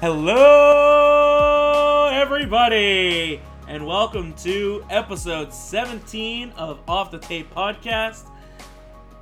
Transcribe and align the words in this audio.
Hello, 0.00 1.68
everybody, 2.12 3.40
and 3.66 3.84
welcome 3.84 4.32
to 4.34 4.84
episode 4.90 5.52
17 5.52 6.52
of 6.52 6.78
Off 6.86 7.10
the 7.10 7.18
Tape 7.18 7.52
Podcast. 7.52 8.28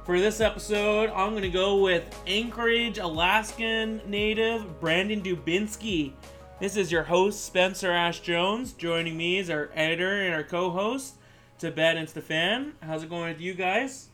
For 0.05 0.21
this 0.21 0.43
episode, 0.43 1.09
I'm 1.15 1.31
going 1.31 1.45
to 1.45 1.49
go 1.49 1.81
with 1.81 2.05
Anchorage, 2.27 2.99
Alaskan 2.99 4.03
native 4.07 4.79
Brandon 4.79 5.23
Dubinsky. 5.23 6.13
This 6.61 6.77
is 6.77 6.93
your 6.93 7.05
host, 7.05 7.47
Spencer 7.47 7.91
Ash 7.91 8.21
Jones. 8.21 8.75
Joining 8.75 9.17
me 9.17 9.39
is 9.39 9.49
our 9.49 9.71
editor 9.75 10.25
and 10.25 10.35
our 10.35 10.45
co 10.45 10.69
host, 10.69 11.15
Tibet 11.59 11.97
and 11.97 12.07
Stefan. 12.07 12.75
How's 12.83 13.03
it 13.03 13.09
going 13.09 13.29
with 13.29 13.41
you 13.41 13.55
guys? 13.55 14.09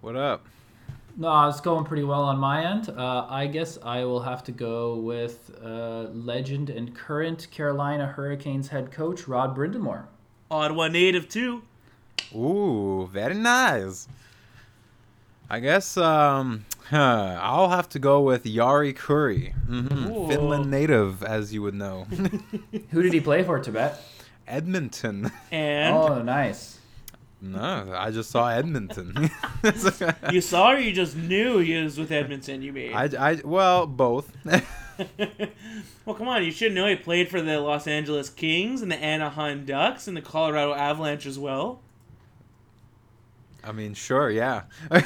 What 0.00 0.14
up? 0.14 0.46
No, 1.16 1.48
it's 1.48 1.60
going 1.60 1.84
pretty 1.84 2.02
well 2.02 2.22
on 2.22 2.38
my 2.38 2.64
end. 2.64 2.88
Uh, 2.88 3.26
I 3.28 3.46
guess 3.46 3.78
I 3.84 4.04
will 4.04 4.20
have 4.20 4.42
to 4.44 4.52
go 4.52 4.96
with 4.96 5.50
uh, 5.64 6.08
legend 6.12 6.70
and 6.70 6.94
current 6.94 7.46
Carolina 7.52 8.06
Hurricanes 8.06 8.68
head 8.68 8.90
coach 8.90 9.28
Rod 9.28 9.56
Brind'Amour. 9.56 10.06
Ottawa 10.50 10.88
native, 10.88 11.28
too. 11.28 11.62
Ooh, 12.34 13.08
very 13.12 13.34
nice. 13.34 14.08
I 15.48 15.60
guess 15.60 15.96
um, 15.96 16.64
huh, 16.90 17.38
I'll 17.40 17.68
have 17.68 17.88
to 17.90 17.98
go 17.98 18.20
with 18.22 18.44
Jari 18.44 18.92
Kurri, 18.96 19.52
hmm 19.52 20.26
Finland 20.28 20.70
native, 20.70 21.22
as 21.22 21.52
you 21.52 21.62
would 21.62 21.74
know. 21.74 22.04
Who 22.90 23.02
did 23.02 23.12
he 23.12 23.20
play 23.20 23.44
for, 23.44 23.58
Tibet? 23.60 24.00
Edmonton. 24.48 25.30
And 25.52 25.94
Oh, 25.96 26.22
nice. 26.22 26.78
No, 27.44 27.94
I 27.94 28.10
just 28.10 28.30
saw 28.30 28.48
Edmonton. 28.48 29.30
you 30.32 30.40
saw 30.40 30.72
or 30.72 30.78
you 30.78 30.92
just 30.92 31.14
knew 31.14 31.58
he 31.58 31.74
was 31.82 31.98
with 31.98 32.10
Edmonton, 32.10 32.62
you 32.62 32.72
mean? 32.72 32.94
I, 32.94 33.04
I, 33.18 33.40
well, 33.44 33.86
both. 33.86 34.32
well, 36.06 36.14
come 36.16 36.26
on, 36.26 36.42
you 36.42 36.50
should 36.50 36.72
know 36.72 36.86
he 36.86 36.96
played 36.96 37.28
for 37.28 37.42
the 37.42 37.60
Los 37.60 37.86
Angeles 37.86 38.30
Kings 38.30 38.80
and 38.80 38.90
the 38.90 38.96
Anaheim 38.96 39.66
Ducks 39.66 40.08
and 40.08 40.16
the 40.16 40.22
Colorado 40.22 40.72
Avalanche 40.72 41.26
as 41.26 41.38
well. 41.38 41.80
I 43.62 43.72
mean, 43.72 43.92
sure, 43.92 44.30
yeah. 44.30 44.62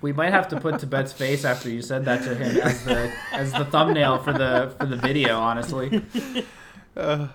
We 0.00 0.12
might 0.12 0.32
have 0.32 0.48
to 0.48 0.60
put 0.60 0.80
Tibet's 0.80 1.12
face 1.12 1.44
after 1.44 1.70
you 1.70 1.80
said 1.80 2.04
that 2.06 2.24
to 2.24 2.34
him 2.34 2.56
as 2.60 2.84
the 2.84 3.12
as 3.30 3.52
the 3.52 3.64
thumbnail 3.64 4.18
for 4.18 4.32
the 4.32 4.74
for 4.76 4.86
the 4.86 4.96
video. 4.96 5.38
Honestly, 5.38 6.02
Uh, 6.96 7.28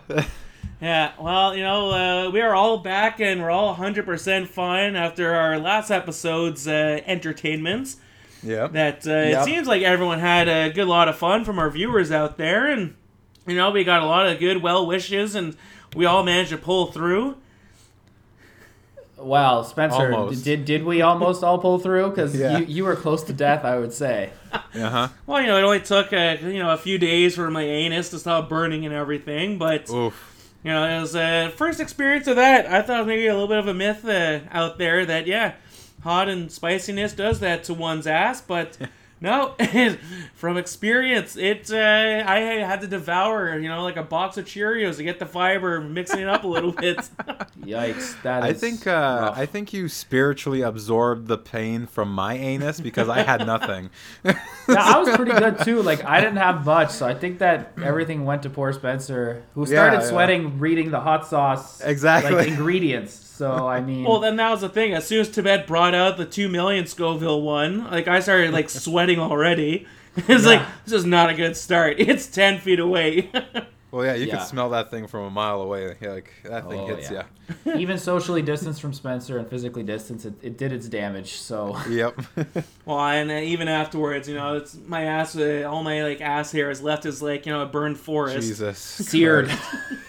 Yeah, 0.82 1.12
well, 1.20 1.56
you 1.56 1.64
know, 1.64 1.92
uh, 1.92 2.32
we 2.32 2.42
are 2.42 2.56
all 2.56 2.80
back 2.80 3.20
and 3.20 3.40
we're 3.42 3.52
all 3.52 3.76
100% 3.76 4.48
fine 4.48 4.96
after 4.96 5.34
our 5.36 5.60
last 5.60 5.92
episode's 5.92 6.68
uh, 6.68 7.02
entertainments. 7.06 7.98
yeah. 8.42 8.66
That 8.68 9.06
uh, 9.06 9.12
Yep. 9.12 9.42
it 9.42 9.46
seems 9.46 9.68
like 9.68 9.84
everyone 9.84 10.18
had 10.20 10.48
a 10.48 10.72
good 10.74 10.88
lot 10.88 11.08
of 11.08 11.16
fun 11.18 11.46
from 11.46 11.59
our 11.59 11.70
viewers 11.70 12.12
out 12.12 12.38
there, 12.38 12.66
and 12.68 12.96
you 13.46 13.56
know, 13.56 13.70
we 13.70 13.84
got 13.84 14.02
a 14.02 14.06
lot 14.06 14.26
of 14.28 14.40
good 14.40 14.64
well 14.64 14.88
wishes, 14.88 15.36
and 15.36 15.56
we 15.96 16.06
all 16.06 16.24
managed 16.24 16.50
to 16.50 16.58
pull 16.58 16.88
through. 16.88 17.36
wow, 19.18 19.62
Spencer, 19.62 20.12
Almost. 20.14 20.44
did 20.44 20.66
did 20.66 20.84
we 20.84 21.04
almost 21.04 21.44
all 21.44 21.59
pull 21.59 21.78
through? 21.78 22.09
Because 22.09 22.36
Yeah. 22.36 22.58
you, 22.58 22.66
you 22.66 22.84
were 22.86 22.96
close 22.96 23.24
to 23.26 23.34
death, 23.34 23.64
I 23.64 23.78
would 23.78 23.94
say. 23.94 24.32
Uh 24.74 24.90
huh. 24.90 25.08
Well, 25.28 25.40
you 25.42 25.48
know, 25.48 25.58
it 25.58 25.64
only 25.64 25.80
took 25.82 26.12
uh, 26.12 26.38
you 26.41 26.59
know 26.59 26.72
a 26.72 26.78
few 26.78 26.97
days 26.97 27.36
for 27.36 27.50
my 27.52 27.62
anus 27.64 28.09
to 28.09 28.20
stop 28.20 28.50
burning 28.50 28.86
and 28.86 28.94
everything, 28.96 29.58
but 29.58 29.90
Oof. 29.90 30.31
You 30.63 30.72
know, 30.72 30.97
it 30.97 31.01
was 31.01 31.16
uh, 31.16 31.51
first 31.55 31.79
experience 31.79 32.27
of 32.27 32.35
that. 32.35 32.67
I 32.67 32.81
thought 32.81 33.07
maybe 33.07 33.27
a 33.27 33.33
little 33.33 33.47
bit 33.47 33.59
of 33.59 33.67
a 33.67 33.73
myth 33.73 34.05
uh, 34.05 34.41
out 34.51 34.77
there 34.77 35.05
that 35.05 35.27
yeah, 35.27 35.55
hot 36.03 36.29
and 36.29 36.51
spiciness 36.51 37.13
does 37.13 37.39
that 37.39 37.63
to 37.66 37.73
one's 37.73 38.05
ass, 38.07 38.41
but 38.41 38.77
no, 39.22 39.56
from 40.34 40.58
experience, 40.58 41.38
it 41.38 41.72
uh, 41.72 42.24
I 42.28 42.40
had 42.40 42.82
to 42.82 42.88
devour 42.88 43.58
you 43.59 43.70
know 43.70 43.84
like 43.84 43.98
a 43.98 44.04
box 44.04 44.38
of 44.38 44.46
Cheerios 44.46 44.98
to 44.98 45.04
get 45.04 45.20
the 45.20 45.26
fiber, 45.26 45.80
mixing 45.80 46.20
it 46.22 46.28
up 46.28 46.44
a 46.44 46.48
little 46.48 46.72
bit. 46.72 46.98
Yikes! 47.62 48.22
That 48.24 48.42
I 48.44 48.54
think 48.54 48.88
uh, 48.88 48.90
rough. 48.90 49.38
I 49.38 49.46
think 49.46 49.74
you 49.74 49.88
spiritually 49.88 50.62
absorbed 50.62 51.28
the 51.28 51.38
pain 51.38 51.86
from 51.86 52.12
my 52.14 52.34
anus 52.34 52.82
because 52.82 53.08
I 53.09 53.22
had 53.22 53.46
nothing. 53.46 53.90
Yeah, 54.68 54.78
I 54.96 55.00
was 55.00 55.16
pretty 55.18 55.34
good 55.34 55.59
too. 55.59 55.82
Like 55.82 56.06
I 56.06 56.22
didn't 56.22 56.38
have 56.38 56.66
much, 56.66 56.92
so 56.92 57.06
I 57.06 57.14
think 57.14 57.40
that 57.40 57.74
everything 57.84 58.24
went 58.26 58.44
to 58.44 58.50
poor 58.50 58.72
Spencer, 58.72 59.44
who 59.53 59.66
started 59.66 59.98
Yeah, 59.98 60.02
yeah. 60.03 60.09
sweating 60.09 60.59
reading 60.59 60.92
the 60.92 61.00
hot 61.00 61.28
sauce 61.28 61.82
Exactly. 61.82 62.34
like 62.36 62.48
ingredients. 62.48 63.31
So 63.41 63.68
I 63.68 63.81
mean, 63.90 64.03
Well, 64.03 64.19
then 64.19 64.35
that 64.35 64.52
was 64.52 64.62
the 64.62 64.69
thing. 64.69 64.94
As 64.94 65.07
soon 65.07 65.22
as 65.22 65.29
Tibet 65.29 65.66
brought 65.66 65.96
out 65.96 66.18
the 66.18 66.25
two 66.25 66.47
million 66.47 66.85
Scoville 66.85 67.41
one, 67.41 67.90
like 67.90 68.07
I 68.07 68.19
started 68.19 68.52
like 68.52 68.69
sweating 68.85 69.19
already. 69.19 69.88
It's 70.28 70.46
like 70.46 70.62
this 70.85 70.94
is 70.94 71.06
not 71.06 71.29
a 71.29 71.34
good 71.34 71.56
start. 71.56 71.96
It's 71.97 72.28
ten 72.28 72.59
feet 72.59 72.79
away. 72.79 73.31
Well, 73.91 74.06
yeah, 74.06 74.13
you 74.16 74.25
Yeah. 74.28 74.38
can 74.38 74.46
smell 74.46 74.69
that 74.72 74.91
thing 74.91 75.07
from 75.07 75.22
a 75.24 75.29
mile 75.29 75.62
away. 75.62 75.96
Yeah, 76.02 76.12
like 76.12 76.29
that 76.44 76.69
thing 76.69 76.79
Oh, 76.81 76.88
hits 76.88 77.09
yeah. 77.09 77.24
ya. 77.66 77.75
even 77.78 77.97
socially 77.97 78.41
distanced 78.41 78.81
from 78.81 78.94
Spencer 78.94 79.38
and 79.38 79.50
physically 79.50 79.84
distanced, 79.84 80.25
it, 80.25 80.34
it 80.41 80.58
did 80.58 80.72
its 80.73 80.88
damage. 80.90 81.34
So 81.40 81.78
Yep. 81.90 82.13
well, 82.85 83.00
and 83.00 83.31
uh, 83.31 83.35
even 83.35 83.68
afterwards, 83.69 84.28
you 84.29 84.35
know, 84.35 84.56
it's 84.58 84.78
my 84.85 85.03
ass. 85.03 85.35
Uh, 85.35 85.63
all 85.69 85.81
my 85.84 86.03
like 86.03 86.19
ass 86.22 86.52
hair 86.52 86.69
is 86.69 86.81
left 86.81 87.06
is 87.06 87.22
like 87.22 87.46
you 87.46 87.52
know 87.53 87.62
a 87.62 87.66
burned 87.66 87.97
forest. 87.97 88.46
Jesus. 88.47 88.78
seared. 88.79 89.50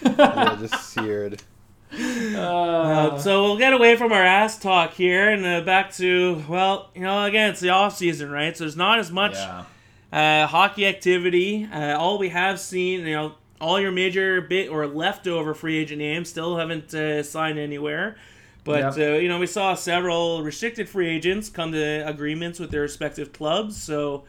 Yeah, 0.05 0.57
just 0.61 0.91
seared. 0.93 1.43
Uh, 1.93 2.39
Uh, 2.39 3.19
so 3.19 3.43
we'll 3.45 3.59
get 3.59 3.73
away 3.73 3.97
from 3.97 4.13
our 4.13 4.23
ass 4.23 4.59
talk 4.59 4.95
here 4.95 5.31
and 5.31 5.45
uh, 5.45 5.61
back 5.61 5.93
to 5.95 6.43
well, 6.49 6.91
you 6.95 7.03
know, 7.03 7.25
again 7.25 7.51
it's 7.51 7.61
the 7.61 7.69
off 7.71 7.97
season, 7.97 8.31
right? 8.31 8.57
So 8.57 8.65
there's 8.65 8.77
not 8.77 8.99
as 8.99 9.11
much 9.11 9.35
yeah. 9.35 9.65
uh, 10.13 10.47
hockey 10.47 10.87
activity. 10.87 11.69
Uh, 11.73 11.97
all 11.99 12.19
we 12.19 12.31
have 12.31 12.59
seen, 12.61 13.01
you 13.07 13.15
know, 13.15 13.33
all 13.61 13.79
your 13.81 13.93
major 13.93 14.41
bit 14.41 14.69
or 14.71 14.87
leftover 14.87 15.55
free 15.55 15.77
agent 15.79 15.99
names 15.99 16.29
still 16.29 16.57
haven't 16.57 16.93
uh, 16.95 17.23
signed 17.23 17.59
anywhere. 17.59 18.17
But 18.65 18.97
Yep. 18.97 18.99
uh, 18.99 19.19
you 19.19 19.29
know, 19.29 19.39
we 19.39 19.47
saw 19.47 19.75
several 19.75 20.43
restricted 20.43 20.89
free 20.89 21.09
agents 21.09 21.49
come 21.49 21.73
to 21.73 22.07
agreements 22.09 22.59
with 22.61 22.71
their 22.71 22.83
respective 22.83 23.33
clubs. 23.33 23.81
So, 23.81 24.25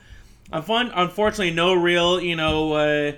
unfortunately, 0.52 1.52
no 1.52 1.74
real, 1.74 2.20
you 2.20 2.36
know, 2.36 2.74
uh, 2.74 3.12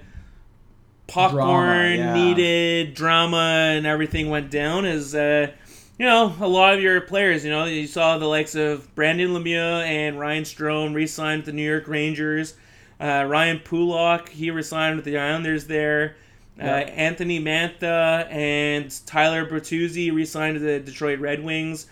popcorn 1.07 1.41
Drama, 1.41 1.95
yeah. 1.95 2.13
needed 2.13 2.93
drama 2.93 3.71
and 3.75 3.85
everything 3.85 4.29
went 4.29 4.51
down. 4.51 4.85
As 4.85 5.13
uh, 5.13 5.51
you 5.97 6.05
know, 6.05 6.33
a 6.39 6.47
lot 6.47 6.73
of 6.73 6.81
your 6.81 6.99
players, 7.01 7.45
you 7.45 7.51
know, 7.51 7.65
you 7.65 7.87
saw 7.87 8.17
the 8.17 8.25
likes 8.25 8.55
of 8.55 8.93
Brendan 8.95 9.29
Lemieux 9.29 9.83
and 9.83 10.19
Ryan 10.19 10.43
Strome 10.43 10.93
re-signed 10.93 11.39
with 11.39 11.45
the 11.45 11.53
New 11.53 11.67
York 11.67 11.87
Rangers. 11.87 12.55
Uh, 12.99 13.25
Ryan 13.27 13.59
Pulock, 13.59 14.29
he 14.29 14.51
re-signed 14.51 14.95
with 14.95 15.05
the 15.05 15.17
Islanders 15.17 15.67
there. 15.67 16.15
Uh, 16.57 16.63
Anthony 16.63 17.39
Mantha 17.39 18.31
and 18.31 18.89
Tyler 19.05 19.45
Bertuzzi 19.45 20.13
re-signed 20.13 20.55
to 20.55 20.59
the 20.59 20.79
Detroit 20.79 21.19
Red 21.19 21.43
Wings. 21.43 21.87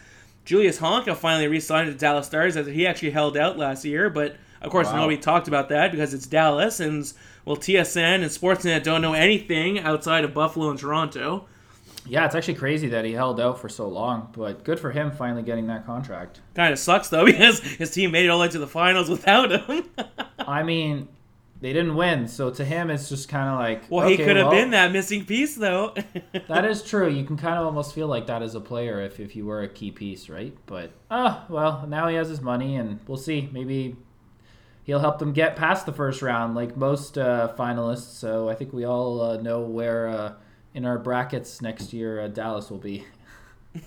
Julius 0.45 0.79
Honka 0.79 1.15
finally 1.15 1.47
re-signed 1.47 1.87
to 1.87 1.93
the 1.93 1.99
Dallas 1.99 2.27
Stars 2.27 2.55
after 2.55 2.71
he 2.71 2.87
actually 2.87 3.11
held 3.11 3.37
out 3.37 3.57
last 3.57 3.83
year, 3.83 4.09
but 4.09 4.37
of 4.63 4.71
course 4.71 4.87
Wow. 4.87 4.97
nobody 4.97 5.17
talked 5.17 5.47
about 5.47 5.69
that 5.69 5.91
because 5.91 6.13
it's 6.13 6.25
Dallas 6.25 6.79
and 6.79 7.11
well 7.45 7.57
TSN 7.57 8.21
and 8.21 8.25
Sportsnet 8.25 8.83
don't 8.83 9.01
know 9.01 9.13
anything 9.13 9.79
outside 9.79 10.23
of 10.23 10.33
Buffalo 10.33 10.69
and 10.69 10.79
Toronto. 10.79 11.45
Yeah, 12.05 12.25
it's 12.25 12.35
actually 12.35 12.55
crazy 12.55 12.89
that 12.89 13.05
he 13.05 13.13
held 13.13 13.39
out 13.39 13.59
for 13.61 13.69
so 13.69 13.87
long, 13.87 14.29
but 14.35 14.65
good 14.65 14.77
for 14.77 14.91
him 14.91 15.11
finally 15.11 15.41
getting 15.41 15.67
that 15.67 15.85
contract. 15.85 16.41
Kind 16.53 16.73
of 16.73 16.79
sucks 16.79 17.09
though 17.09 17.25
because 17.31 17.59
his 17.61 17.91
team 17.91 18.11
made 18.11 18.25
it 18.25 18.29
all 18.29 18.39
the 18.39 18.45
way 18.45 18.51
to 18.51 18.59
the 18.59 18.67
finals 18.67 19.09
without 19.09 19.51
him. 19.51 19.85
I 20.39 20.63
mean, 20.63 21.07
they 21.61 21.71
didn't 21.71 21.95
win, 21.95 22.27
so 22.27 22.49
to 22.49 22.65
him 22.65 22.89
it's 22.89 23.07
just 23.07 23.29
kind 23.29 23.47
of 23.47 23.57
like 23.57 23.89
well, 23.89 24.05
he 24.05 24.17
could 24.17 24.35
have 24.35 24.47
well, 24.47 24.51
been 24.55 24.71
that 24.71 24.91
missing 24.91 25.23
piece 25.25 25.55
though. 25.55 25.93
That 26.49 26.65
is 26.65 26.83
true. 26.83 27.09
You 27.09 27.23
can 27.23 27.37
kind 27.37 27.57
of 27.57 27.65
almost 27.65 27.95
feel 27.95 28.07
like 28.07 28.27
that 28.27 28.41
as 28.41 28.53
a 28.53 28.59
player 28.59 28.99
if, 28.99 29.19
if 29.21 29.33
you 29.35 29.45
were 29.45 29.61
a 29.61 29.69
key 29.69 29.91
piece, 29.91 30.27
right? 30.27 30.53
But 30.65 30.91
ah, 31.09 31.45
well, 31.47 31.85
now 31.87 32.09
he 32.09 32.15
has 32.15 32.27
his 32.27 32.41
money, 32.41 32.75
and 32.75 32.99
we'll 33.07 33.17
see. 33.17 33.49
Maybe 33.53 33.95
he'll 34.83 34.99
help 34.99 35.19
them 35.19 35.33
get 35.33 35.55
past 35.55 35.85
the 35.85 35.93
first 35.93 36.21
round, 36.21 36.55
like 36.55 36.77
most 36.77 37.17
uh, 37.17 37.53
finalists. 37.57 38.13
So 38.17 38.49
I 38.49 38.55
think 38.55 38.73
we 38.73 38.85
all 38.85 39.21
uh, 39.21 39.37
know 39.37 39.61
where 39.61 40.07
uh, 40.07 40.33
in 40.73 40.85
our 40.85 40.97
brackets 40.97 41.61
next 41.61 41.93
year 41.93 42.21
uh, 42.21 42.27
Dallas 42.27 42.69
will 42.69 42.79
be. 42.79 43.05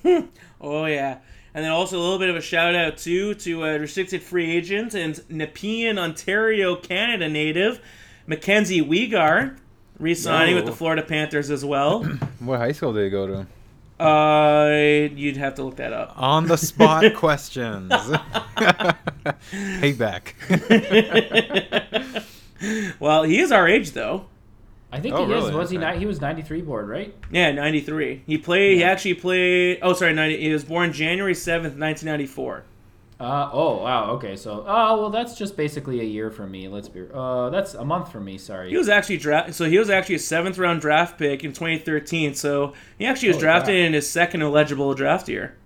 Oh 0.59 0.87
yeah, 0.87 1.19
and 1.55 1.65
then 1.65 1.71
also 1.71 1.99
a 1.99 2.03
little 2.03 2.19
bit 2.19 2.31
of 2.31 2.35
a 2.35 2.41
shout 2.41 2.75
out 2.75 2.97
too 2.97 3.35
to 3.35 3.65
a 3.65 3.79
restricted 3.79 4.23
free 4.23 4.51
agent 4.51 4.95
and 4.95 5.15
Nepean, 5.29 5.99
Ontario, 5.99 6.75
Canada 6.77 7.29
native 7.29 7.81
Mackenzie 8.27 8.83
Weegar, 8.83 9.57
re-signing 9.99 10.55
with 10.57 10.67
the 10.67 10.73
Florida 10.73 11.03
Panthers 11.03 11.51
as 11.51 11.65
well. 11.65 12.05
What 12.41 12.59
high 12.59 12.73
school 12.73 12.93
did 12.93 13.05
you 13.05 13.11
go 13.11 13.27
to? 13.27 13.47
Uh, 13.99 14.69
you'd 15.15 15.37
have 15.37 15.55
to 15.57 15.65
look 15.65 15.77
that 15.77 15.93
up. 15.93 16.15
On 16.17 16.47
the 16.47 16.57
spot 16.57 17.15
questions. 17.17 17.91
Payback. 19.81 20.35
well, 23.01 23.23
he 23.25 23.41
is 23.41 23.53
our 23.53 23.69
age 23.69 23.93
though. 23.93 24.27
I 24.93 25.01
think 25.01 25.15
Oh, 25.15 25.27
he 25.27 25.33
really? 25.33 25.49
is. 25.51 25.55
Was 25.55 25.71
he? 25.71 25.79
Okay. 25.79 25.93
Ni- 25.93 25.99
he 25.99 26.07
was 26.07 26.21
ninety 26.21 26.43
three 26.43 26.63
board, 26.63 26.89
right? 26.89 27.15
Yeah, 27.31 27.51
ninety 27.53 27.81
three. 27.81 28.23
He 28.27 28.39
played. 28.39 28.77
He 28.77 28.85
actually 28.85 29.15
played. 29.15 29.79
Oh, 29.83 29.93
sorry, 29.95 30.15
ninety. 30.15 30.39
He 30.41 30.53
was 30.53 30.65
born 30.65 30.93
January 30.93 31.35
seventh, 31.35 31.77
nineteen 31.77 32.09
ninety 32.09 32.27
four. 32.27 32.65
Uh, 33.19 33.49
oh 33.51 33.83
wow 33.83 34.11
okay 34.11 34.37
so 34.37 34.63
oh 34.67 35.01
well 35.01 35.09
that's 35.09 35.35
just 35.39 35.57
basically 35.57 36.01
a 36.01 36.05
year 36.05 36.31
for 36.31 36.47
me 36.47 36.69
let's 36.69 36.87
be 36.87 37.03
uh 37.15 37.49
that's 37.49 37.73
a 37.73 37.83
month 37.83 38.13
for 38.13 38.21
me 38.21 38.37
sorry 38.37 38.69
He 38.69 38.77
was 38.77 38.91
actually 38.91 39.17
draft. 39.17 39.55
So 39.55 39.65
he 39.65 39.79
was 39.79 39.89
actually 39.89 40.17
a 40.17 40.19
seventh 40.19 40.59
round 40.59 40.83
draft 40.83 41.17
pick 41.19 41.43
in 41.43 41.53
2013. 41.55 42.35
So 42.35 42.75
he 42.99 43.07
actually 43.07 43.29
was 43.29 43.37
Holy 43.37 43.45
drafted 43.45 43.73
crap. 43.73 43.87
in 43.87 43.93
his 43.95 44.11
second 44.11 44.43
eligible 44.43 44.93
draft 44.93 45.31
year. 45.31 45.57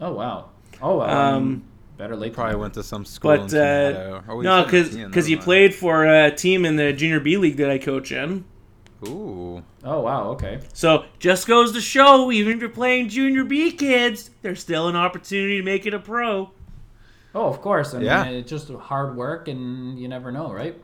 oh 0.00 0.12
wow 0.12 0.50
oh 0.80 0.98
well 0.98 1.08
I 1.10 1.32
mean, 1.32 1.42
Um, 1.42 1.64
better 1.98 2.14
late 2.14 2.34
Probably 2.34 2.52
never. 2.52 2.60
went 2.62 2.74
to 2.74 2.84
some 2.84 3.04
school. 3.04 3.32
But 3.36 3.40
in 3.40 3.46
uh, 3.46 3.48
Canada. 3.48 4.24
Oh, 4.28 4.40
no, 4.40 4.62
because 4.64 4.96
because 4.96 5.26
he 5.26 5.34
played 5.36 5.74
for 5.74 6.06
a 6.06 6.30
team 6.30 6.64
in 6.64 6.76
the 6.76 6.92
junior 6.92 7.18
B 7.18 7.36
league 7.36 7.56
that 7.56 7.68
I 7.68 7.78
coach 7.78 8.12
in. 8.12 8.44
Ooh. 9.08 9.64
oh 9.82 10.00
wow 10.02 10.28
okay 10.32 10.60
So 10.74 11.06
just 11.18 11.48
goes 11.48 11.72
to 11.72 11.80
show, 11.80 12.30
even 12.30 12.52
if 12.52 12.60
you're 12.60 12.68
playing 12.68 13.08
junior 13.08 13.42
B 13.44 13.72
kids, 13.72 14.30
there's 14.42 14.60
still 14.60 14.86
an 14.88 14.94
opportunity 14.94 15.56
to 15.58 15.64
make 15.64 15.84
it 15.86 15.94
a 15.94 15.98
pro. 15.98 16.52
Oh 17.34 17.46
of 17.46 17.60
course 17.60 17.94
I 17.94 17.98
mean 17.98 18.06
Yeah. 18.06 18.24
it's 18.24 18.50
just 18.50 18.70
hard 18.70 19.16
work 19.16 19.48
and 19.48 19.98
you 19.98 20.08
never 20.08 20.32
know 20.32 20.52
right 20.52 20.76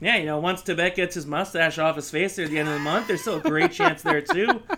Yeah, 0.00 0.16
you 0.16 0.24
know, 0.24 0.38
once 0.38 0.62
Tibet 0.62 0.96
gets 0.96 1.14
his 1.14 1.26
mustache 1.26 1.78
off 1.78 1.96
his 1.96 2.10
face 2.10 2.36
there 2.36 2.46
at 2.46 2.50
the 2.50 2.58
end 2.58 2.68
of 2.68 2.74
the 2.74 2.80
month, 2.80 3.08
there's 3.08 3.20
still 3.20 3.36
a 3.36 3.40
great 3.42 3.70
chance 3.70 4.00
there 4.02 4.22
too. 4.22 4.62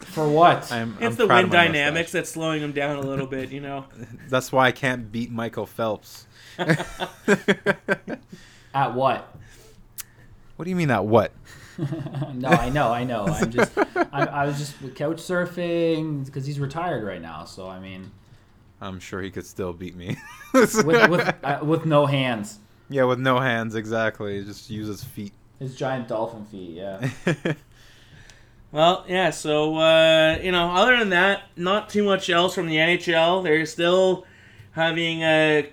for 0.00 0.28
what 0.28 0.70
I'm, 0.70 0.92
It's 1.00 1.04
I'm 1.06 1.16
the 1.16 1.26
wind 1.26 1.50
dynamics 1.50 2.08
mustache. 2.08 2.12
that's 2.12 2.30
slowing 2.30 2.60
him 2.60 2.72
down 2.72 2.96
a 2.96 3.00
little 3.00 3.26
bit, 3.26 3.50
you 3.50 3.60
know. 3.62 3.86
That's 4.28 4.52
why 4.52 4.66
I 4.66 4.72
can't 4.72 5.10
beat 5.10 5.30
Michael 5.32 5.64
Phelps. 5.64 6.26
at 8.74 8.94
what 8.94 9.34
What 10.56 10.64
do 10.64 10.70
you 10.70 10.76
mean 10.76 10.88
that 10.88 11.06
what? 11.06 11.32
no 12.34 12.50
I 12.50 12.68
know 12.68 12.92
I 12.92 13.04
know 13.04 13.24
I'm 13.24 13.50
just 13.50 13.72
I, 14.12 14.26
I 14.26 14.46
was 14.46 14.58
just 14.58 14.74
couch 14.94 15.16
surfing 15.16 16.26
because 16.26 16.44
he's 16.44 16.60
retired 16.60 17.02
right 17.02 17.22
now 17.22 17.46
so 17.46 17.66
I 17.66 17.80
mean 17.80 18.10
I'm 18.82 19.00
sure 19.00 19.22
he 19.22 19.30
could 19.30 19.46
still 19.46 19.72
beat 19.72 19.96
me. 19.96 20.16
with 20.54 20.84
with 20.84 21.34
uh, 21.42 21.60
with 21.62 21.86
no 21.86 22.06
hands 22.06 22.58
yeah, 22.92 23.04
with 23.04 23.18
no 23.18 23.40
hands, 23.40 23.74
exactly. 23.74 24.44
Just 24.44 24.70
use 24.70 24.86
his 24.86 25.02
feet. 25.02 25.32
his 25.58 25.74
giant 25.74 26.08
dolphin 26.08 26.44
feet 26.44 26.76
yeah 26.76 27.08
Well, 28.70 29.04
yeah, 29.06 29.28
so, 29.28 29.76
uh, 29.76 30.38
you 30.42 30.50
know, 30.50 30.70
other 30.70 30.98
than 30.98 31.10
that, 31.10 31.42
not 31.56 31.90
too 31.90 32.02
much 32.02 32.30
else 32.30 32.54
from 32.54 32.68
the 32.68 32.76
NHL. 32.76 33.44
They're 33.44 33.66
still 33.66 34.24
having 34.70 35.20
a, 35.20 35.68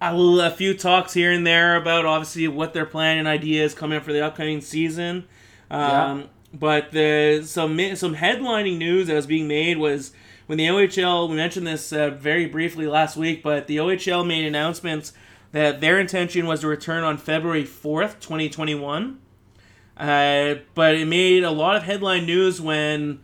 a, 0.00 0.16
a 0.16 0.50
few 0.50 0.72
talks 0.72 1.12
here 1.12 1.30
and 1.30 1.46
there 1.46 1.76
about 1.76 2.06
obviously 2.06 2.48
what 2.48 2.72
their 2.72 2.86
plan 2.86 3.18
and 3.18 3.28
ideas 3.28 3.74
coming 3.74 3.98
up 3.98 4.04
for 4.04 4.14
the 4.14 4.24
upcoming 4.24 4.62
season. 4.62 5.26
Um, 5.70 5.80
Yeah. 5.80 6.22
But 6.54 6.92
the 6.92 7.42
some 7.46 7.78
some 7.96 8.14
headlining 8.14 8.76
news 8.76 9.06
that 9.06 9.14
was 9.14 9.26
being 9.26 9.48
made 9.48 9.78
was 9.78 10.12
when 10.52 10.58
the 10.58 10.66
OHL. 10.66 11.30
We 11.30 11.36
mentioned 11.36 11.66
this 11.66 11.94
uh, 11.94 12.10
very 12.10 12.44
briefly 12.44 12.86
last 12.86 13.16
week, 13.16 13.42
but 13.42 13.68
the 13.68 13.78
OHL 13.78 14.26
made 14.26 14.44
announcements 14.44 15.14
that 15.52 15.80
their 15.80 15.98
intention 15.98 16.44
was 16.44 16.60
to 16.60 16.66
return 16.66 17.04
on 17.04 17.16
February 17.16 17.64
fourth, 17.64 18.20
twenty 18.20 18.50
twenty 18.50 18.74
one. 18.74 19.18
Uh, 19.96 20.56
but 20.74 20.94
it 20.94 21.06
made 21.06 21.42
a 21.42 21.50
lot 21.50 21.76
of 21.76 21.84
headline 21.84 22.26
news 22.26 22.60
when, 22.60 23.20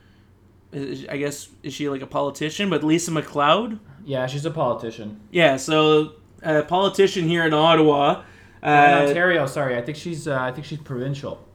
I 0.73 1.19
guess, 1.19 1.51
is 1.63 1.75
she 1.75 1.91
like 1.91 2.01
a 2.01 2.07
politician? 2.07 2.71
But 2.71 2.83
Lisa 2.83 3.11
MacLeod, 3.11 3.79
yeah 4.07 4.27
she's 4.27 4.47
a 4.47 4.51
politician 4.51 5.21
yeah. 5.31 5.59
So 5.59 6.13
a 6.43 6.63
politician 6.63 7.29
here 7.29 7.45
in 7.45 7.53
Ottawa. 7.53 8.23
in 8.63 8.69
Uh, 8.71 9.05
Ontario 9.07 9.45
sorry 9.45 9.77
I 9.77 9.83
think 9.83 9.99
she's 9.99 10.27
uh, 10.27 10.39
I 10.41 10.51
think 10.53 10.65
she's 10.67 10.79
provincial 10.79 11.47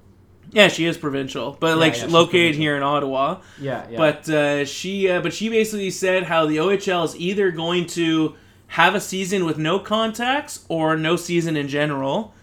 yeah, 0.54 0.68
she 0.70 0.86
is 0.86 0.98
provincial, 0.98 1.58
but 1.60 1.78
like 1.78 1.94
yeah, 1.94 1.94
she's 1.94 2.04
she's 2.04 2.12
located 2.14 2.56
here 2.56 2.76
in 2.78 2.84
Ottawa. 2.84 3.40
yeah 3.60 3.86
yeah 3.90 3.98
But 3.98 4.30
uh, 4.30 4.66
she, 4.66 5.10
uh, 5.10 5.22
but 5.22 5.34
she 5.34 5.50
basically 5.50 5.90
said 5.92 6.24
how 6.24 6.46
the 6.46 6.58
OHL 6.58 7.04
is 7.06 7.16
either 7.18 7.52
going 7.52 7.88
to 7.88 8.36
have 8.68 8.96
a 8.96 9.00
season 9.02 9.46
with 9.46 9.58
no 9.58 9.80
contacts 9.80 10.66
or 10.70 10.96
no 10.98 11.16
season 11.16 11.56
in 11.58 11.68
general. 11.68 12.34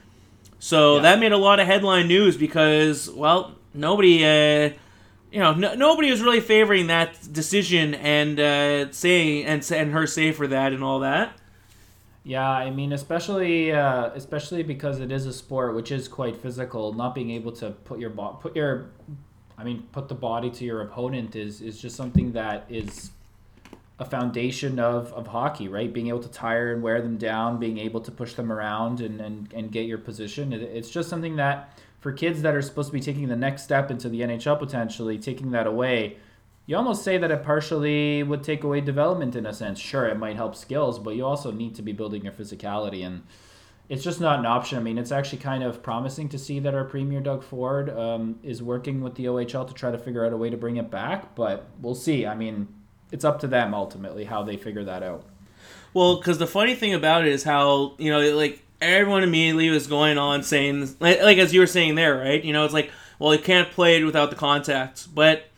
So 0.58 0.96
Yeah. 0.96 1.02
that 1.02 1.18
made 1.20 1.32
a 1.32 1.38
lot 1.38 1.58
of 1.60 1.66
headline 1.66 2.06
news 2.08 2.36
because, 2.36 3.08
well, 3.10 3.52
nobody, 3.74 4.24
uh, 4.24 4.70
you 5.32 5.38
know, 5.40 5.54
no, 5.54 5.74
nobody 5.74 6.10
was 6.10 6.20
really 6.20 6.40
favoring 6.40 6.88
that 6.88 7.32
decision 7.32 7.94
and 7.94 8.38
uh, 8.38 8.92
saying 8.92 9.44
and 9.46 9.68
and 9.72 9.92
her 9.92 10.06
say 10.06 10.32
for 10.32 10.46
that 10.48 10.72
and 10.72 10.82
all 10.84 11.00
that. 11.00 11.32
Yeah, 12.22 12.48
I 12.48 12.70
mean, 12.70 12.92
especially 12.92 13.72
uh, 13.72 14.10
especially 14.14 14.62
because 14.62 15.00
it 15.00 15.10
is 15.10 15.26
a 15.26 15.32
sport 15.32 15.74
which 15.74 15.90
is 15.90 16.06
quite 16.06 16.36
physical. 16.36 16.92
Not 16.92 17.14
being 17.14 17.30
able 17.30 17.52
to 17.52 17.70
put 17.70 17.98
your 17.98 18.10
bo- 18.10 18.38
put 18.40 18.54
your, 18.54 18.90
I 19.56 19.64
mean, 19.64 19.88
put 19.92 20.08
the 20.08 20.14
body 20.14 20.50
to 20.50 20.64
your 20.64 20.82
opponent 20.82 21.34
is 21.34 21.62
is 21.62 21.80
just 21.80 21.96
something 21.96 22.32
that 22.32 22.66
is 22.68 23.10
a 24.00 24.04
foundation 24.04 24.78
of, 24.78 25.12
of 25.12 25.26
hockey, 25.26 25.68
right? 25.68 25.92
Being 25.92 26.08
able 26.08 26.22
to 26.22 26.30
tire 26.30 26.72
and 26.72 26.82
wear 26.82 27.02
them 27.02 27.18
down, 27.18 27.58
being 27.58 27.76
able 27.76 28.00
to 28.00 28.10
push 28.10 28.32
them 28.32 28.50
around 28.50 29.02
and, 29.02 29.20
and, 29.20 29.52
and 29.52 29.70
get 29.70 29.84
your 29.84 29.98
position. 29.98 30.54
It, 30.54 30.62
it's 30.62 30.88
just 30.88 31.10
something 31.10 31.36
that 31.36 31.78
for 32.00 32.10
kids 32.10 32.40
that 32.40 32.54
are 32.54 32.62
supposed 32.62 32.88
to 32.88 32.94
be 32.94 33.00
taking 33.00 33.28
the 33.28 33.36
next 33.36 33.62
step 33.62 33.90
into 33.90 34.08
the 34.08 34.22
NHL 34.22 34.58
potentially, 34.58 35.18
taking 35.18 35.50
that 35.50 35.66
away, 35.66 36.16
you 36.70 36.76
almost 36.76 37.02
say 37.02 37.18
that 37.18 37.32
it 37.32 37.42
partially 37.42 38.22
would 38.22 38.44
take 38.44 38.62
away 38.62 38.80
development 38.80 39.34
in 39.34 39.44
a 39.44 39.52
sense. 39.52 39.80
Sure, 39.80 40.06
it 40.06 40.16
might 40.16 40.36
help 40.36 40.54
skills, 40.54 41.00
but 41.00 41.16
you 41.16 41.26
also 41.26 41.50
need 41.50 41.74
to 41.74 41.82
be 41.82 41.90
building 41.90 42.22
your 42.22 42.32
physicality 42.32 43.04
and 43.04 43.22
it's 43.88 44.04
just 44.04 44.20
not 44.20 44.38
an 44.38 44.46
option. 44.46 44.78
I 44.78 44.80
mean, 44.80 44.96
it's 44.96 45.10
actually 45.10 45.38
kind 45.38 45.64
of 45.64 45.82
promising 45.82 46.28
to 46.28 46.38
see 46.38 46.60
that 46.60 46.72
our 46.72 46.84
premier 46.84 47.18
Doug 47.18 47.42
Ford 47.42 47.90
um, 47.90 48.38
is 48.44 48.62
working 48.62 49.00
with 49.00 49.16
the 49.16 49.24
OHL 49.24 49.66
to 49.66 49.74
try 49.74 49.90
to 49.90 49.98
figure 49.98 50.24
out 50.24 50.32
a 50.32 50.36
way 50.36 50.48
to 50.48 50.56
bring 50.56 50.76
it 50.76 50.92
back, 50.92 51.34
but 51.34 51.66
we'll 51.80 51.96
see. 51.96 52.24
I 52.24 52.36
mean, 52.36 52.68
it's 53.10 53.24
up 53.24 53.40
to 53.40 53.48
them 53.48 53.74
ultimately 53.74 54.22
how 54.22 54.44
they 54.44 54.56
figure 54.56 54.84
that 54.84 55.02
out. 55.02 55.24
Well, 55.92 56.18
because 56.18 56.38
the 56.38 56.46
funny 56.46 56.76
thing 56.76 56.94
about 56.94 57.26
it 57.26 57.32
is 57.32 57.42
how 57.42 57.96
you 57.98 58.12
know, 58.12 58.36
like 58.36 58.62
everyone 58.80 59.24
immediately 59.24 59.70
was 59.70 59.88
going 59.88 60.18
on 60.18 60.44
saying, 60.44 60.94
like, 61.00 61.20
like 61.20 61.38
as 61.38 61.52
you 61.52 61.58
were 61.58 61.66
saying 61.66 61.96
there, 61.96 62.16
right? 62.16 62.44
You 62.44 62.52
know, 62.52 62.64
it's 62.64 62.72
like, 62.72 62.92
well, 63.18 63.34
you 63.34 63.40
can't 63.40 63.72
play 63.72 64.00
it 64.00 64.04
without 64.04 64.30
the 64.30 64.36
contact, 64.36 65.12
but 65.12 65.49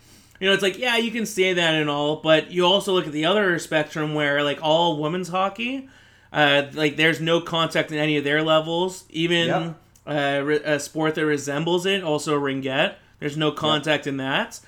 you 0.42 0.48
know, 0.48 0.54
it's 0.54 0.62
like, 0.62 0.76
yeah, 0.76 0.96
you 0.96 1.12
can 1.12 1.24
say 1.24 1.52
that 1.52 1.74
and 1.74 1.88
all, 1.88 2.16
but 2.16 2.50
you 2.50 2.66
also 2.66 2.92
look 2.92 3.06
at 3.06 3.12
the 3.12 3.24
other 3.26 3.60
spectrum 3.60 4.12
where, 4.12 4.42
like, 4.42 4.58
all 4.60 5.00
women's 5.00 5.28
hockey, 5.28 5.88
uh, 6.32 6.64
like, 6.72 6.96
there's 6.96 7.20
no 7.20 7.40
contact 7.40 7.92
in 7.92 7.98
any 7.98 8.16
of 8.16 8.24
their 8.24 8.42
levels. 8.42 9.04
Even 9.10 9.46
Yep. 9.46 9.76
uh, 10.04 10.42
re- 10.42 10.60
a 10.64 10.80
sport 10.80 11.14
that 11.14 11.24
resembles 11.24 11.86
it, 11.86 12.02
also 12.02 12.36
ringette, 12.36 12.94
there's 13.20 13.36
no 13.36 13.52
contact 13.52 14.08
in 14.08 14.16
that. 14.16 14.58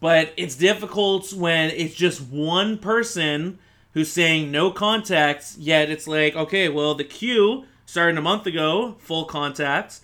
But 0.00 0.32
it's 0.38 0.56
difficult 0.56 1.30
when 1.34 1.72
it's 1.72 1.94
just 1.94 2.22
one 2.22 2.78
person 2.78 3.58
who's 3.92 4.10
saying 4.10 4.50
no 4.50 4.70
contact, 4.70 5.58
yet 5.58 5.90
it's 5.90 6.08
like, 6.08 6.36
okay, 6.36 6.70
well, 6.70 6.94
the 6.94 7.04
Q 7.04 7.66
started 7.84 8.16
a 8.16 8.22
month 8.22 8.46
ago, 8.46 8.96
full 8.98 9.26
contact. 9.26 10.00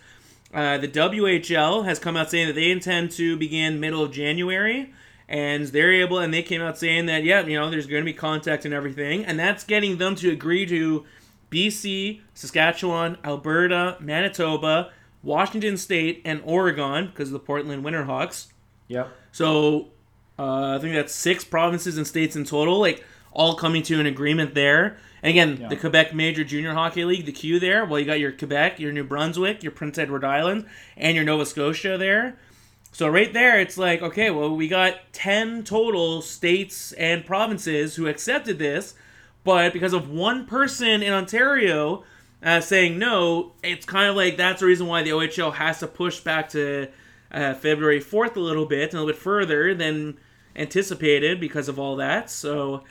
Uh, 0.53 0.77
the 0.77 0.89
WHL 0.89 1.87
has 1.87 1.99
come 1.99 2.15
out 2.15 2.31
saying 2.31 2.49
that 2.49 2.53
they 2.57 2.71
intend 2.71 3.11
to 3.13 3.39
begin 3.39 3.81
middle 3.81 4.03
of 4.03 4.13
January, 4.13 4.93
and 5.35 5.67
they're 5.67 5.93
able, 5.93 6.21
and 6.21 6.33
they 6.33 6.43
came 6.43 6.63
out 6.63 6.79
saying 6.79 7.07
that, 7.07 7.25
yeah, 7.25 7.45
you 7.45 7.59
know, 7.59 7.69
there's 7.69 7.89
going 7.89 8.03
to 8.03 8.07
be 8.07 8.13
contact 8.13 8.65
and 8.65 8.73
everything, 8.73 9.25
and 9.25 9.37
that's 9.39 9.65
getting 9.65 9.99
them 9.99 10.15
to 10.15 10.31
agree 10.31 10.65
to 10.67 11.05
BC, 11.51 12.21
Saskatchewan, 12.35 13.19
Alberta, 13.25 13.97
Manitoba, 14.01 14.93
Washington 15.25 15.77
State, 15.77 16.23
and 16.25 16.41
Oregon 16.45 17.07
because 17.07 17.29
of 17.29 17.33
the 17.33 17.39
Portland 17.41 17.85
Winterhawks. 17.85 18.47
yeah 18.89 19.07
So 19.33 19.89
uh, 20.39 20.77
I 20.77 20.79
think 20.79 20.95
that's 20.95 21.15
six 21.15 21.45
provinces 21.45 21.97
and 21.97 22.07
states 22.07 22.37
in 22.37 22.45
total, 22.45 22.79
like 22.79 23.05
all 23.33 23.57
coming 23.57 23.83
to 23.85 23.99
an 23.99 24.07
agreement 24.07 24.55
there. 24.55 24.97
And 25.23 25.31
again, 25.31 25.59
Yeah. 25.61 25.69
the 25.69 25.77
Quebec 25.77 26.15
Major 26.15 26.45
Junior 26.45 26.75
Hockey 26.75 27.05
League, 27.05 27.25
the 27.27 27.33
Q 27.33 27.59
there. 27.59 27.85
Well, 27.85 27.99
you 27.99 28.07
got 28.07 28.21
your 28.21 28.31
Quebec, 28.33 28.79
your 28.79 28.93
New 28.93 29.05
Brunswick, 29.05 29.63
your 29.63 29.73
Prince 29.73 29.99
Edward 29.99 30.25
Island, 30.25 30.67
and 30.97 31.17
your 31.17 31.25
Nova 31.25 31.45
Scotia 31.47 31.97
there. 31.99 32.37
So 32.95 33.09
right 33.09 33.33
there, 33.33 33.59
it's 33.59 33.77
like 33.77 34.03
okay, 34.03 34.31
well, 34.31 34.55
we 34.55 34.69
got 34.69 35.13
ten 35.13 35.65
total 35.65 36.23
states 36.23 36.93
and 36.93 37.27
provinces 37.27 37.97
who 37.97 38.07
accepted 38.07 38.61
this, 38.61 38.95
but 39.43 39.73
because 39.73 39.93
of 39.93 40.09
one 40.09 40.47
person 40.47 41.03
in 41.03 41.13
Ontario 41.13 42.05
uh, 42.41 42.61
saying 42.61 42.97
no, 42.97 43.51
it's 43.65 43.85
kind 43.85 44.09
of 44.09 44.15
like 44.15 44.37
that's 44.37 44.61
the 44.61 44.67
reason 44.67 44.87
why 44.87 45.03
the 45.03 45.11
OHL 45.11 45.55
has 45.55 45.81
to 45.81 45.89
push 45.89 46.21
back 46.21 46.51
to 46.51 46.87
uh, 47.33 47.55
February 47.55 48.01
4th 48.01 48.37
a 48.37 48.41
little 48.41 48.65
bit, 48.65 48.93
a 48.93 48.97
little 48.97 49.13
bit 49.13 49.21
further 49.21 49.75
than 49.75 50.17
anticipated 50.55 51.41
because 51.41 51.69
of 51.69 51.81
all 51.81 51.97
that. 51.97 52.31
So, 52.31 52.85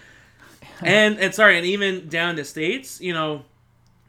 and 0.81 1.17
and 1.17 1.33
sorry, 1.33 1.57
and 1.57 1.65
even 1.65 2.09
down 2.09 2.35
to 2.35 2.43
states, 2.43 2.99
you 2.99 3.13
know, 3.13 3.43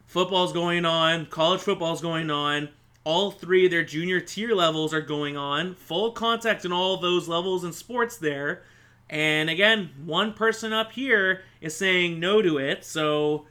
football's 0.07 0.51
going 0.51 0.83
on, 0.83 1.27
college 1.27 1.61
football's 1.61 2.01
going 2.01 2.29
on. 2.29 2.67
All 3.05 3.31
three 3.31 3.65
of 3.65 3.71
their 3.71 3.83
junior 3.83 4.19
tier 4.19 4.53
levels 4.53 4.93
are 4.93 5.01
going 5.01 5.37
on. 5.37 5.75
Full 5.75 6.11
contact 6.11 6.65
in 6.65 6.73
all 6.73 6.97
those 6.97 7.29
levels 7.29 7.63
and 7.63 7.73
sports 7.73 8.17
there. 8.17 8.63
And 9.09 9.49
again, 9.49 9.91
one 10.03 10.33
person 10.33 10.73
up 10.73 10.91
here 10.91 11.43
is 11.61 11.77
saying 11.77 12.19
no 12.19 12.41
to 12.41 12.57
it. 12.57 12.83
So, 12.83 13.45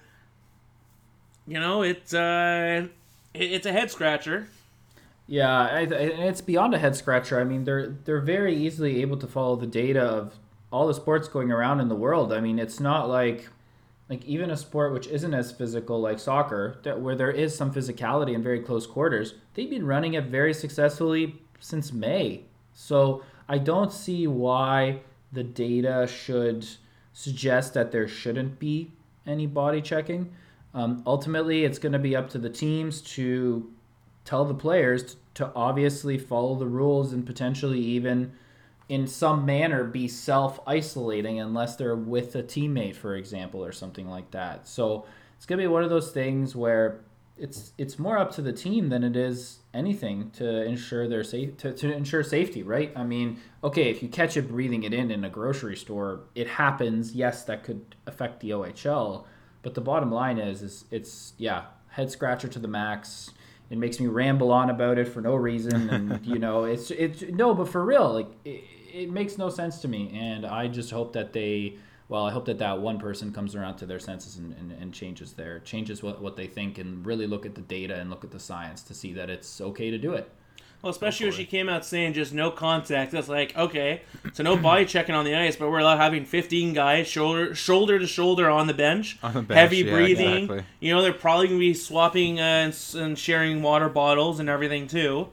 you 1.47 1.59
know, 1.59 1.83
it's 1.83 2.13
uh, 2.13 2.89
it, 3.33 3.53
it's 3.53 3.67
a 3.67 3.73
head 3.73 3.91
scratcher. 3.91 4.49
Yeah, 5.27 5.79
and 5.79 5.93
it's 5.93 6.43
beyond 6.43 6.75
a 6.75 6.79
head 6.79 6.97
scratcher. 6.97 7.41
I 7.41 7.45
mean, 7.45 7.65
they're 7.65 7.89
they're 8.05 8.21
very 8.21 8.55
easily 8.57 9.01
able 9.01 9.17
to 9.19 9.27
follow 9.27 9.57
the 9.57 9.67
data 9.67 10.03
of 10.03 10.35
all 10.71 10.89
the 10.89 10.95
sports 10.95 11.29
going 11.29 11.53
around 11.53 11.81
in 11.81 11.89
the 11.89 11.95
world. 11.95 12.33
I 12.33 12.41
mean, 12.41 12.59
it's 12.59 12.81
not 12.81 13.09
like 13.09 13.49
like 14.15 14.25
even 14.27 14.51
a 14.51 14.57
sport 14.57 14.93
which 14.93 15.09
isn't 15.09 15.35
as 15.35 15.51
physical 15.51 16.01
like 16.01 16.21
soccer, 16.21 16.79
that 16.85 17.01
where 17.01 17.17
there 17.17 17.33
is 17.33 17.57
some 17.57 17.75
physicality 17.75 18.33
in 18.33 18.45
very 18.45 18.61
close 18.61 18.87
quarters, 18.87 19.35
they've 19.55 19.69
been 19.69 19.85
running 19.85 20.15
it 20.15 20.27
very 20.27 20.55
successfully 20.55 21.35
since 21.59 21.93
May. 21.93 22.43
So 22.73 23.25
I 23.49 23.59
don't 23.59 23.93
see 23.93 24.29
why 24.29 25.01
the 25.33 25.43
data 25.43 26.07
should 26.07 26.65
suggest 27.13 27.75
that 27.75 27.91
there 27.91 28.07
shouldn't 28.07 28.61
be 28.61 28.93
any 29.27 29.49
body 29.49 29.83
checking. 29.83 30.33
Um, 30.75 31.03
ultimately, 31.05 31.65
it's 31.65 31.81
going 31.81 31.93
to 31.93 31.99
be 31.99 32.15
up 32.15 32.31
to 32.31 32.39
the 32.39 32.51
teams 32.51 33.03
to 33.17 33.69
tell 34.25 34.45
the 34.45 34.55
players 34.55 35.17
to 35.35 35.51
obviously 35.57 36.19
follow 36.19 36.55
the 36.55 36.67
rules 36.67 37.13
and 37.13 37.27
potentially 37.27 37.81
even 37.81 38.33
in 38.89 39.07
some 39.07 39.47
manner 39.47 39.85
be 39.85 40.09
self 40.09 40.61
isolating 40.67 41.41
unless 41.41 41.77
they're 41.77 41.97
with 41.97 42.35
a 42.37 42.43
teammate, 42.43 42.97
for 42.97 43.17
example, 43.17 43.65
or 43.65 43.73
something 43.73 44.09
like 44.09 44.31
that. 44.33 44.69
So 44.69 45.07
it's 45.37 45.47
gonna 45.47 45.63
be 45.63 45.67
one 45.67 45.83
of 45.85 45.91
those 45.91 46.11
things 46.11 46.55
where 46.55 47.01
it's 47.37 47.73
it's 47.79 47.99
more 47.99 48.17
up 48.19 48.33
to 48.33 48.43
the 48.43 48.53
team 48.53 48.91
than 48.91 49.03
it 49.03 49.17
is 49.17 49.59
anything 49.73 50.31
to 50.31 50.63
ensure 50.63 51.09
their 51.09 51.25
safe 51.25 51.57
to, 51.59 51.73
to 51.73 51.93
ensure 51.93 52.23
safety, 52.23 52.63
right? 52.63 52.93
I 52.95 53.05
mean, 53.05 53.41
okay, 53.63 53.91
if 53.91 54.03
you 54.03 54.09
catch 54.09 54.37
it 54.37 54.49
breathing 54.49 54.83
it 54.85 54.93
in 54.93 55.11
in 55.11 55.25
a 55.25 55.31
grocery 55.31 55.77
store, 55.77 56.21
it 56.35 56.47
happens. 56.49 57.15
Yes, 57.15 57.45
that 57.45 57.65
could 57.65 57.97
affect 58.07 58.41
the 58.41 58.51
OHL, 58.51 59.25
but 59.63 59.75
the 59.75 59.81
bottom 59.81 60.13
line 60.13 60.39
is 60.39 60.63
is 60.63 60.85
it's 60.91 61.33
yeah, 61.39 61.65
head 61.89 62.11
scratcher 62.11 62.49
to 62.49 62.59
the 62.59 62.69
max 62.69 63.31
it 63.71 63.79
makes 63.79 63.99
me 63.99 64.07
ramble 64.07 64.53
on 64.53 64.71
about 64.71 64.99
it 64.99 65.09
for 65.09 65.21
no 65.21 65.35
reason 65.35 65.91
and 65.91 66.27
you 66.27 66.39
know 66.39 66.65
it's 66.65 66.91
it's 66.91 67.23
no 67.23 67.55
but 67.55 67.69
for 67.69 67.85
real 67.85 68.13
like 68.13 68.29
it, 68.45 68.63
it 68.95 69.11
makes 69.11 69.37
no 69.37 69.51
sense 69.51 69.81
to 69.81 69.89
me 69.89 70.11
and 70.15 70.47
i 70.47 70.69
just 70.69 70.91
hope 70.91 71.13
that 71.13 71.33
they 71.33 71.77
well 72.09 72.25
i 72.25 72.31
hope 72.31 72.45
that 72.45 72.59
that 72.59 72.81
one 72.81 72.99
person 72.99 73.33
comes 73.33 73.55
around 73.55 73.77
to 73.77 73.87
their 73.87 73.99
senses 73.99 74.37
and, 74.37 74.55
and, 74.55 74.73
and 74.73 74.95
changes 74.95 75.33
their 75.33 75.59
changes 75.61 76.03
what, 76.03 76.23
what 76.23 76.37
they 76.37 76.47
think 76.47 76.79
and 76.79 77.05
really 77.05 77.27
look 77.27 77.45
at 77.45 77.55
the 77.55 77.61
data 77.63 77.95
and 77.97 78.09
look 78.09 78.25
at 78.25 78.31
the 78.31 78.39
science 78.39 78.83
to 78.83 78.95
see 78.95 79.13
that 79.13 79.29
it's 79.29 79.61
okay 79.61 79.91
to 79.91 79.99
do 79.99 80.13
it 80.13 80.31
well, 80.85 80.91
especially 80.91 81.27
when 81.29 81.35
she 81.35 81.47
came 81.47 81.71
out 81.71 81.83
saying 81.83 82.13
just 82.13 82.35
no 82.35 82.51
contact. 82.51 83.13
That's 83.13 83.27
like 83.27 83.57
okay, 83.57 84.03
so 84.35 84.43
no 84.43 84.55
body 84.55 84.85
checking 84.85 85.15
on 85.15 85.25
the 85.25 85.35
ice, 85.35 85.57
but 85.57 85.71
we're 85.71 85.79
allowed 85.79 85.97
having 85.97 86.27
15 86.27 86.75
guys 86.75 87.09
shoulder 87.09 87.55
shoulder 87.55 87.99
to 87.99 88.07
shoulder 88.07 88.51
on 88.51 88.67
the 88.67 88.75
bench, 88.75 89.19
On 89.23 89.33
the 89.33 89.41
bench, 89.41 89.59
heavy 89.59 89.79
yeah, 89.79 89.95
breathing. 89.95 90.45
exactly. 90.45 90.65
You 90.81 90.95
know, 90.95 91.01
they're 91.01 91.15
probably 91.15 91.47
gonna 91.47 91.59
be 91.59 91.73
swapping 91.73 92.39
uh, 92.39 92.43
and, 92.43 92.95
and 92.97 93.19
sharing 93.19 93.63
water 93.63 93.89
bottles 93.89 94.41
and 94.41 94.51
everything 94.51 94.87
too. 94.87 95.29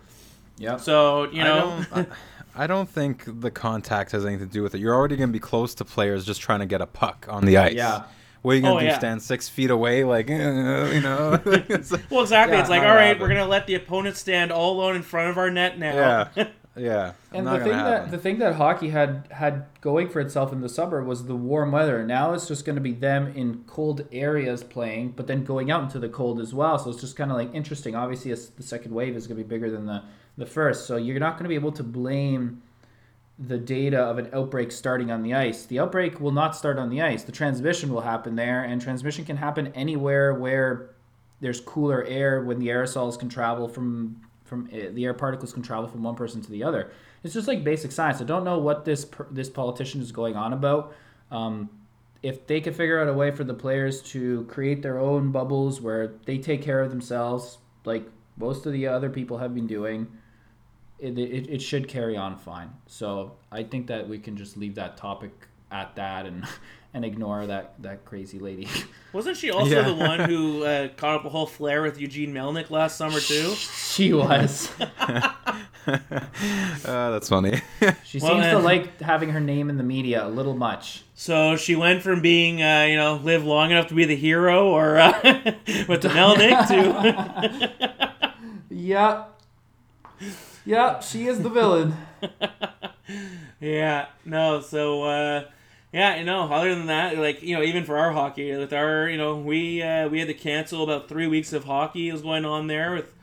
Yeah. 0.58 0.78
So 0.78 1.30
you 1.32 1.44
know, 1.44 1.84
I 1.92 1.96
don't, 1.96 2.10
I, 2.56 2.64
I 2.64 2.68
don't 2.68 2.90
think 2.90 3.24
the 3.42 3.52
contact 3.52 4.12
has 4.12 4.26
anything 4.26 4.48
to 4.48 4.54
do 4.54 4.64
with 4.64 4.76
it. 4.76 4.80
You're 4.80 4.96
already 4.96 5.16
going 5.18 5.30
to 5.30 5.34
be 5.34 5.40
close 5.40 5.76
to 5.76 5.86
players 5.86 6.26
just 6.26 6.42
trying 6.42 6.60
to 6.60 6.66
get 6.66 6.82
a 6.82 6.88
puck 6.88 7.26
on 7.30 7.46
the 7.46 7.58
ice. 7.58 7.74
Yeah. 7.74 8.04
What 8.42 8.54
are 8.54 8.56
you 8.56 8.62
going 8.62 8.74
Oh, 8.76 8.80
to 8.80 8.86
do? 8.86 8.92
yeah. 8.92 8.98
Stand 8.98 9.22
six 9.22 9.48
feet 9.50 9.70
away? 9.70 10.04
Like, 10.04 10.30
eh, 10.30 10.94
you 10.94 11.02
know? 11.02 11.40
Well, 12.10 12.22
exactly. 12.22 12.56
Yeah, 12.56 12.62
it's 12.62 12.70
like 12.70 12.82
all 12.82 12.96
right, 12.96 13.08
happen. 13.08 13.22
we're 13.22 13.28
gonna 13.28 13.46
let 13.46 13.68
the 13.68 13.76
opponent 13.76 14.18
stand 14.18 14.52
all 14.52 14.74
alone 14.80 14.96
in 14.96 15.04
front 15.04 15.30
of 15.30 15.38
our 15.38 15.52
net 15.52 15.78
now. 15.78 16.30
yeah. 16.36 16.48
Yeah. 16.74 17.12
And 17.34 17.46
the 17.46 17.58
thing 17.60 17.68
gonna 17.68 17.84
that 17.84 18.12
the 18.12 18.18
thing 18.18 18.40
that 18.40 18.56
hockey 18.56 18.88
had 18.92 19.28
had 19.30 19.66
going 19.82 20.08
for 20.08 20.22
itself 20.22 20.54
in 20.54 20.62
the 20.62 20.70
summer 20.70 21.04
was 21.04 21.26
the 21.26 21.36
warm 21.36 21.74
weather. 21.74 22.06
Now 22.06 22.32
it's 22.32 22.48
just 22.48 22.64
going 22.64 22.78
to 22.78 22.82
be 22.82 22.94
them 22.94 23.28
in 23.36 23.66
cold 23.68 24.08
areas 24.14 24.64
playing, 24.64 25.12
but 25.18 25.28
then 25.28 25.44
going 25.44 25.70
out 25.70 25.84
into 25.84 26.00
the 26.00 26.08
cold 26.08 26.40
as 26.40 26.54
well. 26.54 26.80
So 26.80 26.90
it's 26.90 27.02
just 27.02 27.18
kind 27.18 27.30
of 27.30 27.36
like 27.36 27.54
interesting. 27.54 27.94
Obviously, 27.94 28.32
it's, 28.32 28.46
the 28.46 28.64
second 28.64 28.94
wave 28.94 29.18
is 29.18 29.28
going 29.28 29.38
to 29.38 29.44
be 29.44 29.48
bigger 29.50 29.70
than 29.70 29.86
the 29.86 30.02
the 30.38 30.46
first, 30.46 30.86
so 30.86 30.98
you're 30.98 31.20
not 31.20 31.34
going 31.34 31.44
to 31.44 31.50
be 31.50 31.56
able 31.56 31.72
to 31.74 31.84
blame 31.84 32.62
the 33.40 33.58
data 33.58 33.98
of 33.98 34.18
an 34.18 34.30
outbreak 34.34 34.72
starting 34.72 35.12
on 35.12 35.24
the 35.24 35.34
ice. 35.34 35.66
The 35.66 35.80
outbreak 35.80 36.20
will 36.20 36.32
not 36.32 36.56
start 36.56 36.78
on 36.78 36.90
the 36.90 37.02
ice. 37.02 37.24
The 37.24 37.32
transmission 37.32 37.92
will 37.92 38.02
happen 38.02 38.36
there, 38.36 38.64
and 38.64 38.82
transmission 38.82 39.26
can 39.26 39.38
happen 39.38 39.68
anywhere 39.74 40.34
where 40.34 40.92
there's 41.40 41.60
cooler 41.60 42.04
air 42.04 42.44
when 42.44 42.60
the 42.60 42.68
aerosols 42.68 43.18
can 43.18 43.30
travel 43.30 43.68
from 43.68 44.22
from 44.46 44.70
uh, 44.74 44.90
the 44.92 45.06
air 45.06 45.14
particles 45.14 45.54
can 45.54 45.64
travel 45.64 45.88
from 45.88 46.04
one 46.04 46.14
person 46.14 46.42
to 46.42 46.52
the 46.52 46.62
other. 46.62 46.92
It's 47.24 47.34
just 47.34 47.48
like 47.48 47.64
basic 47.64 47.92
science. 47.92 48.22
I 48.22 48.26
don't 48.26 48.44
know 48.44 48.60
what 48.60 48.86
this 48.86 49.06
this 49.32 49.50
politician 49.50 50.02
is 50.02 50.12
going 50.12 50.36
on 50.36 50.54
about. 50.54 50.94
Um, 51.32 51.70
if 52.22 52.46
they 52.46 52.62
could 52.62 52.76
figure 52.76 53.00
out 53.00 53.08
a 53.08 53.14
way 53.14 53.32
for 53.32 53.44
the 53.44 53.54
players 53.54 54.02
to 54.04 54.44
create 54.46 54.84
their 54.84 55.00
own 55.00 55.32
bubbles 55.32 55.82
where 55.82 56.14
they 56.26 56.38
take 56.38 56.62
care 56.62 56.82
of 56.82 56.92
themselves, 56.92 57.58
like 57.86 58.08
most 58.42 58.66
of 58.66 58.74
the 58.74 58.88
other 58.88 59.10
people 59.10 59.38
have 59.38 59.54
been 59.56 59.68
doing, 59.68 60.08
it, 61.00 61.18
it, 61.18 61.50
it 61.50 61.62
should 61.62 61.88
carry 61.88 62.18
on 62.18 62.38
fine. 62.38 62.72
So 62.88 63.34
I 63.52 63.64
think 63.64 63.88
that 63.88 64.10
we 64.10 64.20
can 64.20 64.36
just 64.36 64.58
leave 64.58 64.76
that 64.76 64.98
topic 64.98 65.32
at 65.72 65.96
that 65.96 66.26
and 66.26 66.46
and 66.94 67.06
ignore 67.06 67.48
that 67.48 67.74
that 67.82 68.04
crazy 68.04 68.38
lady. 68.40 68.68
Wasn't 69.14 69.38
she 69.38 69.50
also 69.52 69.76
Yeah. 69.76 69.84
the 69.84 69.96
one 69.96 70.20
who 70.20 70.64
uh, 70.66 70.90
caught 70.98 71.16
up 71.20 71.26
a 71.26 71.30
whole 71.30 71.46
flare 71.48 71.82
with 71.82 72.00
Eugene 72.02 72.34
Melnyk 72.34 72.70
last 72.70 72.98
summer 72.98 73.20
too? 73.22 73.54
she 73.56 74.12
was. 74.14 74.70
uh, 74.80 75.32
that's 76.84 77.30
funny. 77.30 77.62
She 78.04 78.20
Well, 78.20 78.32
seems 78.32 78.46
to 78.48 78.60
like 78.60 79.00
having 79.02 79.30
her 79.30 79.40
name 79.40 79.70
in 79.70 79.78
the 79.78 79.84
media 79.84 80.26
a 80.26 80.30
little 80.30 80.56
much. 80.56 81.04
So 81.16 81.56
she 81.56 81.76
went 81.76 82.02
from 82.02 82.22
being, 82.22 82.62
uh, 82.62 82.86
you 82.90 82.96
know, 82.98 83.16
live 83.24 83.46
long 83.46 83.72
enough 83.72 83.88
to 83.88 83.94
be 83.94 84.06
the 84.06 84.16
hero, 84.16 84.68
or 84.68 84.98
uh, 84.98 85.12
with 85.88 86.02
the 86.02 86.10
Melnyk 86.10 86.68
to 86.70 87.91
Yeah. 88.82 89.26
Yeah, 90.66 91.00
she 91.02 91.28
is 91.28 91.42
the 91.42 91.50
villain. 91.50 91.96
Yeah, 93.60 94.08
no. 94.26 94.62
So, 94.62 95.04
uh, 95.04 95.44
yeah, 95.92 96.16
you 96.16 96.24
know. 96.24 96.44
Other 96.52 96.74
than 96.74 96.88
that, 96.88 97.18
like 97.18 97.44
you 97.44 97.56
know, 97.56 97.62
even 97.62 97.84
for 97.84 97.98
our 97.98 98.12
hockey, 98.12 98.56
with 98.56 98.72
our, 98.74 99.08
you 99.10 99.18
know, 99.18 99.36
we 99.36 99.84
uh, 99.84 100.08
we 100.08 100.20
had 100.20 100.30
to 100.30 100.34
cancel 100.34 100.84
about 100.84 101.10
three 101.10 101.28
weeks 101.28 101.52
of 101.54 101.66
hockey 101.66 102.12
was 102.12 102.22
going 102.22 102.46
on 102.46 102.68
there 102.68 102.94
with 102.96 103.14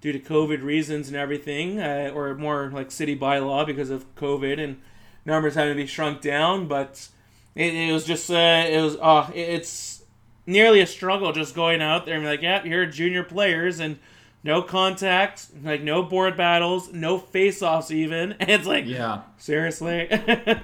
due 0.00 0.12
to 0.12 0.18
COVID 0.18 0.62
reasons 0.62 1.08
and 1.08 1.16
everything, 1.16 1.80
uh, 1.80 2.10
or 2.14 2.34
more 2.34 2.70
like 2.74 2.90
city 2.90 3.16
bylaw 3.16 3.64
because 3.64 3.88
of 3.88 4.12
COVID 4.16 4.58
and 4.62 4.82
numbers 5.24 5.54
having 5.54 5.74
to 5.74 5.82
be 5.82 5.86
shrunk 5.86 6.20
down. 6.20 6.66
But 6.66 7.08
it, 7.54 7.72
it 7.72 7.92
was 7.92 8.04
just, 8.04 8.30
uh, 8.30 8.66
it 8.68 8.82
was, 8.82 8.96
uh, 8.96 9.30
it- 9.32 9.38
it's 9.48 10.02
nearly 10.44 10.80
a 10.80 10.86
struggle 10.86 11.32
just 11.32 11.54
going 11.54 11.80
out 11.80 12.04
there 12.04 12.16
and 12.16 12.24
like, 12.26 12.42
yeah, 12.42 12.62
are 12.66 12.86
junior 12.86 13.22
players 13.22 13.78
and. 13.80 13.98
No 14.46 14.62
contacts, 14.62 15.50
like 15.62 15.82
no 15.82 16.02
board 16.02 16.36
battles, 16.36 16.92
no 16.92 17.18
face-offs 17.18 17.90
even. 17.90 18.32
And 18.40 18.50
it's 18.50 18.66
like, 18.66 18.86
Yeah. 18.86 19.22
Seriously? 19.36 20.08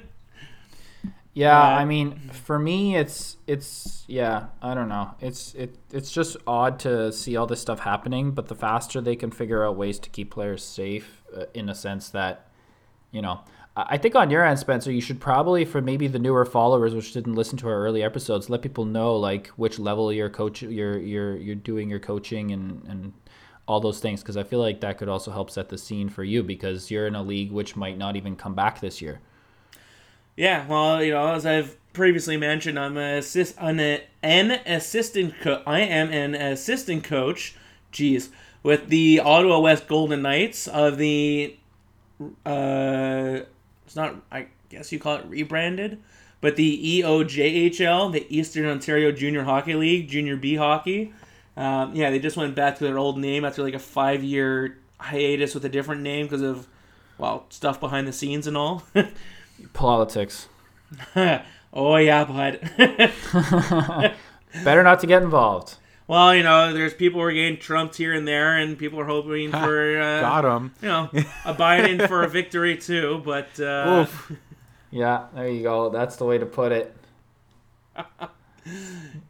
Yeah, 1.34 1.58
Uh, 1.58 1.64
I 1.80 1.86
mean, 1.86 2.18
for 2.30 2.58
me, 2.58 2.94
it's 2.96 3.38
it's 3.46 4.04
yeah, 4.06 4.48
I 4.60 4.74
don't 4.74 4.88
know. 4.90 5.12
It's 5.20 5.54
it 5.54 5.76
it's 5.90 6.12
just 6.12 6.36
odd 6.46 6.78
to 6.80 7.10
see 7.10 7.36
all 7.36 7.46
this 7.46 7.60
stuff 7.60 7.80
happening. 7.80 8.32
But 8.32 8.48
the 8.48 8.54
faster 8.54 9.00
they 9.00 9.16
can 9.16 9.30
figure 9.30 9.64
out 9.66 9.76
ways 9.76 9.98
to 10.00 10.10
keep 10.10 10.30
players 10.30 10.62
safe, 10.62 11.22
uh, 11.34 11.46
in 11.54 11.70
a 11.70 11.74
sense 11.74 12.10
that, 12.10 12.48
you 13.12 13.22
know, 13.22 13.40
I 13.76 13.84
I 13.94 13.98
think 13.98 14.14
on 14.14 14.28
your 14.30 14.44
end, 14.44 14.58
Spencer, 14.58 14.92
you 14.92 15.00
should 15.00 15.20
probably 15.20 15.64
for 15.64 15.80
maybe 15.80 16.06
the 16.06 16.18
newer 16.18 16.44
followers, 16.44 16.94
which 16.94 17.14
didn't 17.14 17.34
listen 17.34 17.56
to 17.58 17.68
our 17.68 17.82
early 17.82 18.02
episodes, 18.02 18.50
let 18.50 18.60
people 18.60 18.84
know 18.84 19.16
like 19.16 19.46
which 19.56 19.78
level 19.78 20.12
you're 20.12 20.28
coach 20.28 20.60
you're 20.62 20.98
you're 20.98 21.36
you're 21.36 21.54
doing 21.56 21.88
your 21.88 22.00
coaching 22.00 22.52
and 22.52 22.84
and 22.86 23.12
all 23.66 23.80
those 23.80 24.00
things 24.00 24.20
because 24.20 24.36
I 24.36 24.42
feel 24.42 24.58
like 24.58 24.80
that 24.80 24.98
could 24.98 25.08
also 25.08 25.30
help 25.30 25.50
set 25.50 25.68
the 25.68 25.78
scene 25.78 26.08
for 26.08 26.24
you 26.24 26.42
because 26.42 26.90
you're 26.90 27.06
in 27.06 27.14
a 27.14 27.22
league 27.22 27.52
which 27.52 27.76
might 27.76 27.96
not 27.96 28.16
even 28.16 28.36
come 28.36 28.54
back 28.54 28.80
this 28.80 29.00
year. 29.00 29.20
yeah, 30.36 30.66
well, 30.66 31.02
you 31.02 31.12
know, 31.12 31.34
as 31.34 31.46
I've 31.46 31.76
previously 31.92 32.36
mentioned, 32.36 32.78
I'm 32.78 32.96
a 32.96 33.18
assist, 33.18 33.56
a, 33.58 34.02
an 34.22 34.50
assistant 34.50 35.34
co- 35.40 35.62
I 35.66 35.80
am 35.80 36.10
an 36.10 36.34
assistant 36.34 37.04
coach, 37.04 37.54
geez, 37.92 38.30
with 38.62 38.88
the 38.88 39.20
Ottawa 39.20 39.60
West 39.60 39.86
Golden 39.88 40.22
Knights 40.22 40.68
of 40.68 40.98
the 40.98 41.56
uh 42.46 43.40
it's 43.84 43.96
not 43.96 44.14
I 44.30 44.46
guess 44.68 44.92
you 44.92 44.98
call 44.98 45.16
it 45.16 45.26
rebranded, 45.26 46.00
but 46.40 46.56
the 46.56 47.00
EOJHL, 47.00 48.12
the 48.12 48.26
Eastern 48.28 48.66
Ontario 48.66 49.12
Junior 49.12 49.42
Hockey 49.42 49.74
League, 49.74 50.08
Junior 50.08 50.36
B 50.36 50.54
Hockey. 50.56 51.12
Um, 51.56 51.94
yeah, 51.94 52.10
they 52.10 52.18
just 52.18 52.36
went 52.36 52.54
back 52.54 52.78
to 52.78 52.84
their 52.84 52.98
old 52.98 53.18
name 53.18 53.44
after 53.44 53.62
like 53.62 53.74
a 53.74 53.78
five 53.78 54.22
year 54.24 54.78
hiatus 54.98 55.54
with 55.54 55.64
a 55.64 55.68
different 55.68 56.02
name 56.02 56.26
because 56.26 56.42
of 56.42 56.66
well 57.18 57.46
stuff 57.50 57.80
behind 57.80 58.08
the 58.08 58.12
scenes 58.12 58.46
and 58.46 58.56
all. 58.56 58.82
Politics. 59.72 60.48
oh 61.72 61.96
yeah, 61.96 62.24
bud. 62.24 62.60
Better 64.64 64.82
not 64.82 65.00
to 65.00 65.06
get 65.06 65.22
involved. 65.22 65.76
well, 66.06 66.34
you 66.34 66.42
know, 66.42 66.72
there's 66.72 66.94
people 66.94 67.20
who 67.20 67.26
are 67.26 67.32
getting 67.32 67.58
trumped 67.58 67.96
here 67.96 68.12
and 68.12 68.26
there, 68.28 68.56
and 68.56 68.78
people 68.78 69.00
are 69.00 69.06
hoping 69.06 69.50
for 69.50 70.00
uh, 70.00 70.20
Got 70.20 70.44
him. 70.44 70.74
you 70.82 70.88
know 70.88 71.10
a 71.44 71.54
Biden 71.54 72.06
for 72.08 72.22
a 72.22 72.28
victory 72.28 72.76
too. 72.76 73.22
But 73.24 73.58
uh. 73.60 74.06
Yeah, 74.90 75.28
there 75.34 75.48
you 75.48 75.62
go. 75.62 75.88
That's 75.88 76.16
the 76.16 76.26
way 76.26 76.36
to 76.36 76.44
put 76.44 76.70
it. 76.70 76.94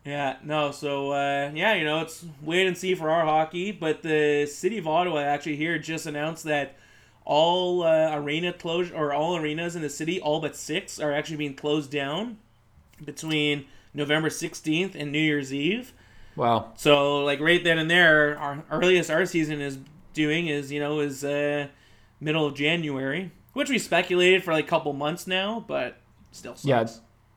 Yeah, 0.05 0.37
no. 0.45 0.71
So 0.71 1.12
uh, 1.12 1.51
yeah, 1.55 1.75
you 1.75 1.85
know, 1.85 2.01
it's 2.01 2.25
wait 2.43 2.67
and 2.67 2.77
see 2.77 2.95
for 2.95 3.11
our 3.11 3.25
hockey. 3.25 3.73
But 3.73 4.03
the 4.03 4.47
city 4.47 4.79
of 4.79 4.87
Ottawa 4.87 5.21
actually 5.21 5.57
here 5.57 5.79
just 5.79 6.07
announced 6.07 6.45
that 6.45 6.77
all 7.25 7.83
uh, 7.83 8.15
arena 8.15 8.53
closure 8.53 8.95
or 8.95 9.12
all 9.12 9.37
arenas 9.37 9.77
in 9.77 9.83
the 9.83 9.91
city, 9.91 10.21
all 10.21 10.41
but 10.41 10.57
six, 10.57 10.99
are 10.99 11.12
actually 11.12 11.37
being 11.37 11.55
closed 11.55 11.91
down 11.91 12.39
between 13.05 13.67
November 13.95 14.29
16th 14.29 14.95
and 14.95 15.12
New 15.12 15.19
Year's 15.21 15.53
Eve. 15.53 15.93
Wow. 16.37 16.73
So 16.77 17.25
like 17.25 17.41
right 17.41 17.62
then 17.62 17.79
and 17.79 17.91
there, 17.91 18.39
our 18.39 18.65
earliest 18.71 19.11
our 19.11 19.27
season 19.27 19.61
is 19.61 19.79
doing 20.15 20.47
is 20.49 20.73
you 20.73 20.81
know 20.81 21.01
is 21.01 21.25
uh, 21.25 21.69
middle 22.21 22.47
of 22.47 22.55
January, 22.55 23.31
which 23.53 23.71
we 23.71 23.79
speculated 23.79 24.43
for 24.43 24.53
like 24.53 24.65
a 24.65 24.69
couple 24.69 24.93
months 24.93 25.27
now, 25.27 25.65
but 25.67 25.99
still 26.33 26.55
sucks. 26.55 26.65
Yeah. 26.65 26.87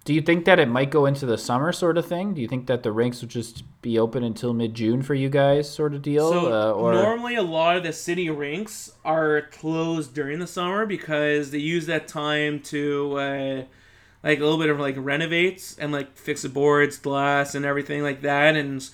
Do 0.06 0.14
you 0.14 0.22
think 0.22 0.46
that 0.46 0.60
it 0.60 0.68
might 0.68 0.92
go 0.92 1.08
into 1.08 1.26
the 1.26 1.38
summer 1.38 1.72
sort 1.72 1.98
of 1.98 2.06
thing? 2.06 2.36
Do 2.36 2.42
you 2.42 2.48
think 2.48 2.68
that 2.68 2.84
the 2.84 2.92
rinks 2.92 3.22
would 3.22 3.32
just 3.32 3.64
be 3.82 3.98
open 3.98 4.24
until 4.24 4.54
mid 4.54 4.76
June 4.76 5.02
for 5.02 5.16
you 5.16 5.30
guys, 5.30 5.68
sort 5.68 5.96
of 5.96 6.04
deal? 6.04 6.30
So 6.30 6.54
uh, 6.54 6.72
or 6.74 6.94
normally 6.94 7.34
a 7.34 7.42
lot 7.42 7.76
of 7.76 7.84
the 7.84 7.92
city 7.92 8.30
rinks 8.30 8.94
are 9.04 9.42
closed 9.52 10.14
during 10.14 10.38
the 10.38 10.46
summer 10.46 10.86
because 10.86 11.50
they 11.50 11.58
use 11.58 11.88
that 11.88 12.08
time 12.08 12.60
to 12.62 13.18
uh, 13.18 13.64
like 14.24 14.40
a 14.40 14.44
little 14.44 14.60
bit 14.60 14.70
of 14.70 14.80
like 14.80 14.96
renovates 14.96 15.76
and 15.80 15.92
like 15.92 16.16
fix 16.16 16.44
the 16.44 16.50
boards, 16.50 16.98
glass, 17.00 17.56
and 17.56 17.66
everything 17.66 18.04
like 18.04 18.22
that, 18.22 18.56
and 18.56 18.88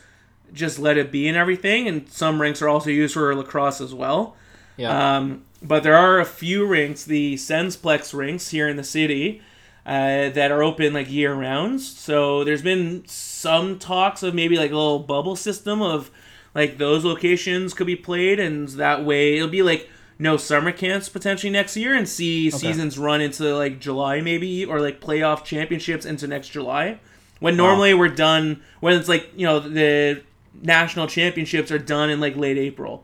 just 0.53 0.79
let 0.79 0.97
it 0.97 1.11
be 1.11 1.27
and 1.27 1.35
everything. 1.35 1.89
And 1.89 2.07
some 2.09 2.41
rinks 2.41 2.61
are 2.61 2.69
also 2.69 2.89
used 2.89 3.15
for 3.15 3.35
lacrosse 3.35 3.81
as 3.81 3.93
well. 3.93 4.37
yeah, 4.77 5.17
Um, 5.17 5.43
but 5.61 5.83
there 5.83 5.97
are 5.97 6.21
a 6.21 6.25
few 6.25 6.65
rinks, 6.65 7.03
the 7.03 7.35
Sensplex 7.35 8.13
rinks 8.13 8.49
here 8.51 8.69
in 8.69 8.77
the 8.77 8.83
city, 8.83 9.41
uh, 9.85 10.29
that 10.29 10.51
are 10.51 10.61
open 10.61 10.93
like 10.93 11.09
year 11.09 11.33
round. 11.33 11.81
So 11.81 12.43
there's 12.43 12.61
been 12.61 13.03
some 13.07 13.79
talks 13.79 14.23
of 14.23 14.35
maybe 14.35 14.57
like 14.57 14.71
a 14.71 14.75
little 14.75 14.99
bubble 14.99 15.35
system 15.35 15.81
of 15.81 16.11
like 16.53 16.77
those 16.77 17.03
locations 17.03 17.73
could 17.73 17.87
be 17.87 17.95
played, 17.95 18.39
and 18.39 18.67
that 18.69 19.03
way 19.05 19.37
it'll 19.37 19.49
be 19.49 19.63
like 19.63 19.89
no 20.19 20.37
summer 20.37 20.71
camps 20.71 21.09
potentially 21.09 21.49
next 21.51 21.75
year, 21.75 21.95
and 21.95 22.07
see 22.07 22.51
seasons 22.51 22.99
run 22.99 23.21
into 23.21 23.55
like 23.55 23.79
July 23.79 24.21
maybe, 24.21 24.65
or 24.65 24.79
like 24.79 25.01
playoff 25.01 25.43
championships 25.43 26.05
into 26.05 26.27
next 26.27 26.49
July. 26.49 26.99
When 27.39 27.57
normally 27.57 27.95
we're 27.95 28.09
done 28.09 28.61
when 28.81 28.93
it's 28.99 29.09
like 29.09 29.31
you 29.35 29.47
know 29.47 29.59
the 29.59 30.21
national 30.61 31.07
championships 31.07 31.71
are 31.71 31.79
done 31.79 32.09
in 32.09 32.19
like 32.19 32.35
late 32.35 32.57
April. 32.57 33.03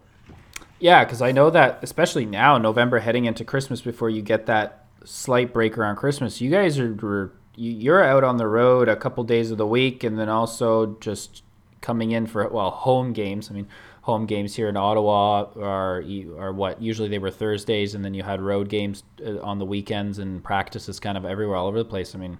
yeah, 0.80 1.04
because 1.04 1.24
I 1.24 1.32
know 1.32 1.50
that 1.50 1.80
especially 1.82 2.26
now, 2.26 2.60
November 2.60 3.00
heading 3.00 3.26
into 3.26 3.44
Christmas, 3.44 3.82
before 3.82 4.12
you 4.12 4.22
get 4.22 4.46
that 4.46 4.87
slight 5.08 5.54
break 5.54 5.78
around 5.78 5.96
Christmas, 5.96 6.42
you 6.42 6.52
guys 6.52 6.78
are 6.80 7.32
you're 7.56 8.04
out 8.04 8.24
on 8.24 8.38
the 8.38 8.48
road 8.48 8.88
a 8.88 8.96
couple 8.96 9.24
days 9.24 9.50
of 9.50 9.58
the 9.58 9.66
week, 9.66 10.04
and 10.04 10.20
then 10.20 10.30
also 10.30 10.98
just 11.00 11.44
coming 11.82 12.12
in 12.12 12.28
for 12.28 12.48
well 12.50 12.70
home 12.70 13.14
games. 13.14 13.50
I 13.50 13.54
mean, 13.54 13.68
home 14.02 14.26
games 14.26 14.56
here 14.56 14.70
in 14.70 14.78
Ottawa 14.78 15.46
are 15.60 16.04
are 16.38 16.54
what 16.54 16.82
usually 16.82 17.10
they 17.10 17.20
were 17.20 17.32
Thursdays, 17.32 17.96
and 17.96 18.06
then 18.06 18.14
you 18.14 18.24
had 18.24 18.42
road 18.42 18.70
games 18.70 19.04
uh, 19.26 19.40
on 19.42 19.58
the 19.58 19.66
weekends 19.66 20.20
and 20.20 20.44
practices 20.44 21.00
kind 21.00 21.18
of 21.18 21.26
everywhere, 21.26 21.58
all 21.58 21.68
over 21.68 21.80
the 21.80 21.86
place. 21.86 22.14
I 22.14 22.20
mean. 22.20 22.38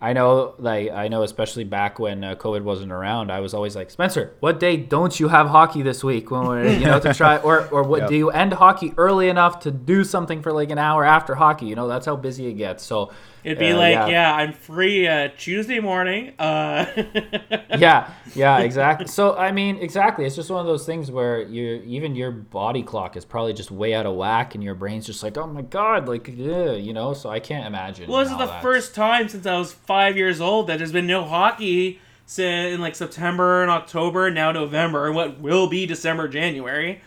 I 0.00 0.12
know, 0.12 0.54
like 0.58 0.90
I 0.92 1.08
know, 1.08 1.24
especially 1.24 1.64
back 1.64 1.98
when 1.98 2.22
uh, 2.22 2.36
COVID 2.36 2.62
wasn't 2.62 2.92
around, 2.92 3.32
I 3.32 3.40
was 3.40 3.52
always 3.52 3.74
like, 3.74 3.90
Spencer, 3.90 4.32
what 4.38 4.60
day 4.60 4.76
don't 4.76 5.18
you 5.18 5.26
have 5.26 5.48
hockey 5.48 5.82
this 5.82 6.04
week? 6.04 6.30
When 6.30 6.46
we're, 6.46 6.68
you 6.68 6.86
know, 6.86 7.00
to 7.00 7.12
try, 7.12 7.38
or 7.38 7.66
or 7.70 7.82
what 7.82 8.02
Yep. 8.02 8.08
do 8.10 8.14
you 8.16 8.30
end 8.30 8.52
hockey 8.52 8.94
early 8.96 9.28
enough 9.28 9.58
to 9.60 9.72
do 9.72 10.04
something 10.04 10.40
for 10.40 10.52
like 10.52 10.70
an 10.70 10.78
hour 10.78 11.04
after 11.04 11.34
hockey? 11.34 11.66
You 11.66 11.74
know, 11.74 11.88
that's 11.88 12.06
how 12.06 12.14
busy 12.14 12.46
it 12.46 12.52
gets. 12.54 12.84
So 12.84 13.10
It'd 13.42 13.58
be 13.58 13.70
uh, 13.70 13.76
like, 13.76 14.10
yeah. 14.10 14.34
I'm 14.34 14.52
free 14.52 15.06
uh, 15.08 15.30
Tuesday 15.36 15.80
morning. 15.80 16.32
Uh, 16.38 16.86
yeah, 17.78 18.10
yeah, 18.34 18.58
exactly. 18.58 19.06
So 19.08 19.36
I 19.36 19.50
mean, 19.52 19.78
exactly. 19.78 20.24
It's 20.26 20.36
just 20.36 20.50
one 20.50 20.60
of 20.60 20.66
those 20.66 20.86
things 20.86 21.10
where 21.10 21.40
you 21.42 21.82
even 21.86 22.14
your 22.14 22.30
body 22.30 22.82
clock 22.84 23.16
is 23.16 23.24
probably 23.24 23.52
just 23.52 23.70
way 23.72 23.94
out 23.94 24.06
of 24.06 24.14
whack, 24.14 24.54
and 24.54 24.62
your 24.62 24.74
brain's 24.74 25.06
just 25.06 25.22
like, 25.24 25.36
oh 25.36 25.46
my 25.48 25.62
god, 25.62 26.06
like, 26.08 26.28
yeah, 26.32 26.72
you 26.72 26.92
know. 26.92 27.14
So 27.14 27.30
I 27.30 27.40
can't 27.40 27.66
imagine. 27.66 28.08
well, 28.08 28.20
this 28.20 28.30
is 28.30 28.38
the 28.38 28.44
that's- 28.46 28.62
first 28.62 28.94
time 28.94 29.28
since 29.28 29.44
I 29.46 29.58
was 29.58 29.72
five 29.88 30.16
years 30.18 30.38
old 30.40 30.66
that 30.66 30.76
there's 30.76 30.92
been 30.92 31.06
no 31.06 31.24
hockey 31.24 31.98
since 32.26 32.74
in 32.74 32.80
like 32.80 32.94
September 32.94 33.62
and 33.62 33.70
October, 33.70 34.30
now 34.30 34.52
November, 34.52 35.06
and 35.06 35.16
what 35.16 35.40
will 35.40 35.66
be 35.66 35.86
December, 35.86 36.28
January. 36.28 37.00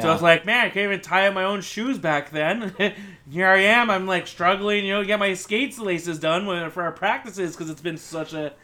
So 0.00 0.06
Yeah. 0.08 0.14
it's 0.14 0.22
like, 0.22 0.44
man, 0.46 0.64
I 0.64 0.68
can't 0.70 0.86
even 0.86 1.00
tie 1.02 1.28
up 1.28 1.34
my 1.34 1.44
own 1.44 1.60
shoes 1.60 1.98
back 1.98 2.30
then. 2.30 2.72
Here 3.30 3.46
I 3.46 3.58
am. 3.58 3.90
I'm 3.90 4.06
like 4.06 4.26
struggling, 4.26 4.86
you 4.86 4.92
know, 4.94 5.02
to 5.02 5.06
get 5.06 5.18
my 5.18 5.34
skates 5.34 5.78
laces 5.78 6.18
done 6.18 6.70
for 6.70 6.82
our 6.82 6.92
practices 6.92 7.54
because 7.54 7.68
it's 7.70 7.82
been 7.82 7.98
such 7.98 8.32
a 8.32 8.54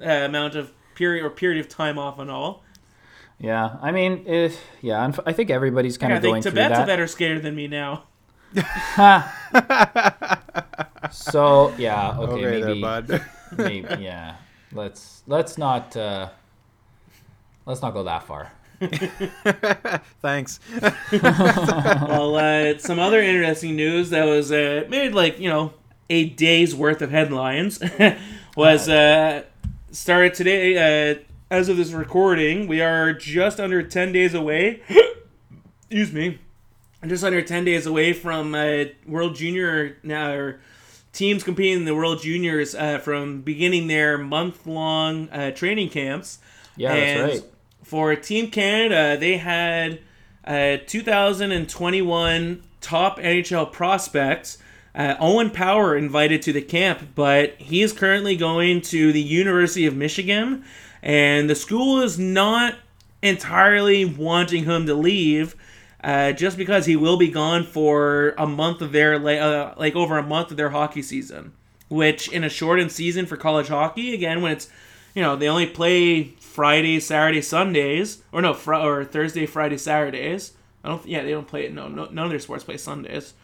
uh, 0.00 0.08
amount 0.28 0.54
of 0.54 0.70
period 0.94 1.24
or 1.24 1.30
period 1.30 1.58
of 1.58 1.68
time 1.70 1.98
off 1.98 2.18
and 2.18 2.30
all. 2.30 2.62
Yeah, 3.40 3.76
I 3.82 3.92
mean, 3.92 4.24
it, 4.26 4.58
yeah, 4.82 5.10
I 5.26 5.32
think 5.32 5.50
everybody's 5.50 5.96
kind 5.98 6.12
I 6.12 6.16
of 6.16 6.22
going 6.22 6.42
think 6.42 6.54
through 6.54 6.62
Tibet's 6.62 6.78
that. 6.78 6.84
a 6.84 6.86
better 6.86 7.06
skater 7.06 7.40
than 7.40 7.54
me 7.54 7.66
now. 7.66 8.04
So 11.10 11.74
yeah, 11.78 12.16
okay, 12.18 12.32
Okay, 12.32 12.60
there, 12.60 12.66
maybe, 12.68 12.80
bud. 12.80 13.22
maybe, 13.56 14.02
yeah. 14.02 14.36
Let's 14.72 15.22
let's 15.26 15.58
not 15.58 15.96
uh, 15.96 16.28
let's 17.64 17.82
not 17.82 17.94
go 17.94 18.02
that 18.04 18.24
far. 18.24 18.52
Thanks. 20.20 20.60
well, 21.12 22.36
uh, 22.36 22.78
some 22.78 22.98
other 22.98 23.20
interesting 23.22 23.74
news 23.74 24.10
that 24.10 24.24
was 24.24 24.52
uh, 24.52 24.84
made 24.88 25.14
like 25.14 25.38
you 25.38 25.48
know 25.48 25.72
a 26.10 26.28
day's 26.30 26.74
worth 26.74 27.00
of 27.00 27.10
headlines 27.10 27.80
was 28.56 28.88
uh, 28.88 29.44
started 29.90 30.34
today. 30.34 31.12
Uh, 31.12 31.18
as 31.50 31.68
of 31.68 31.76
this 31.76 31.92
recording, 31.92 32.66
we 32.66 32.80
are 32.80 33.12
just 33.12 33.60
under 33.60 33.82
ten 33.82 34.12
days 34.12 34.34
away. 34.34 34.82
excuse 35.90 36.12
me, 36.12 36.38
just 37.06 37.24
under 37.24 37.40
ten 37.40 37.64
days 37.64 37.86
away 37.86 38.12
from 38.12 38.54
uh, 38.54 38.84
World 39.06 39.36
Junior 39.36 39.96
now. 40.02 40.32
Or 40.32 40.60
teams 41.16 41.42
competing 41.42 41.78
in 41.78 41.84
the 41.86 41.94
World 41.94 42.22
Juniors 42.22 42.74
uh, 42.74 42.98
from 42.98 43.40
beginning 43.40 43.88
their 43.88 44.18
month 44.18 44.66
long 44.66 45.28
uh, 45.30 45.50
training 45.50 45.88
camps. 45.88 46.38
Yeah, 46.76 46.92
And 46.92 47.30
that's 47.30 47.40
right. 47.40 47.50
For 47.82 48.14
Team 48.16 48.50
Canada, 48.50 49.16
they 49.18 49.38
had 49.38 50.00
uh, 50.44 50.76
2021 50.86 52.62
top 52.80 53.18
NHL 53.18 53.72
prospects. 53.72 54.58
Uh, 54.94 55.14
Owen 55.18 55.50
Power 55.50 55.96
invited 55.96 56.42
to 56.42 56.52
the 56.52 56.62
camp, 56.62 57.08
but 57.14 57.54
he 57.58 57.82
is 57.82 57.92
currently 57.92 58.36
going 58.36 58.80
to 58.82 59.12
the 59.12 59.20
University 59.20 59.86
of 59.86 59.94
Michigan, 59.94 60.64
and 61.02 61.50
the 61.50 61.54
school 61.54 62.00
is 62.00 62.18
not 62.18 62.74
entirely 63.22 64.04
wanting 64.04 64.64
him 64.64 64.86
to 64.86 64.94
leave. 64.94 65.54
Uh, 66.06 66.30
just 66.30 66.56
because 66.56 66.86
he 66.86 66.94
will 66.94 67.16
be 67.16 67.26
gone 67.26 67.64
for 67.64 68.32
a 68.38 68.46
month 68.46 68.80
of 68.80 68.92
their 68.92 69.16
uh, 69.16 69.74
like 69.76 69.96
over 69.96 70.16
a 70.16 70.22
month 70.22 70.52
of 70.52 70.56
their 70.56 70.70
hockey 70.70 71.02
season, 71.02 71.52
which 71.88 72.28
in 72.28 72.44
a 72.44 72.48
shortened 72.48 72.92
season 72.92 73.26
for 73.26 73.36
college 73.36 73.66
hockey, 73.66 74.14
again 74.14 74.40
when 74.40 74.52
it's 74.52 74.68
you 75.16 75.22
know 75.22 75.34
they 75.34 75.48
only 75.48 75.66
play 75.66 76.22
Friday, 76.38 77.00
Saturday, 77.00 77.42
Sundays, 77.42 78.22
or 78.30 78.40
no, 78.40 78.54
fr- 78.54 78.74
or 78.74 79.04
Thursday, 79.04 79.46
Friday, 79.46 79.76
Saturdays. 79.76 80.52
I 80.84 80.90
don't. 80.90 81.04
Yeah, 81.04 81.24
they 81.24 81.32
don't 81.32 81.48
play 81.48 81.66
it. 81.66 81.74
No, 81.74 81.88
no, 81.88 82.04
none 82.04 82.26
of 82.26 82.30
their 82.30 82.38
sports 82.38 82.62
play 82.62 82.76
Sundays. 82.76 83.34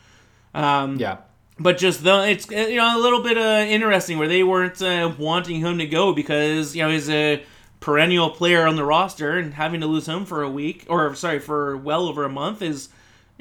Um, 0.55 0.98
Yeah, 1.01 1.16
but 1.59 1.79
just 1.79 2.05
the 2.05 2.29
it's 2.29 2.48
you 2.48 2.77
know 2.77 2.96
a 2.96 3.03
little 3.03 3.25
bit 3.25 3.38
uh, 3.38 3.66
interesting 3.68 4.18
where 4.18 4.29
they 4.29 4.44
weren't 4.44 4.81
uh, 4.81 5.12
wanting 5.18 5.57
him 5.61 5.79
to 5.79 5.87
go 5.87 6.12
because 6.12 6.77
you 6.77 6.85
know 6.85 6.90
he's 6.90 7.11
a 7.11 7.42
perennial 7.83 8.31
player 8.31 8.66
on 8.66 8.77
the 8.77 8.85
roster 8.85 9.37
and 9.37 9.55
having 9.55 9.81
to 9.83 9.87
lose 9.87 10.07
him 10.09 10.25
for 10.25 10.42
a 10.42 10.49
week 10.49 10.87
or 10.88 11.14
sorry 11.14 11.38
for 11.38 11.77
well 11.77 12.07
over 12.07 12.25
a 12.25 12.29
month 12.31 12.62
is 12.62 12.88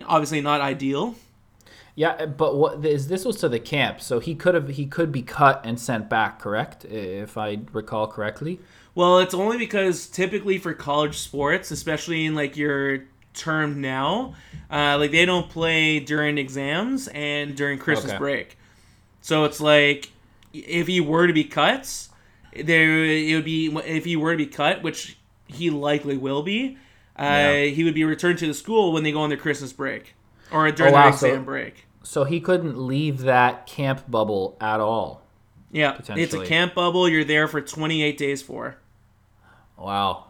obviously 0.06 0.41
not 0.41 0.60
ideal. 0.62 1.15
yeah. 1.95 2.25
But 2.25 2.56
what 2.58 2.86
is 2.86 3.08
this 3.08 3.23
was 3.23 3.38
to 3.38 3.49
the 3.49 3.60
camp, 3.60 4.01
so 4.01 4.19
he 4.19 4.36
could 4.36 4.56
have 4.56 4.67
he 4.69 4.86
could 4.86 5.12
be 5.12 5.21
cut 5.21 5.62
and 5.63 5.80
sent 5.80 6.10
back, 6.10 6.39
correct? 6.39 6.84
If 6.86 7.38
I 7.38 7.60
recall 7.71 8.08
correctly. 8.08 8.60
Well, 8.95 9.19
it's 9.19 9.34
only 9.34 9.58
because 9.58 10.08
typically 10.08 10.58
for 10.58 10.73
college 10.73 11.17
sports, 11.17 11.71
especially 11.71 12.25
in 12.25 12.36
like 12.36 12.58
your 12.58 13.06
term 13.34 13.80
now, 13.80 14.34
uh, 14.69 14.97
like 14.97 15.12
they 15.12 15.25
don't 15.25 15.49
play 15.49 15.99
during 16.01 16.38
exams 16.38 17.08
and 17.10 17.56
during 17.56 17.80
Christmas 17.80 18.12
Okay. 18.12 18.17
break. 18.19 18.58
So 19.21 19.45
it's 19.45 19.62
like 19.62 20.12
if 20.54 20.88
he 20.88 20.99
were 20.99 21.27
to 21.27 21.34
be 21.34 21.45
cut, 21.45 22.08
there 22.55 23.05
it 23.05 23.33
would 23.35 23.45
be 23.45 23.67
if 23.85 24.05
he 24.05 24.15
were 24.15 24.31
to 24.31 24.37
be 24.37 24.45
cut, 24.47 24.81
which 24.83 25.17
he 25.47 25.69
likely 25.69 26.17
will 26.17 26.43
be. 26.43 26.77
Uh, 27.19 27.23
Yeah. 27.23 27.63
He 27.65 27.83
would 27.83 27.93
be 27.93 28.03
returned 28.03 28.39
to 28.39 28.47
the 28.47 28.53
school 28.53 28.93
when 28.93 29.03
they 29.03 29.11
go 29.11 29.21
on 29.21 29.29
their 29.29 29.37
Christmas 29.37 29.73
break 29.73 30.15
or 30.51 30.69
during 30.71 30.93
Oh, 30.93 30.97
wow, 30.97 31.03
their 31.09 31.13
so- 31.17 31.27
exam 31.27 31.45
break. 31.45 31.85
So 32.03 32.23
he 32.23 32.39
couldn't 32.39 32.77
leave 32.79 33.19
that 33.21 33.67
camp 33.67 34.09
bubble 34.09 34.57
at 34.59 34.79
all. 34.79 35.21
Yeah, 35.71 35.97
it's 36.15 36.33
a 36.33 36.45
camp 36.45 36.73
bubble. 36.73 37.07
You're 37.07 37.23
there 37.23 37.47
for 37.47 37.61
28 37.61 38.17
days 38.17 38.41
for. 38.41 38.77
Wow. 39.77 40.25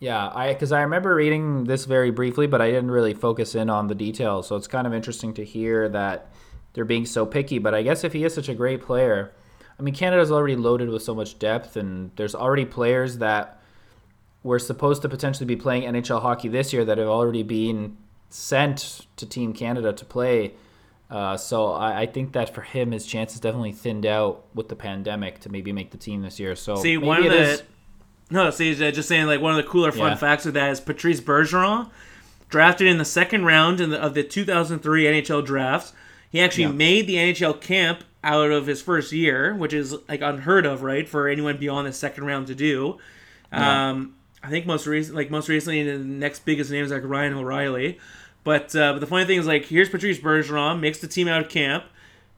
Yeah, 0.00 0.30
I 0.32 0.52
because 0.52 0.70
I 0.70 0.82
remember 0.82 1.14
reading 1.14 1.64
this 1.64 1.84
very 1.84 2.10
briefly, 2.10 2.46
but 2.46 2.60
I 2.62 2.70
didn't 2.70 2.90
really 2.92 3.14
focus 3.14 3.54
in 3.54 3.68
on 3.70 3.88
the 3.88 3.94
details. 3.94 4.46
So 4.46 4.54
it's 4.56 4.68
kind 4.68 4.86
of 4.86 4.94
interesting 4.94 5.34
to 5.34 5.44
hear 5.44 5.88
that 5.88 6.30
they're 6.74 6.84
being 6.84 7.06
so 7.06 7.26
picky. 7.26 7.58
But 7.58 7.74
I 7.74 7.82
guess 7.82 8.04
if 8.04 8.12
he 8.12 8.22
is 8.24 8.34
such 8.34 8.48
a 8.48 8.54
great 8.54 8.80
player, 8.82 9.32
I 9.78 9.82
mean, 9.82 9.94
Canada's 9.94 10.32
already 10.32 10.56
loaded 10.56 10.88
with 10.88 11.02
so 11.02 11.14
much 11.14 11.38
depth, 11.38 11.76
and 11.76 12.10
there's 12.16 12.34
already 12.34 12.64
players 12.64 13.18
that 13.18 13.60
were 14.42 14.58
supposed 14.58 15.02
to 15.02 15.08
potentially 15.08 15.46
be 15.46 15.56
playing 15.56 15.82
NHL 15.82 16.20
hockey 16.22 16.48
this 16.48 16.72
year 16.72 16.84
that 16.84 16.98
have 16.98 17.08
already 17.08 17.42
been 17.42 17.96
sent 18.30 19.06
to 19.16 19.26
Team 19.26 19.52
Canada 19.52 19.92
to 19.92 20.04
play. 20.04 20.54
Uh, 21.10 21.36
so 21.36 21.72
I, 21.72 22.00
I 22.02 22.06
think 22.06 22.32
that 22.32 22.54
for 22.54 22.60
him, 22.62 22.92
his 22.92 23.06
chances 23.06 23.40
definitely 23.40 23.72
thinned 23.72 24.04
out 24.04 24.44
with 24.54 24.68
the 24.68 24.76
pandemic 24.76 25.40
to 25.40 25.48
maybe 25.48 25.72
make 25.72 25.90
the 25.90 25.96
team 25.96 26.22
this 26.22 26.38
year. 26.38 26.54
So 26.54 26.76
See, 26.76 26.98
one 26.98 27.24
of 27.24 27.30
the 27.32 27.38
is- 27.52 27.62
no, 28.30 28.50
see, 28.50 28.74
just 28.74 29.08
saying 29.08 29.26
like 29.26 29.40
one 29.40 29.52
of 29.52 29.56
the 29.64 29.70
cooler 29.70 29.90
fun 29.90 30.10
Yeah. 30.10 30.14
facts 30.16 30.44
of 30.44 30.52
that 30.54 30.70
is 30.70 30.80
Patrice 30.80 31.20
Bergeron, 31.20 31.88
drafted 32.50 32.86
in 32.86 32.98
the 32.98 33.04
second 33.06 33.46
round 33.46 33.80
in 33.80 33.88
the, 33.90 33.98
of 33.98 34.12
the 34.12 34.22
2003 34.22 35.04
NHL 35.04 35.42
draft. 35.44 35.94
He 36.30 36.40
actually 36.42 36.64
Yeah. 36.64 36.72
made 36.72 37.06
the 37.06 37.16
NHL 37.16 37.54
camp 37.58 38.04
out 38.24 38.50
of 38.50 38.66
his 38.66 38.82
first 38.82 39.12
year, 39.12 39.54
which 39.54 39.72
is 39.72 39.94
like 40.08 40.20
unheard 40.20 40.66
of, 40.66 40.82
right, 40.82 41.08
for 41.08 41.28
anyone 41.28 41.56
beyond 41.56 41.86
the 41.86 41.92
second 41.92 42.24
round 42.24 42.46
to 42.48 42.54
do. 42.54 42.98
Um, 43.52 44.14
I 44.42 44.50
think 44.50 44.66
most 44.66 44.86
recent, 44.86 45.16
like 45.16 45.30
most 45.30 45.48
recently, 45.48 45.82
the 45.82 45.98
next 45.98 46.44
biggest 46.44 46.70
name 46.70 46.84
is 46.84 46.90
like 46.90 47.02
Ryan 47.04 47.34
O'Reilly. 47.34 47.98
But 48.44 48.74
uh, 48.74 48.92
but 48.94 49.00
the 49.00 49.06
funny 49.06 49.26
thing 49.26 49.38
is 49.38 49.46
like 49.46 49.66
here's 49.66 49.88
Patrice 49.88 50.18
Bergeron 50.18 50.80
makes 50.80 51.00
the 51.00 51.08
team 51.08 51.28
out 51.28 51.42
of 51.42 51.48
camp, 51.48 51.84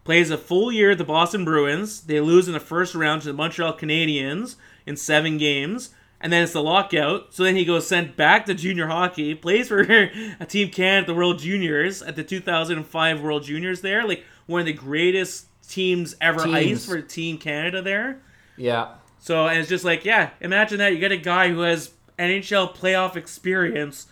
plays 0.04 0.30
a 0.30 0.38
full 0.38 0.72
year 0.72 0.92
at 0.92 0.98
the 0.98 1.04
Boston 1.04 1.44
Bruins. 1.44 2.02
They 2.02 2.20
lose 2.20 2.48
in 2.48 2.54
the 2.54 2.60
first 2.60 2.94
round 2.94 3.22
to 3.22 3.28
the 3.28 3.34
Montreal 3.34 3.76
Canadiens 3.76 4.56
in 4.86 4.96
seven 4.96 5.38
games, 5.38 5.90
and 6.20 6.32
then 6.32 6.42
it's 6.42 6.52
the 6.52 6.62
lockout. 6.62 7.34
So 7.34 7.44
then 7.44 7.54
he 7.54 7.64
goes 7.64 7.86
sent 7.86 8.16
back 8.16 8.46
to 8.46 8.54
junior 8.54 8.86
hockey, 8.86 9.34
plays 9.34 9.68
for 9.68 9.80
a 10.40 10.46
team 10.46 10.70
Canada, 10.70 11.08
the 11.08 11.14
World 11.14 11.38
Juniors 11.38 12.02
at 12.02 12.16
the 12.16 12.24
2005 12.24 13.20
World 13.20 13.44
Juniors. 13.44 13.82
There, 13.82 14.06
like 14.06 14.24
one 14.46 14.60
of 14.60 14.66
the 14.66 14.72
greatest 14.72 15.46
teams 15.70 16.16
ever 16.20 16.44
Teams. 16.44 16.54
iced 16.54 16.88
for 16.88 17.00
Team 17.00 17.38
Canada 17.38 17.80
there. 17.82 18.20
yeah, 18.56 18.94
So 19.20 19.46
and 19.46 19.58
it's 19.58 19.68
just 19.68 19.84
like, 19.84 20.04
yeah, 20.04 20.30
imagine 20.40 20.78
that 20.78 20.92
you 20.92 20.98
get 20.98 21.12
a 21.12 21.16
guy 21.16 21.48
who 21.48 21.60
has 21.60 21.92
NHL 22.18 22.74
playoff 22.74 23.16
experience 23.16 24.06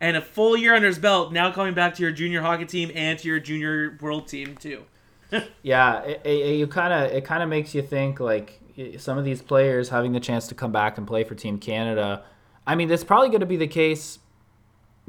and 0.00 0.16
a 0.16 0.22
full 0.22 0.56
year 0.56 0.74
under 0.74 0.86
his 0.86 0.98
belt, 0.98 1.32
now 1.32 1.50
coming 1.52 1.74
back 1.74 1.94
to 1.96 2.02
your 2.02 2.12
junior 2.12 2.40
hockey 2.40 2.64
team 2.64 2.90
and 2.94 3.18
to 3.18 3.28
your 3.28 3.38
junior 3.40 3.98
world 4.00 4.28
team 4.28 4.56
too. 4.56 4.84
yeah. 5.62 6.00
It, 6.02 6.22
it, 6.24 6.56
you 6.56 6.66
kind 6.66 6.92
of 6.92 7.12
it 7.12 7.24
kind 7.24 7.42
of 7.42 7.48
makes 7.48 7.74
you 7.74 7.82
think 7.82 8.18
like 8.20 8.60
some 8.98 9.18
of 9.18 9.24
these 9.24 9.42
players 9.42 9.90
having 9.90 10.12
the 10.12 10.20
chance 10.20 10.46
to 10.48 10.54
come 10.54 10.72
back 10.72 10.96
and 10.96 11.06
play 11.06 11.24
for 11.24 11.34
Team 11.34 11.58
Canada. 11.58 12.24
I 12.66 12.76
mean, 12.76 12.88
that's 12.88 13.04
probably 13.04 13.28
going 13.28 13.40
to 13.40 13.46
be 13.46 13.56
the 13.56 13.66
case. 13.66 14.18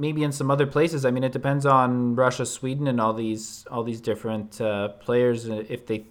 Maybe 0.01 0.23
in 0.23 0.31
some 0.31 0.49
other 0.49 0.65
places. 0.65 1.05
I 1.05 1.11
mean, 1.11 1.23
it 1.23 1.31
depends 1.31 1.65
on 1.65 2.15
Russia, 2.15 2.45
Sweden, 2.45 2.87
and 2.87 2.99
all 2.99 3.13
these 3.13 3.65
all 3.69 3.83
these 3.83 4.01
different 4.01 4.59
uh, 4.59 4.89
players 5.05 5.47
uh, 5.47 5.63
if 5.69 5.85
they 5.85 6.05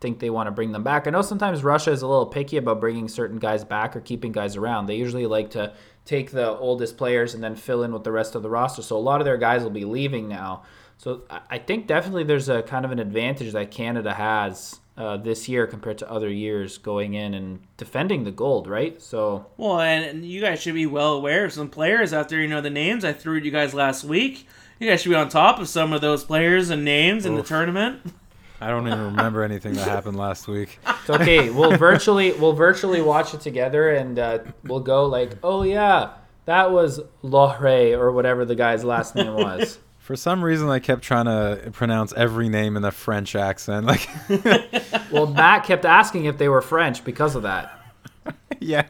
think 0.00 0.18
they 0.18 0.28
want 0.28 0.48
to 0.48 0.50
bring 0.50 0.72
them 0.72 0.82
back. 0.82 1.06
I 1.06 1.10
know 1.10 1.22
sometimes 1.22 1.62
Russia 1.64 1.90
is 1.92 2.02
a 2.02 2.06
little 2.06 2.26
picky 2.26 2.56
about 2.56 2.80
bringing 2.80 3.08
certain 3.08 3.38
guys 3.38 3.64
back 3.64 3.96
or 3.96 4.00
keeping 4.00 4.32
guys 4.32 4.56
around. 4.56 4.86
They 4.86 4.96
usually 4.96 5.26
like 5.26 5.50
to 5.50 5.72
take 6.04 6.32
the 6.32 6.50
oldest 6.58 6.96
players 6.98 7.32
and 7.34 7.42
then 7.42 7.54
fill 7.54 7.82
in 7.84 7.92
with 7.92 8.04
the 8.04 8.12
rest 8.12 8.34
of 8.34 8.42
the 8.42 8.50
roster. 8.50 8.82
So 8.82 8.96
a 8.96 8.98
lot 8.98 9.20
of 9.20 9.24
their 9.24 9.38
guys 9.38 9.62
will 9.62 9.70
be 9.70 9.84
leaving 9.84 10.28
now. 10.28 10.64
So 10.98 11.22
I- 11.30 11.40
I 11.50 11.58
think 11.58 11.86
definitely 11.86 12.24
there's 12.24 12.48
a 12.48 12.62
kind 12.62 12.84
of 12.84 12.90
an 12.90 12.98
advantage 12.98 13.52
that 13.52 13.70
Canada 13.70 14.14
has 14.14 14.80
uh, 14.96 15.16
this 15.16 15.48
year 15.48 15.66
compared 15.66 15.98
to 15.98 16.10
other 16.10 16.30
years 16.30 16.78
going 16.78 17.14
in 17.14 17.34
and 17.34 17.60
defending 17.76 18.24
the 18.24 18.30
gold, 18.30 18.66
right? 18.66 19.00
So 19.02 19.46
Well, 19.56 19.80
and, 19.80 20.04
and 20.04 20.24
you 20.24 20.40
guys 20.40 20.60
should 20.60 20.74
be 20.74 20.86
well 20.86 21.14
aware 21.14 21.44
of 21.44 21.52
some 21.52 21.68
players 21.68 22.12
out 22.12 22.28
there. 22.28 22.40
You 22.40 22.48
know 22.48 22.60
the 22.60 22.70
names 22.70 23.04
I 23.04 23.12
threw 23.12 23.36
at 23.36 23.44
you 23.44 23.50
guys 23.50 23.74
last 23.74 24.04
week. 24.04 24.46
You 24.78 24.88
guys 24.88 25.02
should 25.02 25.10
be 25.10 25.14
on 25.14 25.28
top 25.28 25.58
of 25.58 25.68
some 25.68 25.92
of 25.92 26.00
those 26.00 26.24
players 26.24 26.70
and 26.70 26.84
names 26.84 27.26
in 27.26 27.34
the 27.34 27.42
tournament. 27.42 28.00
I 28.60 28.68
don't 28.68 28.86
even 28.86 29.00
remember 29.00 29.42
anything 29.42 29.74
that 29.74 29.86
happened 29.86 30.16
last 30.16 30.48
week. 30.48 30.78
it's 30.88 31.10
okay. 31.10 31.50
we'll 31.50 31.76
virtually 31.76 32.32
we'll 32.32 32.54
virtually 32.54 33.02
watch 33.02 33.34
it 33.34 33.40
together 33.40 33.90
and 33.90 34.18
uh, 34.18 34.38
we'll 34.64 34.80
go 34.80 35.06
like, 35.06 35.32
oh 35.42 35.62
yeah, 35.62 36.12
that 36.46 36.70
was 36.72 37.00
Lohre 37.22 37.92
or 37.98 38.12
whatever 38.12 38.44
the 38.44 38.54
guy's 38.54 38.82
last 38.84 39.14
name 39.14 39.34
was. 39.34 39.78
For 40.06 40.14
some 40.14 40.44
reason, 40.44 40.68
I 40.68 40.78
kept 40.78 41.02
trying 41.02 41.24
to 41.24 41.72
pronounce 41.72 42.12
every 42.12 42.48
name 42.48 42.76
in 42.76 42.84
a 42.84 42.92
French 42.92 43.34
accent. 43.34 43.86
Like, 43.86 44.08
Well, 45.10 45.26
Matt 45.26 45.64
kept 45.64 45.84
asking 45.84 46.26
if 46.26 46.38
they 46.38 46.48
were 46.48 46.62
French 46.62 47.02
because 47.04 47.34
of 47.34 47.42
that. 47.42 47.72
yeah. 48.60 48.86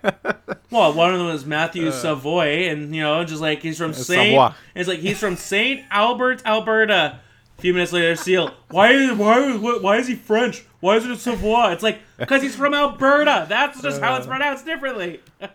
Well, 0.71 0.93
one 0.93 1.15
of 1.15 1.19
them 1.19 1.29
was 1.29 1.47
Matthew 1.47 1.89
uh, 1.89 1.93
Savoie, 1.93 2.69
and 2.69 2.95
you 2.95 3.01
know, 3.01 3.25
just 3.25 3.41
like 3.41 3.63
he's 3.63 3.79
from 3.79 3.93
uh, 3.93 3.95
Saint. 3.95 4.29
Savoie. 4.29 4.55
It's 4.75 4.89
like 4.91 4.99
he's 4.99 5.19
from 5.19 5.37
Saint 5.37 5.87
Albert, 5.91 6.43
Alberta. 6.45 7.19
A 7.57 7.61
few 7.63 7.73
minutes 7.73 7.95
later, 7.95 8.15
Seal. 8.15 8.53
Why? 8.69 9.11
Why? 9.15 9.57
Why, 9.57 9.79
why 9.81 9.97
is 9.97 10.07
he 10.09 10.17
French? 10.17 10.67
Why 10.81 10.97
is 10.97 11.07
it 11.07 11.19
Savoie? 11.19 11.71
It's 11.73 11.83
like 11.83 11.99
because 12.19 12.43
he's 12.43 12.55
from 12.55 12.75
Alberta. 12.75 13.47
That's 13.49 13.81
just 13.81 14.03
how 14.03 14.17
it's 14.17 14.27
uh, 14.27 14.29
pronounced 14.29 14.67
differently. 14.67 15.21
Oh, 15.41 15.49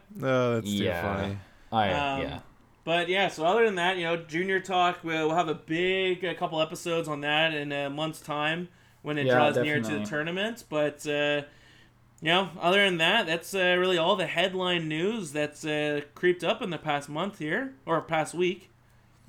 that's 0.56 0.66
too 0.68 0.72
Yeah. 0.86 1.02
funny. 1.18 1.38
I, 1.72 1.90
Um, 1.92 2.22
yeah. 2.24 2.40
But 2.84 3.10
yeah, 3.10 3.28
so 3.28 3.46
other 3.46 3.66
than 3.66 3.76
that, 3.76 3.98
you 3.98 4.04
know, 4.04 4.18
Junior 4.18 4.60
Talk, 4.60 5.00
we'll, 5.04 5.28
we'll 5.28 5.38
have 5.38 5.48
a 5.48 5.54
big 5.56 6.24
a 6.24 6.34
couple 6.36 6.62
episodes 6.62 7.08
on 7.08 7.22
that 7.22 7.54
in 7.54 7.72
a 7.72 7.90
month's 7.90 8.22
time 8.22 8.70
when 9.04 9.18
it 9.18 9.26
Yeah, 9.26 9.30
draws 9.30 9.60
near 9.60 9.80
to 9.82 9.94
the 9.94 10.00
tournament. 10.00 10.64
But 10.70 11.06
uh, 11.08 11.44
you 12.22 12.28
know, 12.30 12.50
other 12.60 12.84
than 12.86 12.98
that, 13.00 13.28
that's 13.28 13.54
uh, 13.56 13.76
really 13.80 13.98
all 13.98 14.16
the 14.16 14.28
headline 14.28 14.88
news 14.88 15.32
that's 15.34 15.66
uh, 15.66 16.02
creeped 16.16 16.44
up 16.44 16.62
in 16.62 16.70
the 16.72 16.78
past 16.80 17.10
month 17.10 17.40
here 17.40 17.76
or 17.86 18.02
past 18.02 18.34
week. 18.34 18.70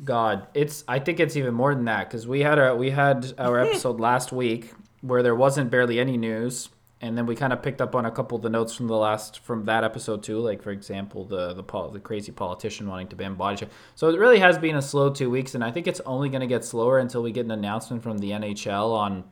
God, 0.05 0.49
it's. 0.55 0.85
I 0.89 0.99
think 0.99 1.21
it's 1.21 1.37
even 1.37 1.55
more 1.55 1.75
than 1.75 1.85
that 1.85 2.09
because 2.09 2.27
we 2.27 2.41
had 2.41 2.59
our 2.59 2.75
we 2.75 2.91
had 2.91 3.35
our 3.39 3.59
episode 3.61 4.01
last 4.01 4.33
week 4.33 4.73
where 5.01 5.23
there 5.23 5.35
wasn't 5.35 5.71
barely 5.71 6.01
any 6.01 6.17
news, 6.17 6.71
and 7.03 7.19
then 7.19 7.27
we 7.27 7.35
kind 7.35 7.53
of 7.53 7.61
picked 7.63 7.81
up 7.81 7.97
on 7.97 8.07
a 8.07 8.11
couple 8.13 8.37
of 8.37 8.43
the 8.43 8.49
notes 8.49 8.75
from 8.75 8.87
the 8.87 8.97
last 8.97 9.41
from 9.41 9.65
that 9.65 9.83
episode 9.83 10.23
too. 10.23 10.39
Like 10.39 10.63
for 10.63 10.71
example, 10.71 11.25
the 11.25 11.53
the 11.53 11.63
the 11.93 12.01
crazy 12.01 12.31
politician 12.31 12.89
wanting 12.89 13.09
to 13.09 13.17
ban 13.17 13.35
body 13.35 13.57
check. 13.57 13.71
So 13.97 14.09
it 14.09 14.19
really 14.19 14.39
has 14.39 14.57
been 14.57 14.77
a 14.77 14.83
slow 14.83 15.11
two 15.11 15.29
weeks, 15.29 15.57
and 15.57 15.65
I 15.65 15.73
think 15.73 15.89
it's 15.89 16.01
only 16.07 16.29
going 16.29 16.41
to 16.41 16.47
get 16.47 16.65
slower 16.65 17.01
until 17.01 17.23
we 17.23 17.33
get 17.33 17.45
an 17.45 17.51
announcement 17.51 18.05
from 18.05 18.19
the 18.19 18.31
NHL 18.31 18.95
on 18.95 19.25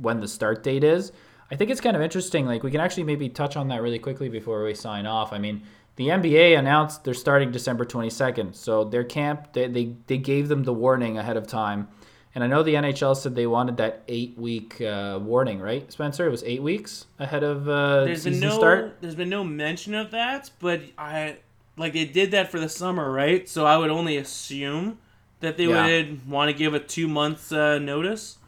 when 0.00 0.20
the 0.20 0.28
start 0.28 0.62
date 0.62 0.82
is. 0.82 1.12
I 1.50 1.56
think 1.56 1.70
it's 1.70 1.80
kind 1.82 1.96
of 1.96 2.02
interesting. 2.02 2.46
Like 2.46 2.62
we 2.62 2.70
can 2.70 2.80
actually 2.80 3.04
maybe 3.04 3.28
touch 3.28 3.56
on 3.56 3.68
that 3.68 3.82
really 3.82 3.98
quickly 3.98 4.30
before 4.30 4.64
we 4.64 4.74
sign 4.74 5.06
off. 5.06 5.32
I 5.32 5.38
mean, 5.38 5.62
the 5.96 6.08
NBA 6.08 6.58
announced 6.58 7.04
they're 7.04 7.12
starting 7.12 7.50
December 7.50 7.84
22nd, 7.84 8.54
so 8.54 8.84
their 8.84 9.04
camp 9.04 9.52
they, 9.52 9.66
they 9.68 9.96
they 10.06 10.16
gave 10.16 10.48
them 10.48 10.64
the 10.64 10.72
warning 10.72 11.18
ahead 11.18 11.36
of 11.36 11.46
time. 11.46 11.88
And 12.34 12.44
I 12.44 12.46
know 12.46 12.62
the 12.62 12.74
NHL 12.74 13.16
said 13.16 13.34
they 13.34 13.46
wanted 13.46 13.78
that 13.78 14.02
eight 14.06 14.36
week 14.38 14.80
uh, 14.80 15.18
warning, 15.20 15.60
right, 15.60 15.90
Spencer? 15.90 16.26
It 16.26 16.30
was 16.30 16.44
eight 16.44 16.62
weeks 16.62 17.06
ahead 17.18 17.42
of 17.42 17.68
uh, 17.68 18.04
There's 18.04 18.22
been 18.24 18.34
season 18.34 18.48
no 18.48 18.56
start. 18.58 18.96
there's 19.00 19.14
been 19.14 19.30
no 19.30 19.42
mention 19.44 19.94
of 19.94 20.10
that, 20.12 20.50
but 20.60 20.82
I 20.96 21.38
like 21.76 21.94
they 21.94 22.04
did 22.04 22.30
that 22.32 22.50
for 22.50 22.60
the 22.60 22.68
summer, 22.68 23.10
right? 23.10 23.48
So 23.48 23.64
I 23.66 23.76
would 23.76 23.90
only 23.90 24.16
assume 24.18 24.98
that 25.40 25.56
they 25.56 25.66
Yeah. 25.66 25.86
would 25.86 26.28
want 26.28 26.50
to 26.50 26.56
give 26.56 26.74
a 26.74 26.80
two 26.80 27.08
months 27.08 27.50
uh, 27.50 27.78
notice. 27.78 28.38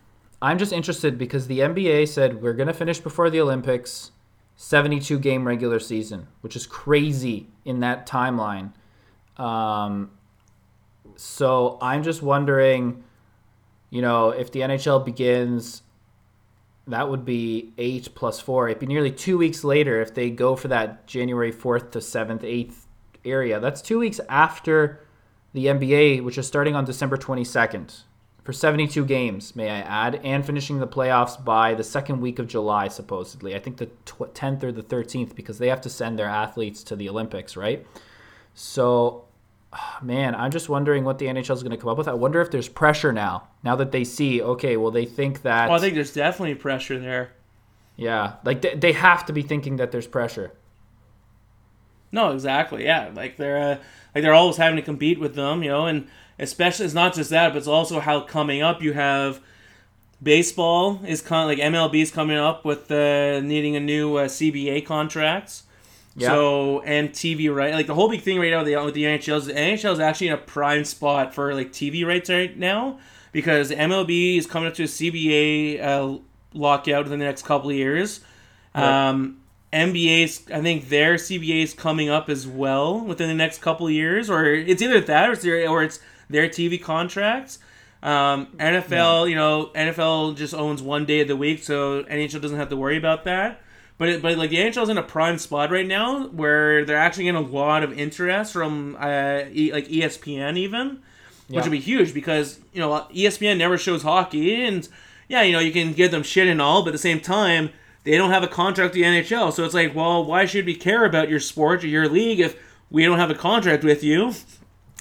I'm 0.42 0.58
just 0.58 0.72
interested 0.72 1.18
because 1.18 1.46
the 1.46 1.60
NBA 1.60 2.08
said 2.08 2.42
we're 2.42 2.54
going 2.54 2.66
to 2.68 2.74
finish 2.74 2.98
before 2.98 3.28
the 3.30 3.40
Olympics, 3.40 4.10
72 4.56 5.18
game 5.18 5.46
regular 5.46 5.78
season, 5.78 6.28
which 6.42 6.54
is 6.56 6.66
crazy 6.66 7.48
in 7.64 7.80
that 7.80 8.06
timeline. 8.06 8.72
Um, 9.36 10.10
so 11.16 11.78
I'm 11.80 12.02
just 12.02 12.22
wondering, 12.22 13.04
you 13.90 14.00
know, 14.02 14.30
if 14.30 14.50
the 14.50 14.60
NHL 14.60 15.04
begins, 15.04 15.82
that 16.86 17.08
would 17.08 17.24
be 17.24 17.72
eight 17.78 18.14
plus 18.14 18.40
four. 18.40 18.68
It'd 18.68 18.80
be 18.80 18.86
nearly 18.86 19.12
two 19.12 19.38
weeks 19.38 19.62
later 19.64 20.00
if 20.00 20.14
they 20.14 20.30
go 20.30 20.56
for 20.56 20.68
that 20.68 21.06
January 21.06 21.52
4th 21.52 21.90
to 21.92 21.98
7th, 21.98 22.40
8th 22.40 22.86
area. 23.24 23.60
That's 23.60 23.82
two 23.82 23.98
weeks 23.98 24.20
after 24.28 25.04
the 25.52 25.66
NBA, 25.66 26.22
which 26.24 26.38
is 26.38 26.46
starting 26.46 26.74
on 26.74 26.84
December 26.84 27.16
22nd 27.16 28.02
for 28.50 28.52
72 28.52 29.04
games, 29.04 29.54
may 29.54 29.68
I 29.68 29.80
add, 29.80 30.20
and 30.24 30.44
finishing 30.44 30.80
the 30.80 30.86
playoffs 30.86 31.42
by 31.42 31.74
the 31.74 31.84
second 31.84 32.20
week 32.20 32.38
of 32.38 32.46
July, 32.48 32.88
supposedly. 32.88 33.54
I 33.54 33.58
think 33.58 33.76
the 33.76 33.86
tw- 33.86 34.34
10th 34.34 34.62
or 34.62 34.72
the 34.72 34.82
13th, 34.82 35.34
because 35.34 35.58
they 35.58 35.68
have 35.68 35.80
to 35.82 35.90
send 35.90 36.18
their 36.18 36.28
athletes 36.28 36.82
to 36.84 36.96
the 36.96 37.08
Olympics, 37.08 37.56
right? 37.56 37.86
So, 38.54 39.26
man, 40.02 40.34
I'm 40.34 40.50
just 40.50 40.68
wondering 40.68 41.04
what 41.04 41.18
the 41.18 41.26
NHL 41.26 41.54
is 41.54 41.62
going 41.62 41.70
to 41.70 41.76
come 41.76 41.88
up 41.90 41.98
with. 41.98 42.08
I 42.08 42.14
wonder 42.14 42.40
if 42.40 42.50
there's 42.50 42.68
pressure 42.68 43.12
now, 43.12 43.48
now 43.62 43.76
that 43.76 43.92
they 43.92 44.04
see, 44.04 44.42
okay, 44.42 44.76
well, 44.76 44.90
they 44.90 45.06
think 45.06 45.42
that. 45.42 45.68
Well, 45.68 45.78
I 45.78 45.80
think 45.80 45.94
there's 45.94 46.12
definitely 46.12 46.56
pressure 46.56 46.98
there. 46.98 47.32
yeah, 47.96 48.34
like 48.44 48.62
they, 48.62 48.74
they 48.74 48.92
have 48.92 49.24
to 49.26 49.32
be 49.32 49.42
thinking 49.42 49.76
that 49.76 49.92
there's 49.92 50.06
pressure. 50.06 50.52
No, 52.12 52.32
exactly. 52.32 52.84
Yeah, 52.84 53.10
like 53.14 53.36
they're 53.36 53.58
uh, 53.58 53.76
like 54.14 54.22
they're 54.24 54.34
always 54.34 54.56
having 54.56 54.76
to 54.76 54.82
compete 54.82 55.20
with 55.20 55.36
them, 55.36 55.62
you 55.62 55.68
know, 55.68 55.86
and 55.86 56.08
especially 56.38 56.86
it's 56.86 56.94
not 56.94 57.14
just 57.14 57.30
that, 57.30 57.50
but 57.50 57.58
it's 57.58 57.68
also 57.68 58.00
how 58.00 58.22
coming 58.22 58.62
up 58.62 58.82
you 58.82 58.94
have 58.94 59.40
baseball 60.22 61.00
is 61.06 61.22
kind 61.22 61.46
like 61.46 61.58
MLB 61.58 62.02
is 62.02 62.10
coming 62.10 62.36
up 62.36 62.64
with 62.64 62.90
uh, 62.90 63.40
needing 63.40 63.76
a 63.76 63.80
new 63.80 64.16
uh, 64.16 64.26
CBA 64.26 64.84
contracts. 64.84 65.64
Yeah. 66.20 66.28
So 66.28 66.80
and 66.80 67.10
TV 67.10 67.54
right, 67.54 67.72
like 67.74 67.86
the 67.86 67.94
whole 67.94 68.08
big 68.08 68.22
thing 68.22 68.38
right 68.38 68.50
now 68.50 68.58
with 68.58 68.66
the, 68.66 68.84
with 68.84 68.94
the 68.94 69.04
NHL 69.04 69.36
is 69.38 69.46
the 69.46 69.54
NHL 69.54 69.92
is 69.94 70.00
actually 70.00 70.28
in 70.28 70.34
a 70.34 70.38
prime 70.38 70.84
spot 70.84 71.34
for 71.34 71.54
like 71.54 71.72
TV 71.72 72.06
rights 72.06 72.28
right 72.28 72.56
now 72.56 72.98
because 73.32 73.70
MLB 73.70 74.36
is 74.36 74.46
coming 74.46 74.68
up 74.68 74.74
to 74.74 74.84
a 74.84 74.86
CBA 74.86 75.82
uh, 75.82 76.18
lockout 76.52 77.04
in 77.04 77.10
the 77.10 77.16
next 77.16 77.44
couple 77.44 77.70
of 77.70 77.76
years. 77.76 78.20
Right. 78.74 79.08
Um, 79.08 79.40
NBA's, 79.72 80.42
I 80.52 80.60
think 80.60 80.88
their 80.88 81.14
CBA 81.14 81.62
is 81.62 81.74
coming 81.74 82.08
up 82.08 82.28
as 82.28 82.46
well 82.46 83.00
within 83.00 83.28
the 83.28 83.34
next 83.34 83.62
couple 83.62 83.86
of 83.86 83.92
years, 83.92 84.28
or 84.28 84.44
it's 84.46 84.82
either 84.82 85.00
that 85.00 85.28
or 85.28 85.32
it's 85.32 85.42
their, 85.42 85.68
or 85.68 85.82
it's 85.84 86.00
their 86.28 86.48
TV 86.48 86.82
contracts. 86.82 87.60
Um, 88.02 88.46
NFL, 88.58 89.28
you 89.28 89.36
know, 89.36 89.70
NFL 89.74 90.36
just 90.36 90.54
owns 90.54 90.82
one 90.82 91.04
day 91.04 91.20
of 91.20 91.28
the 91.28 91.36
week, 91.36 91.62
so 91.62 92.02
NHL 92.04 92.40
doesn't 92.40 92.58
have 92.58 92.70
to 92.70 92.76
worry 92.76 92.96
about 92.96 93.24
that. 93.24 93.62
But 94.00 94.08
it, 94.08 94.22
but 94.22 94.38
like 94.38 94.48
the 94.48 94.56
NHL's 94.56 94.88
in 94.88 94.96
a 94.96 95.02
prime 95.02 95.36
spot 95.36 95.70
right 95.70 95.86
now 95.86 96.28
where 96.28 96.86
they're 96.86 96.96
actually 96.96 97.24
getting 97.24 97.44
a 97.44 97.46
lot 97.46 97.82
of 97.82 97.92
interest 97.92 98.50
from 98.50 98.96
uh, 98.98 99.42
e, 99.52 99.70
like 99.74 99.88
ESPN 99.88 100.56
even, 100.56 101.02
which 101.48 101.64
would 101.64 101.70
be 101.70 101.80
huge 101.80 102.14
because 102.14 102.60
you 102.72 102.80
know 102.80 103.06
ESPN 103.14 103.58
never 103.58 103.76
shows 103.76 104.02
hockey 104.02 104.64
and 104.64 104.88
yeah 105.28 105.42
you 105.42 105.52
know 105.52 105.58
you 105.58 105.70
can 105.70 105.92
give 105.92 106.12
them 106.12 106.22
shit 106.22 106.48
and 106.48 106.62
all, 106.62 106.82
but 106.82 106.88
at 106.88 106.92
the 106.92 106.98
same 106.98 107.20
time 107.20 107.68
they 108.04 108.16
don't 108.16 108.30
have 108.30 108.42
a 108.42 108.48
contract 108.48 108.94
with 108.94 109.02
the 109.02 109.02
NHL, 109.02 109.52
so 109.52 109.66
it's 109.66 109.74
like 109.74 109.94
well 109.94 110.24
why 110.24 110.46
should 110.46 110.64
we 110.64 110.74
care 110.74 111.04
about 111.04 111.28
your 111.28 111.38
sport 111.38 111.84
or 111.84 111.88
your 111.88 112.08
league 112.08 112.40
if 112.40 112.56
we 112.88 113.04
don't 113.04 113.18
have 113.18 113.30
a 113.30 113.34
contract 113.34 113.84
with 113.84 114.02
you? 114.02 114.32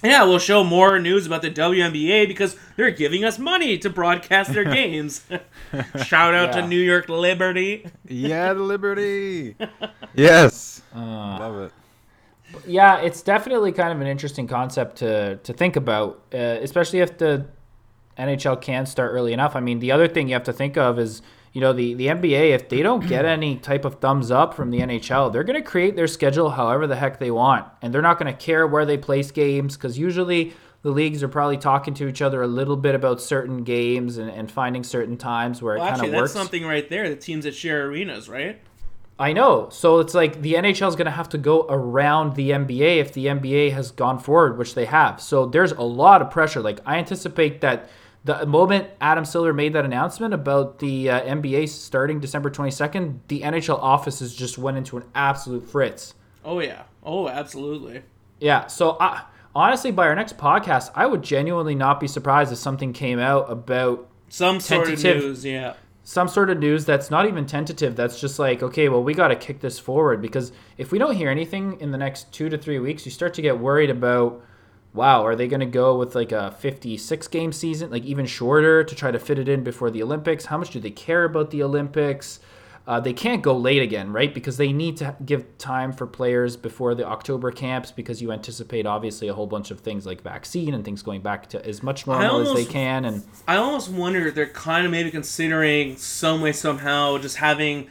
Yeah, 0.03 0.23
we'll 0.23 0.39
show 0.39 0.63
more 0.63 0.97
news 0.99 1.25
about 1.27 1.41
the 1.41 1.51
WNBA 1.51 2.27
because 2.27 2.55
they're 2.77 2.89
giving 2.91 3.25
us 3.25 3.38
money 3.38 3.77
to 3.79 3.89
broadcast 3.89 4.53
their 4.53 4.63
games. 4.79 5.25
Shout 6.05 6.33
out 6.33 6.55
Yeah. 6.55 6.62
to 6.62 6.67
New 6.67 6.79
York 6.79 7.09
Liberty. 7.09 7.85
Yeah, 8.07 8.53
the 8.53 8.63
Liberty. 8.63 9.55
yes. 10.15 10.81
Uh, 10.95 10.99
Love 10.99 11.62
it. 11.63 11.71
yeah, 12.65 12.97
it's 13.01 13.21
definitely 13.21 13.71
kind 13.73 13.91
of 13.91 13.99
an 13.99 14.07
interesting 14.07 14.47
concept 14.47 14.97
to 14.97 15.35
to 15.38 15.53
think 15.53 15.75
about, 15.75 16.21
uh, 16.33 16.38
especially 16.38 16.99
if 16.99 17.17
the 17.17 17.45
NHL 18.17 18.62
can 18.62 18.85
start 18.85 19.12
early 19.13 19.33
enough. 19.33 19.55
I 19.55 19.59
mean, 19.59 19.79
the 19.79 19.91
other 19.91 20.07
thing 20.07 20.27
you 20.29 20.33
have 20.33 20.43
to 20.45 20.53
think 20.53 20.77
of 20.77 20.97
is, 20.97 21.21
you 21.53 21.62
know, 21.62 21.73
the 21.73 21.93
the 21.93 22.07
NBA. 22.07 22.51
If 22.51 22.69
they 22.69 22.81
don't 22.81 23.07
get 23.07 23.25
any 23.38 23.57
type 23.57 23.85
of 23.85 23.95
thumbs 23.95 24.31
up 24.31 24.53
from 24.53 24.71
the 24.71 24.79
NHL, 24.79 25.31
they're 25.31 25.43
going 25.43 25.62
to 25.62 25.67
create 25.67 25.95
their 25.95 26.07
schedule 26.07 26.51
however 26.51 26.88
the 26.88 26.95
heck 26.95 27.19
they 27.19 27.31
want, 27.31 27.67
and 27.81 27.93
they're 27.93 28.01
not 28.01 28.19
going 28.19 28.33
to 28.33 28.38
care 28.38 28.67
where 28.67 28.85
they 28.85 28.97
place 28.97 29.31
games 29.31 29.75
because 29.75 29.97
usually 29.97 30.53
the 30.81 30.91
leagues 30.91 31.21
are 31.23 31.27
probably 31.27 31.57
talking 31.57 31.93
to 31.95 32.07
each 32.07 32.21
other 32.21 32.41
a 32.41 32.47
little 32.47 32.77
bit 32.77 32.95
about 32.95 33.21
certain 33.21 33.63
games 33.63 34.17
and, 34.17 34.29
and 34.29 34.49
finding 34.49 34.83
certain 34.83 35.17
times 35.17 35.62
where 35.62 35.75
it 35.75 35.79
kind 35.79 35.95
of 36.01 36.12
that's 36.12 36.13
works. 36.13 36.31
something 36.31 36.65
right 36.65 36.89
there. 36.89 37.09
The 37.09 37.17
teams 37.17 37.43
that 37.43 37.53
share 37.53 37.88
arenas, 37.88 38.29
right? 38.29 38.62
I 39.19 39.33
know. 39.33 39.67
So 39.69 39.99
it's 39.99 40.13
like 40.13 40.41
the 40.41 40.53
NHL 40.53 40.88
is 40.88 40.95
going 40.95 41.05
to 41.05 41.12
have 41.12 41.27
to 41.29 41.38
go 41.38 41.65
around 41.67 42.35
the 42.38 42.51
NBA 42.51 42.99
if 42.99 43.12
the 43.12 43.25
NBA 43.25 43.73
has 43.73 43.91
gone 43.91 44.17
forward, 44.17 44.57
which 44.57 44.75
they 44.75 44.85
have. 44.85 45.19
So 45.19 45.45
there's 45.45 45.73
a 45.73 45.81
lot 45.81 46.21
of 46.21 46.31
pressure. 46.31 46.62
Like 46.62 46.79
I 46.85 46.97
anticipate 46.97 47.59
that 47.59 47.89
the 48.23 48.45
moment 48.45 48.89
Adam 48.99 49.23
Silver 49.25 49.53
made 49.53 49.73
that 49.73 49.86
announcement 49.86 50.34
about 50.34 50.79
the 50.79 51.10
uh, 51.10 51.21
NBA 51.21 51.69
starting 51.69 52.19
December 52.19 52.49
22nd, 52.49 53.19
the 53.27 53.41
NHL 53.41 53.79
offices 53.79 54.36
just 54.36 54.58
went 54.58 54.77
into 54.77 54.97
an 54.97 55.03
absolute 55.15 55.67
fritz. 55.69 56.13
Oh 56.43 56.60
yeah. 56.60 56.84
Oh, 57.03 57.27
absolutely. 57.29 58.01
Yeah. 58.39 58.67
So 58.67 58.97
I, 58.99 59.23
honestly, 59.55 59.91
by 59.91 60.08
our 60.08 60.15
next 60.15 60.38
podcast, 60.38 60.91
I 60.95 61.05
would 61.05 61.23
genuinely 61.23 61.75
not 61.75 61.99
be 61.99 62.08
surprised 62.08 62.51
if 62.51 62.58
something 62.58 62.91
came 62.93 63.19
out 63.19 63.49
about 63.49 64.08
Some 64.27 64.60
sort 64.60 64.88
Tentative. 64.88 65.17
of 65.17 65.23
news, 65.23 65.45
yeah. 65.45 65.73
some 66.03 66.27
sort 66.27 66.49
of 66.49 66.60
news 66.60 66.86
that's 66.86 67.10
not 67.10 67.25
even 67.27 67.45
tentative 67.45 67.95
that's 67.95 68.19
just 68.19 68.38
like 68.39 68.63
okay 68.63 68.89
well 68.89 69.03
we 69.03 69.13
got 69.13 69.27
to 69.29 69.36
kick 69.36 69.60
this 69.60 69.77
forward 69.79 70.21
because 70.21 70.51
if 70.77 70.91
we 70.91 70.97
don't 70.99 71.15
hear 71.15 71.29
anything 71.29 71.79
in 71.79 71.91
the 71.91 71.97
next 71.97 72.32
two 72.34 72.49
to 72.49 72.58
three 72.58 72.79
weeks 72.79 73.05
you 73.05 73.12
start 73.12 73.34
to 73.34 73.41
get 73.41 73.60
worried 73.60 73.89
about 73.89 74.41
wow 74.93 75.25
are 75.25 75.36
they 75.36 75.47
going 75.47 75.60
to 75.60 75.65
go 75.65 75.97
with 75.97 76.15
like 76.15 76.32
a 76.32 76.52
56 76.52 77.28
game 77.28 77.52
season 77.52 77.91
like 77.91 78.04
even 78.06 78.25
shorter 78.25 78.84
to 78.84 78.95
try 78.95 79.12
to 79.12 79.19
fit 79.19 79.39
it 79.39 79.47
in 79.47 79.63
before 79.63 79.91
the 79.91 80.02
olympics? 80.04 80.45
How 80.45 80.58
much 80.58 80.71
do 80.71 80.80
they 80.80 80.91
care 80.91 81.23
about 81.23 81.52
the 81.52 81.63
olympics? 81.63 82.39
Uh, 82.88 82.99
they 82.99 83.13
can't 83.13 83.43
go 83.43 83.56
late 83.56 83.84
again 83.84 84.12
right? 84.12 84.34
Because 84.34 84.58
they 84.58 84.73
need 84.73 84.97
to 84.97 85.15
give 85.23 85.58
time 85.60 85.91
for 85.93 86.08
players 86.08 86.58
before 86.58 86.95
the 86.95 87.06
october 87.06 87.52
camps 87.52 87.91
because 87.91 88.21
you 88.21 88.32
anticipate 88.32 88.86
obviously 88.86 89.28
a 89.28 89.34
whole 89.34 89.47
bunch 89.47 89.69
of 89.69 89.80
things 89.82 90.06
like 90.08 90.21
vaccine 90.21 90.73
and 90.73 90.84
things 90.84 91.04
going 91.04 91.21
back 91.21 91.47
to 91.49 91.63
as 91.65 91.84
much 91.84 92.08
normal 92.08 92.41
as 92.41 92.54
they 92.54 92.65
can 92.65 93.06
and 93.06 93.23
I 93.47 93.58
almost 93.58 93.89
wonder 93.89 94.28
if 94.28 94.36
they're 94.36 94.45
kind 94.45 94.86
of 94.86 94.91
maybe 94.91 95.10
considering 95.12 95.97
some 95.97 96.41
way 96.41 96.52
somehow 96.52 97.17
just 97.17 97.38
having, 97.38 97.88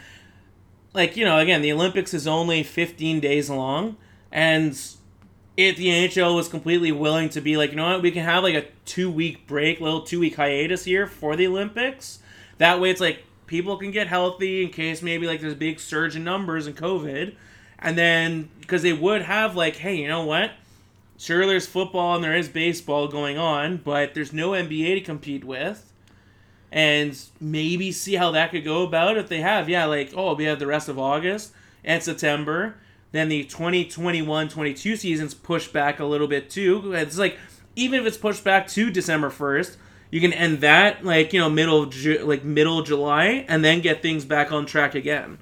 like 0.95 1.17
you 1.17 1.25
know, 1.25 1.39
again, 1.39 1.63
the 1.63 1.73
Olympics 1.73 2.15
is 2.15 2.27
only 2.29 2.63
15 2.63 3.19
days 3.19 3.51
long, 3.51 3.97
and 4.31 4.81
if 5.59 5.77
the 5.77 5.89
NHL 5.89 6.37
was 6.37 6.47
completely 6.47 6.93
willing 6.93 7.31
to 7.31 7.41
be 7.41 7.57
like, 7.57 7.71
you 7.71 7.77
know 7.77 7.91
what, 7.91 8.01
we 8.01 8.13
can 8.13 8.25
have 8.25 8.45
like 8.45 8.55
a 8.55 8.67
two 8.85 9.11
week 9.11 9.45
break, 9.49 9.81
little 9.81 10.03
two 10.03 10.21
week 10.21 10.37
hiatus 10.37 10.85
here 10.85 11.09
for 11.09 11.35
the 11.35 11.49
Olympics. 11.49 12.21
That 12.59 12.81
way, 12.81 12.91
it's 12.91 13.01
like 13.01 13.25
people 13.49 13.77
can 13.77 13.91
get 13.91 14.07
healthy 14.07 14.63
in 14.63 14.71
case 14.71 15.03
maybe 15.03 15.27
like 15.27 15.41
there's 15.41 15.55
a 15.55 15.57
big 15.57 15.81
surge 15.81 16.15
in 16.15 16.23
numbers 16.23 16.69
in 16.69 16.75
COVID, 16.75 17.35
and 17.81 17.99
then 17.99 18.51
because 18.61 18.83
they 18.83 18.93
would 18.93 19.23
have 19.23 19.57
like, 19.57 19.75
hey, 19.75 19.97
you 19.97 20.07
know 20.07 20.25
what? 20.25 20.53
Sure, 21.17 21.45
there's 21.45 21.67
football 21.67 22.15
and 22.15 22.23
there 22.23 22.37
is 22.37 22.49
baseball 22.49 23.09
going 23.09 23.37
on, 23.37 23.79
but 23.79 24.15
there's 24.15 24.33
no 24.33 24.51
NBA 24.51 24.95
to 24.95 25.01
compete 25.01 25.43
with. 25.43 25.93
And 26.71 27.19
maybe 27.41 27.91
see 27.91 28.15
how 28.15 28.31
that 28.31 28.53
could 28.53 28.65
go 28.65 28.85
about 28.85 29.17
if 29.17 29.29
they 29.29 29.41
have, 29.41 29.69
yeah, 29.69 29.87
like, 29.87 30.13
oh, 30.15 30.35
we 30.35 30.45
have 30.45 30.61
the 30.61 30.67
rest 30.67 30.89
of 30.89 30.99
August 30.99 31.51
and 31.83 32.01
September. 32.01 32.77
Then 33.13 33.29
the 33.29 33.45
2021 33.45 34.49
22 34.49 34.97
season's 34.97 35.35
pushed 35.35 35.73
back 35.73 35.99
a 36.01 36.05
little 36.05 36.29
bit 36.29 36.51
too. 36.51 36.93
It's 36.93 37.19
like, 37.19 37.39
even 37.77 38.01
if 38.01 38.07
it's 38.07 38.17
pushed 38.17 38.45
back 38.45 38.69
to 38.69 38.91
December 38.91 39.31
1st, 39.31 39.77
you 40.11 40.21
can 40.21 40.33
end 40.33 40.61
that 40.61 41.05
like, 41.05 41.33
you 41.33 41.41
know, 41.41 41.51
middle 41.51 41.83
of 41.83 41.91
Ju- 41.91 42.25
like 42.25 42.45
middle 42.45 42.79
of 42.79 42.87
July 42.87 43.45
and 43.49 43.65
then 43.65 43.81
get 43.81 44.03
things 44.03 44.25
back 44.25 44.53
on 44.53 44.67
track 44.67 44.95
again. 44.95 45.39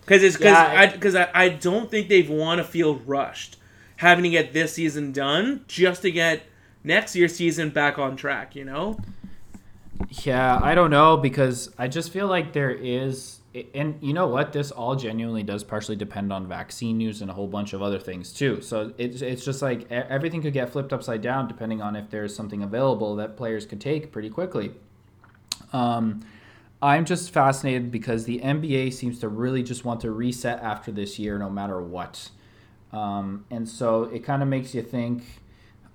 Because 0.00 0.22
it's 0.22 0.36
because 0.36 0.52
Yeah, 0.52 0.80
I 0.80 0.86
because 0.86 1.14
I, 1.14 1.28
I 1.34 1.48
don't 1.48 1.90
think 1.90 2.08
they 2.08 2.22
want 2.22 2.58
to 2.58 2.64
feel 2.64 2.96
rushed 2.96 3.56
having 3.96 4.24
to 4.24 4.30
get 4.30 4.52
this 4.52 4.74
season 4.74 5.10
done 5.12 5.64
just 5.68 6.02
to 6.02 6.10
get 6.10 6.42
next 6.84 7.16
year's 7.16 7.34
season 7.34 7.70
back 7.70 7.98
on 7.98 8.16
track. 8.16 8.54
You 8.54 8.64
know? 8.64 8.98
Yeah, 10.22 10.60
I 10.62 10.74
don't 10.74 10.90
know 10.90 11.16
because 11.16 11.72
I 11.78 11.88
just 11.88 12.12
feel 12.12 12.28
like 12.28 12.52
there 12.52 12.70
is, 12.70 13.35
and 13.74 13.98
you 14.00 14.12
know 14.12 14.26
what? 14.26 14.52
This 14.52 14.70
all 14.70 14.96
genuinely 14.96 15.42
does 15.42 15.64
partially 15.64 15.96
depend 15.96 16.32
on 16.32 16.46
vaccine 16.46 16.98
news 16.98 17.22
and 17.22 17.30
a 17.30 17.34
whole 17.34 17.46
bunch 17.46 17.72
of 17.72 17.82
other 17.82 17.98
things 17.98 18.32
too. 18.32 18.60
So 18.60 18.92
it's 18.98 19.22
it's 19.22 19.44
just 19.44 19.62
like 19.62 19.90
everything 19.90 20.42
could 20.42 20.52
get 20.52 20.70
flipped 20.70 20.92
upside 20.92 21.22
down 21.22 21.48
depending 21.48 21.80
on 21.80 21.96
if 21.96 22.10
there's 22.10 22.34
something 22.34 22.62
available 22.62 23.16
that 23.16 23.36
players 23.36 23.64
could 23.64 23.80
take 23.80 24.12
pretty 24.12 24.30
quickly. 24.30 24.72
Um, 25.72 26.24
I'm 26.82 27.04
just 27.04 27.30
fascinated 27.30 27.90
because 27.90 28.24
the 28.24 28.40
NBA 28.40 28.92
seems 28.92 29.18
to 29.20 29.28
really 29.28 29.62
just 29.62 29.84
want 29.84 30.00
to 30.02 30.10
reset 30.10 30.60
after 30.60 30.92
this 30.92 31.18
year, 31.18 31.38
no 31.38 31.48
matter 31.48 31.80
what. 31.80 32.30
Um, 32.92 33.44
and 33.50 33.68
so 33.68 34.04
it 34.04 34.20
kind 34.24 34.42
of 34.42 34.48
makes 34.48 34.74
you 34.74 34.82
think 34.82 35.24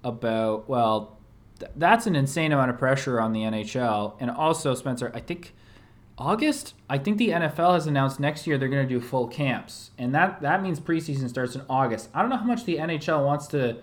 about 0.03 0.67
well, 0.67 1.17
th- 1.59 1.71
that's 1.75 2.07
an 2.07 2.15
insane 2.15 2.51
amount 2.51 2.71
of 2.71 2.77
pressure 2.77 3.21
on 3.21 3.33
the 3.33 3.41
NHL. 3.41 4.15
And 4.19 4.31
also, 4.31 4.73
Spencer, 4.73 5.11
I 5.13 5.19
think 5.19 5.53
August. 6.21 6.75
I 6.87 6.99
think 6.99 7.17
the 7.17 7.29
NFL 7.29 7.73
has 7.73 7.87
announced 7.87 8.19
next 8.19 8.45
year 8.45 8.59
they're 8.59 8.69
going 8.69 8.87
to 8.87 8.93
do 8.93 9.01
full 9.01 9.27
camps, 9.27 9.89
and 9.97 10.13
that 10.13 10.41
that 10.41 10.61
means 10.61 10.79
preseason 10.79 11.27
starts 11.27 11.55
in 11.55 11.63
August. 11.67 12.09
I 12.13 12.21
don't 12.21 12.29
know 12.29 12.37
how 12.37 12.45
much 12.45 12.65
the 12.65 12.77
NHL 12.77 13.25
wants 13.25 13.47
to. 13.47 13.77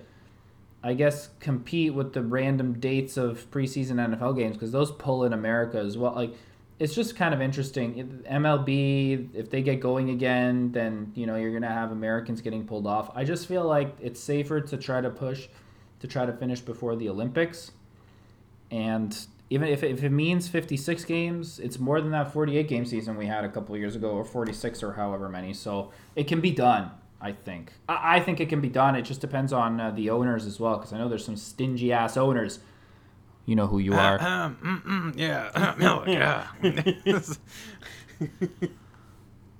I 0.84 0.94
guess 0.94 1.30
compete 1.40 1.92
with 1.92 2.12
the 2.12 2.22
random 2.22 2.74
dates 2.74 3.16
of 3.16 3.50
preseason 3.50 3.94
NFL 3.94 4.36
games 4.36 4.54
because 4.56 4.70
those 4.70 4.92
pull 4.92 5.24
in 5.24 5.32
America 5.32 5.78
as 5.78 5.98
well. 5.98 6.14
Like, 6.14 6.34
it's 6.78 6.94
just 6.94 7.16
kind 7.16 7.34
of 7.34 7.40
interesting. 7.40 8.22
MLB, 8.30 9.34
if 9.34 9.50
they 9.50 9.60
get 9.60 9.80
going 9.80 10.10
again, 10.10 10.70
then 10.70 11.10
you 11.16 11.26
know 11.26 11.34
you're 11.34 11.52
gonna 11.52 11.66
have 11.66 11.90
Americans 11.90 12.40
getting 12.40 12.64
pulled 12.64 12.86
off. 12.86 13.10
I 13.16 13.24
just 13.24 13.48
feel 13.48 13.64
like 13.64 13.96
it's 14.00 14.20
safer 14.20 14.60
to 14.60 14.76
try 14.76 15.00
to 15.00 15.10
push, 15.10 15.48
to 15.98 16.06
try 16.06 16.24
to 16.24 16.32
finish 16.32 16.60
before 16.60 16.94
the 16.94 17.08
Olympics, 17.08 17.72
and 18.70 19.26
even 19.50 19.68
if 19.68 19.82
if 19.82 20.02
it 20.02 20.10
means 20.10 20.48
56 20.48 21.04
games, 21.04 21.58
it's 21.58 21.78
more 21.78 22.00
than 22.00 22.10
that 22.12 22.32
48 22.32 22.68
game 22.68 22.84
season 22.84 23.16
we 23.16 23.26
had 23.26 23.44
a 23.44 23.48
couple 23.48 23.76
years 23.76 23.96
ago, 23.96 24.10
or 24.10 24.24
46 24.24 24.82
or 24.82 24.94
however 24.94 25.28
many. 25.28 25.52
So 25.52 25.92
it 26.16 26.24
can 26.24 26.40
be 26.40 26.50
done. 26.50 26.90
I 27.20 27.32
think. 27.32 27.72
I, 27.88 28.16
I 28.16 28.20
think 28.20 28.38
it 28.38 28.48
can 28.48 28.60
be 28.60 28.68
done. 28.68 28.94
It 28.94 29.02
just 29.02 29.20
depends 29.20 29.52
on 29.52 29.80
uh, 29.80 29.90
the 29.90 30.10
owners 30.10 30.46
as 30.46 30.60
well, 30.60 30.76
because 30.76 30.92
I 30.92 30.98
know 30.98 31.08
there's 31.08 31.24
some 31.24 31.36
stingy 31.36 31.92
ass 31.92 32.16
owners. 32.16 32.60
You 33.44 33.56
know 33.56 33.66
who 33.66 33.78
you 33.78 33.94
are. 33.94 34.22
Um, 34.22 34.58
mm, 34.62 34.82
mm, 34.84 35.18
yeah. 35.18 35.74
no, 35.78 36.04
yeah. 36.12 36.46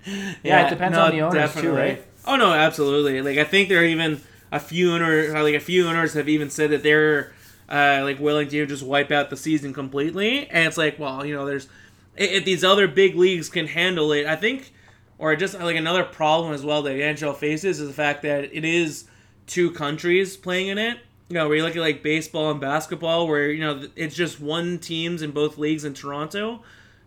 Yeah, 0.43 0.67
it 0.67 0.71
depends 0.71 0.97
on 0.97 1.11
the 1.11 1.23
owners 1.23 1.55
too, 1.55 1.73
right? 1.73 2.05
Oh 2.27 2.37
no, 2.37 2.53
absolutely. 2.53 3.21
Like 3.23 3.39
I 3.39 3.45
think 3.45 3.69
there 3.69 3.81
are 3.81 3.85
even 3.85 4.21
a 4.51 4.61
few 4.61 4.93
owners, 4.93 5.33
like 5.33 5.55
a 5.55 5.61
few 5.61 5.87
owners 5.87 6.15
have 6.15 6.29
even 6.29 6.51
said 6.51 6.71
that 6.71 6.83
they're 6.83 7.33
uh, 7.69 8.01
like 8.03 8.19
willing 8.19 8.49
to 8.49 8.67
just 8.67 8.83
wipe 8.83 9.11
out 9.11 9.31
the 9.31 9.37
season 9.37 9.73
completely. 9.73 10.49
And 10.49 10.67
it's 10.67 10.79
like, 10.79 10.99
well, 10.99 11.25
you 11.25 11.35
know, 11.35 11.45
there's 11.47 11.69
if 12.17 12.45
these 12.45 12.65
other 12.65 12.89
big 12.89 13.15
leagues 13.15 13.49
can 13.49 13.67
handle 13.67 14.13
it, 14.13 14.27
I 14.27 14.37
think, 14.37 14.73
or 15.19 15.35
just 15.37 15.59
like 15.59 15.77
another 15.77 16.05
problem 16.05 16.53
as 16.53 16.65
well 16.65 16.83
that 16.83 16.93
the 16.93 17.01
NHL 17.01 17.37
faces 17.37 17.81
is 17.81 17.87
the 17.89 17.95
fact 17.95 18.23
that 18.23 18.45
it 18.53 18.65
is 18.65 19.05
two 19.47 19.71
countries 19.71 20.37
playing 20.37 20.69
in 20.69 20.79
it. 20.79 20.99
You 21.29 21.35
know, 21.35 21.47
where 21.47 21.59
you 21.59 21.63
look 21.63 21.77
at 21.77 21.81
like 21.83 22.03
baseball 22.03 22.51
and 22.51 22.61
basketball, 22.61 23.29
where 23.29 23.51
you 23.51 23.61
know 23.61 23.87
it's 23.97 24.15
just 24.15 24.41
one 24.41 24.79
teams 24.79 25.21
in 25.21 25.33
both 25.33 25.59
leagues 25.59 25.85
in 25.85 25.93
Toronto, 25.93 26.63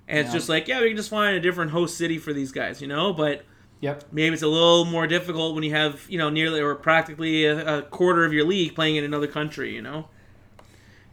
and 0.07 0.19
it's 0.19 0.31
just 0.31 0.47
like, 0.47 0.67
yeah, 0.67 0.79
we 0.79 0.89
can 0.89 0.97
just 0.97 1.09
find 1.09 1.35
a 1.35 1.39
different 1.39 1.71
host 1.71 1.97
city 1.97 2.19
for 2.19 2.31
these 2.31 2.51
guys, 2.51 2.81
you 2.81 2.87
know. 2.87 3.13
But 3.13 3.45
Yep. 3.79 4.03
maybe 4.11 4.33
it's 4.35 4.43
a 4.43 4.47
little 4.47 4.85
more 4.85 5.07
difficult 5.07 5.55
when 5.55 5.63
you 5.63 5.71
have 5.71 6.05
you 6.07 6.19
know 6.19 6.29
nearly 6.29 6.61
or 6.61 6.75
practically 6.75 7.45
a, 7.45 7.79
a 7.79 7.81
quarter 7.81 8.23
of 8.25 8.31
your 8.31 8.45
league 8.45 8.75
playing 8.75 8.95
in 8.97 9.03
another 9.03 9.25
country, 9.27 9.73
you 9.73 9.81
know. 9.81 10.07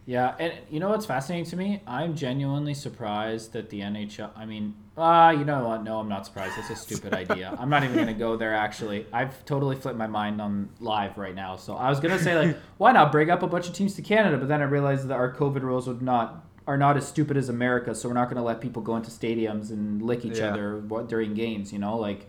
Yeah, 0.09 0.35
and 0.41 0.55
you 0.71 0.81
know 0.81 0.89
what's 0.89 1.05
fascinating 1.05 1.45
to 1.51 1.57
me? 1.57 1.83
I'm 1.87 2.17
genuinely 2.17 2.73
surprised 2.73 3.53
that 3.53 3.69
the 3.69 3.81
NHL. 3.81 4.31
I 4.35 4.47
mean, 4.47 4.75
ah, 4.97 5.29
you 5.33 5.45
know 5.45 5.69
what? 5.69 5.85
No, 5.85 5.99
I'm 5.99 6.09
not 6.09 6.25
surprised. 6.25 6.57
That's 6.57 6.71
a 6.71 6.77
stupid 6.77 7.13
idea. 7.13 7.55
I'm 7.61 7.69
not 7.69 7.85
even 7.85 7.95
gonna 7.95 8.15
go 8.15 8.35
there. 8.35 8.55
Actually, 8.55 9.05
I've 9.13 9.45
totally 9.45 9.77
flipped 9.77 9.99
my 9.99 10.07
mind 10.07 10.41
on 10.41 10.71
live 10.81 11.19
right 11.19 11.35
now. 11.35 11.57
So 11.57 11.77
I 11.77 11.91
was 11.91 12.01
gonna 12.01 12.19
say 12.19 12.39
like, 12.39 12.57
why 12.79 12.93
not 12.93 13.13
bring 13.13 13.29
up 13.29 13.43
a 13.43 13.47
bunch 13.47 13.69
of 13.69 13.75
teams 13.75 13.97
to 13.97 14.03
Canada? 14.03 14.39
But 14.39 14.49
then 14.49 14.63
I 14.63 14.65
realized 14.65 15.09
that 15.09 15.15
our 15.15 15.31
COVID 15.31 15.61
rules 15.61 15.87
would 15.87 16.01
not 16.01 16.43
are 16.67 16.79
not 16.79 16.97
as 16.97 17.07
stupid 17.07 17.37
as 17.37 17.51
America. 17.51 17.95
So 17.95 18.09
we're 18.09 18.15
not 18.15 18.31
gonna 18.31 18.43
let 18.43 18.63
people 18.63 18.81
go 18.81 18.97
into 18.97 19.11
stadiums 19.11 19.69
and 19.71 20.01
lick 20.01 20.25
each 20.25 20.39
Yeah. 20.39 20.55
other 20.55 20.81
during 21.07 21.35
games. 21.35 21.71
You 21.71 21.81
know, 21.81 21.99
like. 21.99 22.27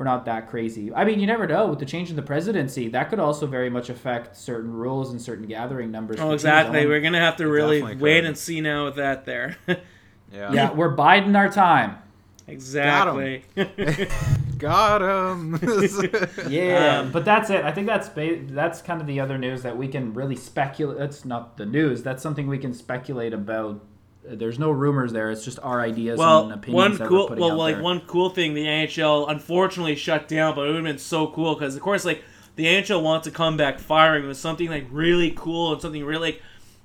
We're 0.00 0.04
not 0.04 0.24
that 0.24 0.48
crazy. 0.48 0.90
I 0.94 1.04
mean, 1.04 1.20
you 1.20 1.26
never 1.26 1.46
know. 1.46 1.66
With 1.66 1.78
the 1.78 1.84
change 1.84 2.08
in 2.08 2.16
the 2.16 2.22
presidency, 2.22 2.88
that 2.88 3.10
could 3.10 3.18
also 3.18 3.46
very 3.46 3.68
much 3.68 3.90
affect 3.90 4.34
certain 4.34 4.72
rules 4.72 5.10
and 5.10 5.20
certain 5.20 5.44
gathering 5.46 5.90
numbers. 5.90 6.18
Oh, 6.18 6.30
exactly. 6.30 6.86
We're 6.86 7.02
gonna 7.02 7.20
have 7.20 7.36
to 7.36 7.46
really 7.46 7.82
wait 7.82 7.98
could. 7.98 8.24
and 8.24 8.38
see 8.38 8.62
now 8.62 8.86
with 8.86 8.96
that 8.96 9.26
there. 9.26 9.58
Yeah. 10.32 10.52
Yeah, 10.52 10.72
we're 10.72 10.90
biding 10.90 11.34
our 11.36 11.50
time. 11.50 11.98
exactly. 12.46 13.42
Got 14.56 15.02
him. 15.02 15.54
Yeah, 16.48 17.00
Um, 17.00 17.12
but 17.12 17.24
that's 17.26 17.50
it. 17.50 17.62
I 17.64 17.72
think 17.72 17.86
that's 17.86 18.08
ba- 18.08 18.40
that's 18.46 18.80
kind 18.80 19.00
of 19.02 19.06
the 19.06 19.20
other 19.20 19.36
news 19.36 19.62
that 19.64 19.76
we 19.76 19.86
can 19.88 20.14
really 20.14 20.36
speculate. 20.36 20.96
That's 20.98 21.24
not 21.26 21.56
the 21.58 21.66
news. 21.66 22.02
That's 22.02 22.22
something 22.22 22.46
we 22.46 22.58
can 22.58 22.72
speculate 22.72 23.34
about. 23.34 23.84
Uh, 24.28 24.34
There's 24.34 24.58
no 24.58 24.70
rumors 24.70 25.12
there. 25.12 25.30
It's 25.30 25.44
just 25.44 25.58
our 25.60 25.80
ideas 25.80 26.20
and 26.20 26.52
opinions 26.52 26.74
one 26.74 26.98
that 26.98 27.08
cool, 27.08 27.22
we're 27.22 27.28
putting 27.28 27.42
well, 27.42 27.52
out 27.52 27.58
like 27.58 27.74
there. 27.76 27.84
one 27.84 28.00
cool 28.00 28.30
thing 28.30 28.54
the 28.54 28.66
NHL 28.66 29.30
unfortunately 29.30 29.96
shut 29.96 30.28
down, 30.28 30.54
but 30.54 30.62
it 30.62 30.66
would 30.68 30.76
have 30.76 30.84
been 30.84 30.98
so 30.98 31.28
cool 31.28 31.54
because, 31.54 31.76
of 31.76 31.82
course, 31.82 32.04
like 32.04 32.22
the 32.56 32.66
NHL 32.66 33.02
wants 33.02 33.26
to 33.26 33.30
come 33.30 33.56
back 33.56 33.78
firing 33.78 34.26
with 34.26 34.36
something 34.36 34.68
like 34.68 34.86
really 34.90 35.32
cool 35.36 35.72
and 35.72 35.82
something 35.82 36.04
really. 36.04 36.32
Like, 36.32 36.42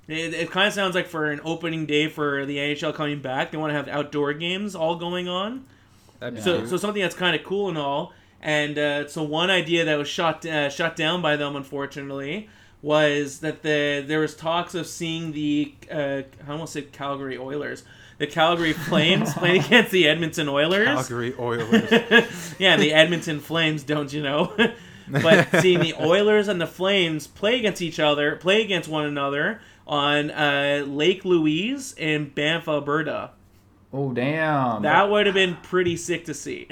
it, 0.08 0.34
it 0.34 0.50
kind 0.50 0.68
of 0.68 0.72
sounds 0.72 0.94
like 0.94 1.08
for 1.08 1.30
an 1.30 1.40
opening 1.44 1.84
day 1.84 2.08
for 2.08 2.46
the 2.46 2.58
NHL 2.58 2.94
coming 2.94 3.20
back, 3.20 3.50
they 3.50 3.58
want 3.58 3.70
to 3.70 3.74
have 3.74 3.88
outdoor 3.88 4.32
games 4.32 4.74
all 4.74 4.96
going 4.96 5.28
on. 5.28 5.66
That'd 6.20 6.42
So, 6.42 6.64
so 6.66 6.76
something 6.76 7.02
that's 7.02 7.14
kind 7.14 7.36
of 7.36 7.44
cool 7.44 7.68
and 7.68 7.76
all. 7.76 8.12
And 8.40 8.78
uh, 8.78 9.08
so 9.08 9.22
one 9.22 9.50
idea 9.50 9.84
that 9.84 9.98
was 9.98 10.08
shot 10.08 10.46
uh, 10.46 10.70
shut 10.70 10.94
down 10.94 11.22
by 11.22 11.36
them, 11.36 11.56
unfortunately, 11.56 12.48
was 12.82 13.40
that 13.40 13.62
the 13.62 14.04
there 14.06 14.20
was 14.20 14.34
talks 14.36 14.74
of 14.74 14.86
seeing 14.86 15.32
the 15.32 15.74
uh, 15.90 16.22
I 16.46 16.50
almost 16.50 16.72
said 16.74 16.92
Calgary 16.92 17.38
Oilers, 17.38 17.84
the 18.18 18.26
Calgary 18.26 18.72
Flames 18.72 19.32
playing 19.34 19.62
against 19.66 19.90
the 19.90 20.06
Edmonton 20.08 20.48
Oilers. 20.48 20.86
Calgary 20.86 21.34
Oilers. 21.38 22.54
yeah, 22.58 22.76
the 22.76 22.92
Edmonton 22.92 23.40
Flames, 23.40 23.82
don't 23.82 24.12
you 24.12 24.22
know? 24.22 24.54
but 25.08 25.48
seeing 25.60 25.80
the 25.80 25.94
Oilers 25.94 26.48
and 26.48 26.60
the 26.60 26.66
Flames 26.66 27.26
play 27.26 27.58
against 27.58 27.80
each 27.82 27.98
other, 28.00 28.36
play 28.36 28.62
against 28.62 28.88
one 28.88 29.06
another 29.06 29.60
on 29.86 30.30
uh, 30.30 30.84
Lake 30.86 31.24
Louise 31.24 31.94
in 31.96 32.28
Banff, 32.30 32.66
Alberta. 32.68 33.30
oh 33.92 34.12
damn! 34.12 34.82
That 34.82 35.08
would 35.10 35.26
have 35.26 35.34
been 35.34 35.56
pretty 35.62 35.96
sick 35.96 36.24
to 36.26 36.34
see. 36.34 36.68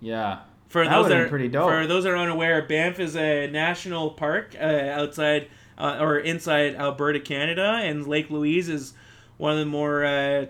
yeah. 0.00 0.40
For 0.70 0.84
That 0.84 0.90
those 0.94 1.08
that 1.08 1.20
are, 1.20 1.28
pretty 1.28 1.48
dope. 1.48 1.68
for 1.68 1.86
those 1.86 2.04
that 2.04 2.10
are 2.12 2.16
unaware, 2.16 2.62
Banff 2.62 2.98
is 3.00 3.16
a 3.16 3.46
national 3.48 4.10
park 4.12 4.54
uh, 4.58 4.64
outside 4.64 5.48
uh, 5.76 5.98
or 6.00 6.18
inside 6.18 6.76
Alberta, 6.76 7.20
Canada, 7.20 7.80
and 7.82 8.06
Lake 8.06 8.30
Louise 8.30 8.68
is 8.68 8.94
one 9.36 9.52
of 9.52 9.58
the 9.58 9.66
more 9.66 10.04
uh, 10.04 10.46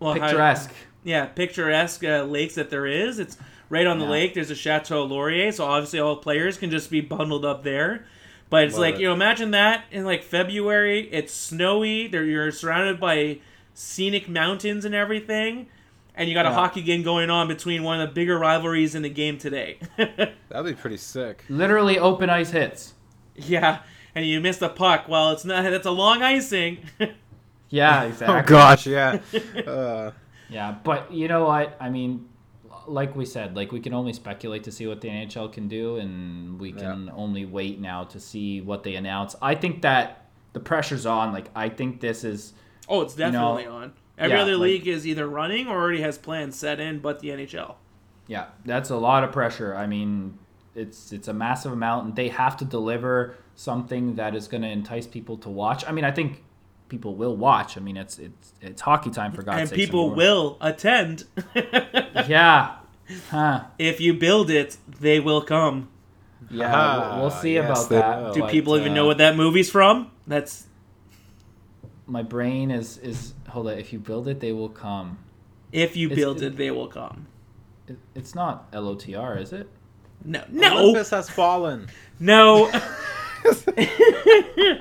well, 0.00 0.12
Picturesque. 0.14 0.72
yeah, 1.04 1.26
picturesque 1.26 2.04
uh, 2.04 2.24
lakes 2.24 2.56
that 2.56 2.68
there 2.70 2.86
is. 2.86 3.18
It's 3.18 3.36
right 3.70 3.86
on 3.86 3.98
the 3.98 4.04
Yeah. 4.04 4.10
lake. 4.10 4.34
There's 4.34 4.50
a 4.50 4.54
Chateau 4.56 5.04
Laurier, 5.04 5.52
so 5.52 5.64
obviously 5.64 6.00
all 6.00 6.16
players 6.16 6.58
can 6.58 6.70
just 6.70 6.90
be 6.90 7.00
bundled 7.00 7.44
up 7.44 7.62
there. 7.62 8.04
But 8.50 8.64
it's 8.64 8.74
Love 8.74 8.80
like 8.80 8.94
it. 8.96 9.00
you 9.00 9.06
know, 9.08 9.14
imagine 9.14 9.52
that 9.52 9.84
in 9.90 10.04
like 10.04 10.22
February. 10.22 11.08
It's 11.10 11.32
snowy. 11.32 12.06
There, 12.08 12.24
you're 12.24 12.52
surrounded 12.52 13.00
by 13.00 13.38
scenic 13.74 14.28
mountains 14.28 14.84
and 14.84 14.94
everything, 14.94 15.66
and 16.16 16.28
you 16.28 16.34
got 16.34 16.46
a 16.46 16.52
hockey 16.52 16.82
game 16.82 17.02
going 17.02 17.30
on 17.30 17.46
between 17.48 17.82
one 17.82 18.00
of 18.00 18.08
the 18.08 18.14
bigger 18.14 18.38
rivalries 18.38 18.94
in 18.94 19.02
the 19.02 19.10
game 19.10 19.38
today. 19.38 19.78
That'd 19.96 20.64
be 20.64 20.74
pretty 20.74 20.96
sick. 20.96 21.44
Literally 21.48 21.98
open 21.98 22.30
ice 22.30 22.50
hits. 22.50 22.94
yeah, 23.34 23.80
and 24.14 24.26
you 24.26 24.40
missed 24.40 24.62
a 24.62 24.68
puck. 24.68 25.06
Well, 25.08 25.32
it's 25.32 25.44
not. 25.44 25.62
That's 25.62 25.86
a 25.86 25.90
long 25.90 26.22
icing. 26.22 26.78
Yeah, 27.68 28.04
exactly. 28.04 28.36
Oh 28.36 28.42
gosh, 28.42 28.86
yeah. 28.86 29.18
Uh, 29.66 30.12
Yeah, 30.48 30.76
but 30.84 31.12
you 31.12 31.26
know 31.28 31.46
what? 31.46 31.76
I 31.80 31.90
mean, 31.90 32.28
like 32.86 33.16
we 33.16 33.24
said, 33.24 33.56
like 33.56 33.72
we 33.72 33.80
can 33.80 33.92
only 33.92 34.12
speculate 34.12 34.64
to 34.64 34.72
see 34.72 34.86
what 34.86 35.00
the 35.00 35.08
NHL 35.08 35.52
can 35.52 35.66
do, 35.68 35.96
and 35.96 36.60
we 36.60 36.72
can 36.72 37.10
only 37.14 37.44
wait 37.44 37.80
now 37.80 38.04
to 38.04 38.20
see 38.20 38.60
what 38.60 38.84
they 38.84 38.94
announce. 38.94 39.34
I 39.42 39.56
think 39.56 39.82
that 39.82 40.26
the 40.52 40.60
pressure's 40.60 41.06
on. 41.06 41.32
Like, 41.32 41.50
I 41.54 41.68
think 41.68 42.00
this 42.00 42.22
is. 42.22 42.52
oh, 42.88 43.02
it's 43.02 43.16
know, 43.18 43.30
definitely 43.32 43.66
on. 43.66 43.92
Every 44.18 44.36
yeah, 44.36 44.42
other 44.42 44.52
like- 44.56 44.62
league 44.62 44.88
is 44.88 45.06
either 45.06 45.26
running 45.28 45.68
or 45.68 45.76
already 45.80 46.00
has 46.00 46.16
plans 46.18 46.56
set 46.58 46.80
in, 46.80 47.00
but 47.00 47.20
the 47.20 47.28
NHL. 47.28 47.74
Yeah, 48.26 48.46
that's 48.64 48.90
a 48.90 48.96
lot 48.96 49.22
of 49.24 49.32
pressure. 49.32 49.74
I 49.74 49.86
mean, 49.86 50.38
it's 50.74 51.12
it's 51.12 51.28
a 51.28 51.32
massive 51.34 51.72
amount, 51.72 52.06
and 52.06 52.16
they 52.16 52.28
have 52.28 52.56
to 52.58 52.64
deliver 52.64 53.36
something 53.54 54.16
that 54.16 54.34
is 54.34 54.48
going 54.48 54.62
to 54.62 54.68
entice 54.68 55.06
people 55.06 55.36
to 55.38 55.48
watch. 55.48 55.84
I 55.86 55.92
mean, 55.92 56.04
I 56.04 56.10
think 56.10 56.42
people 56.88 57.14
will 57.14 57.36
watch. 57.36 57.76
I 57.76 57.80
mean, 57.80 57.96
it's 57.96 58.18
it's 58.18 58.52
it's 58.60 58.80
hockey 58.82 59.10
time 59.10 59.32
for 59.32 59.42
God's 59.42 59.60
and 59.60 59.68
sake. 59.70 59.78
people 59.78 60.14
will 60.14 60.56
attend. 60.60 61.24
Yeah. 62.28 62.76
Huh. 63.30 63.64
if 63.78 64.00
you 64.00 64.14
build 64.14 64.50
it, 64.50 64.78
they 65.00 65.20
will 65.20 65.40
come. 65.42 65.88
Yeah, 66.50 66.72
Ah, 66.74 67.10
we'll, 67.12 67.20
we'll 67.22 67.30
see 67.30 67.54
yes, 67.54 67.64
about 67.86 67.88
that. 67.90 68.22
will. 68.22 68.32
Do 68.34 68.40
but, 68.40 68.50
people 68.50 68.76
even 68.76 68.92
uh, 68.92 68.94
know 68.96 69.06
what 69.06 69.18
that 69.18 69.36
movie's 69.36 69.70
from? 69.70 70.10
That's 70.26 70.65
my 72.06 72.22
brain 72.22 72.70
is 72.70 72.98
is 72.98 73.34
hold 73.48 73.66
on. 73.68 73.78
If 73.78 73.92
you 73.92 73.98
build 73.98 74.28
it, 74.28 74.40
they 74.40 74.52
will 74.52 74.68
come. 74.68 75.18
if 75.72 75.96
you 75.96 76.06
It's- 76.08 76.16
build 76.18 76.42
it, 76.42 76.56
they 76.56 76.70
will 76.70 76.88
come. 76.88 77.26
It, 77.88 77.98
it's 78.14 78.34
not 78.34 78.70
LOTR, 78.72 79.40
is 79.40 79.52
it? 79.52 79.68
No, 80.24 80.42
no, 80.50 80.78
Olympus 80.78 81.10
has 81.10 81.28
fallen. 81.30 81.88
no. 82.18 82.70